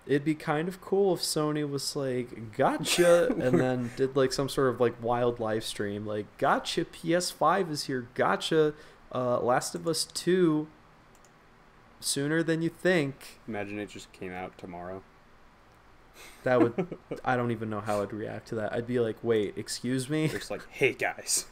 [0.08, 4.50] It'd be kind of cool if Sony was like, "Gotcha," and then did like some
[4.50, 8.08] sort of like wild live stream, like, "Gotcha, PS5 is here.
[8.16, 8.74] Gotcha,
[9.14, 10.68] uh, Last of Us Two,
[12.00, 15.04] sooner than you think." Imagine it just came out tomorrow.
[16.44, 18.74] That would I don't even know how I'd react to that.
[18.74, 20.26] I'd be like, "Wait, excuse me?
[20.26, 21.46] It's like, hey guys,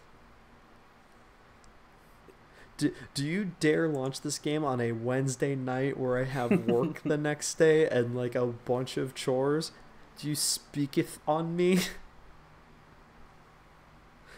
[2.77, 7.01] Do, do you dare launch this game on a Wednesday night where I have work
[7.05, 9.71] the next day and like a bunch of chores?
[10.17, 11.79] Do you speaketh on me?"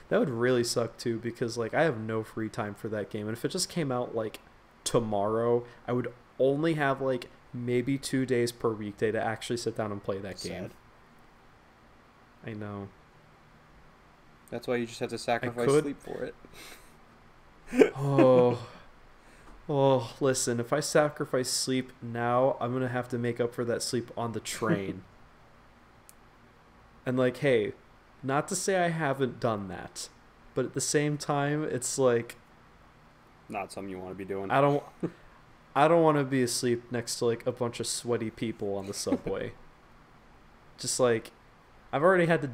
[0.10, 3.28] That would really suck too because like I have no free time for that game
[3.28, 4.40] and if it just came out like
[4.84, 9.92] tomorrow, I would only have like maybe 2 days per weekday to actually sit down
[9.92, 10.72] and play that game.
[12.44, 12.88] I know.
[14.50, 16.34] That's why you just have to sacrifice sleep for it.
[17.96, 18.68] oh,
[19.68, 23.64] oh, listen, if I sacrifice sleep now, I'm going to have to make up for
[23.66, 25.04] that sleep on the train.
[27.06, 27.74] and, like, hey,
[28.24, 30.10] not to say I haven't done that,
[30.54, 32.36] but at the same time, it's like,
[33.48, 34.52] Not something you want to be doing.
[34.52, 34.84] I don't.
[35.76, 38.88] I don't want to be asleep next to like a bunch of sweaty people on
[38.88, 39.54] the subway.
[40.78, 41.32] Just like
[41.94, 42.50] I've already had to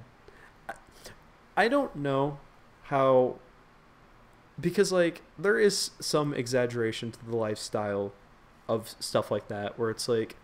[0.69, 0.73] I-
[1.55, 2.39] I don't know
[2.83, 3.37] how
[4.59, 8.13] because like there is some exaggeration to the lifestyle
[8.67, 10.35] of stuff like that where it's like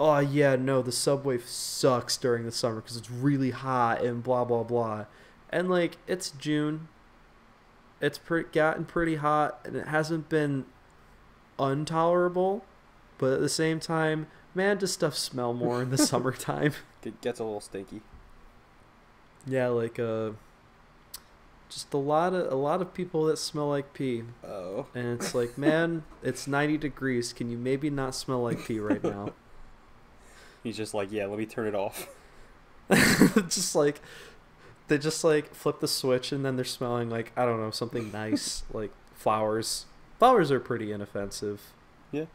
[0.00, 4.44] oh yeah no the subway sucks during the summer because it's really hot and blah
[4.44, 5.06] blah blah.
[5.50, 6.88] And like it's june.
[8.00, 10.64] It's pre- gotten pretty hot and it hasn't been
[11.58, 12.64] intolerable
[13.18, 16.72] but at the same time man does stuff smell more in the summertime.
[17.04, 18.00] It gets a little stinky.
[19.46, 20.30] yeah like uh
[21.74, 24.86] just a lot of a lot of people that smell like pee Oh.
[24.94, 29.02] and it's like man it's 90 degrees can you maybe not smell like pee right
[29.16, 29.32] now
[30.62, 32.06] He's just like, yeah, let me turn it off.
[33.48, 34.00] just like
[34.86, 38.12] they just like flip the switch and then they're smelling like I don't know something
[38.12, 39.86] nice like flowers.
[40.20, 41.72] Flowers are pretty inoffensive.
[42.12, 42.26] Yeah.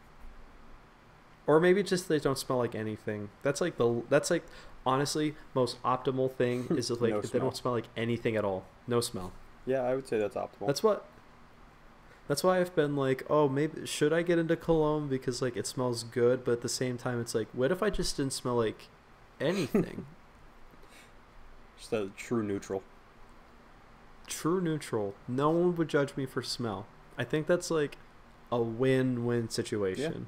[1.46, 3.30] Or maybe just they don't smell like anything.
[3.42, 4.44] That's like the that's like
[4.86, 8.44] honestly most optimal thing is if, like No if they don't smell like anything at
[8.44, 8.64] all.
[8.86, 9.32] No smell.
[9.66, 10.66] Yeah, I would say that's optimal.
[10.66, 11.04] That's what
[12.28, 15.66] that's why I've been like, oh, maybe should I get into cologne because like it
[15.66, 18.56] smells good, but at the same time it's like, what if I just didn't smell
[18.56, 18.88] like
[19.40, 20.04] anything?
[21.78, 22.82] just a true neutral.
[24.26, 25.14] True neutral.
[25.26, 26.86] No one would judge me for smell.
[27.16, 27.96] I think that's like
[28.52, 30.26] a win-win situation.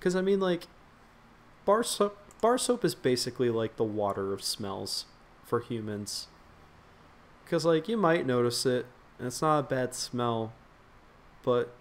[0.00, 0.68] Cuz I mean like
[1.64, 5.06] bar soap bar soap is basically like the water of smells
[5.44, 6.26] for humans.
[7.46, 8.86] Cuz like you might notice it
[9.18, 10.52] and it's not a bad smell,
[11.42, 11.72] but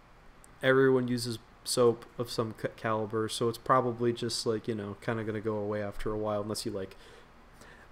[0.62, 5.20] everyone uses soap of some ca- caliber, so it's probably just like, you know, kind
[5.20, 6.96] of going to go away after a while unless you like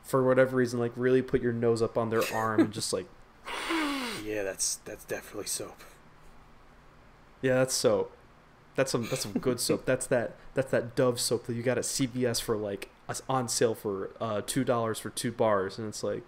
[0.04, 3.06] for whatever reason like really put your nose up on their arm and just like
[4.24, 5.84] Yeah, that's that's definitely soap.
[7.42, 8.12] yeah that's soap
[8.80, 9.84] that's some that's some good soap.
[9.86, 12.90] That's that that's that dove soap that you got at cvs for like
[13.28, 16.24] on sale for uh two dollars for two bars and it's like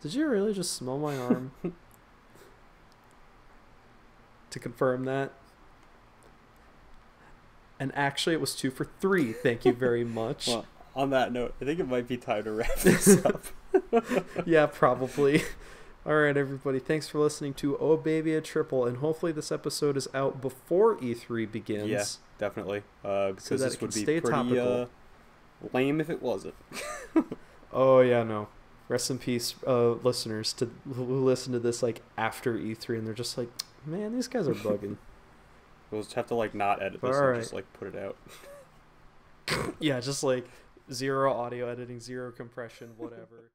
[0.00, 1.50] did you really just smell my arm?
[4.50, 5.30] To confirm that.
[7.78, 9.32] And actually it was two for three.
[9.32, 10.48] Thank you very much.
[10.48, 10.66] Well,
[10.96, 13.44] on that note, I think it might be time to wrap this up.
[14.44, 15.42] yeah, probably.
[16.06, 16.78] All right, everybody.
[16.78, 20.96] Thanks for listening to Oh Baby a Triple, and hopefully this episode is out before
[20.96, 21.88] E3 begins.
[21.88, 22.04] Yeah.
[22.38, 22.82] Definitely.
[23.04, 24.82] Uh, because that this it would be pretty topical.
[24.82, 24.86] uh,
[25.74, 26.54] lame if it wasn't.
[27.72, 28.48] Oh yeah, no.
[28.88, 33.14] Rest in peace, uh, listeners to who listen to this like after E3, and they're
[33.14, 33.48] just like,
[33.86, 34.96] man, these guys are bugging.
[35.92, 38.16] We'll just have to like not edit this and just like put it out.
[39.80, 40.48] yeah, just like
[40.92, 43.48] zero audio editing, zero compression, whatever.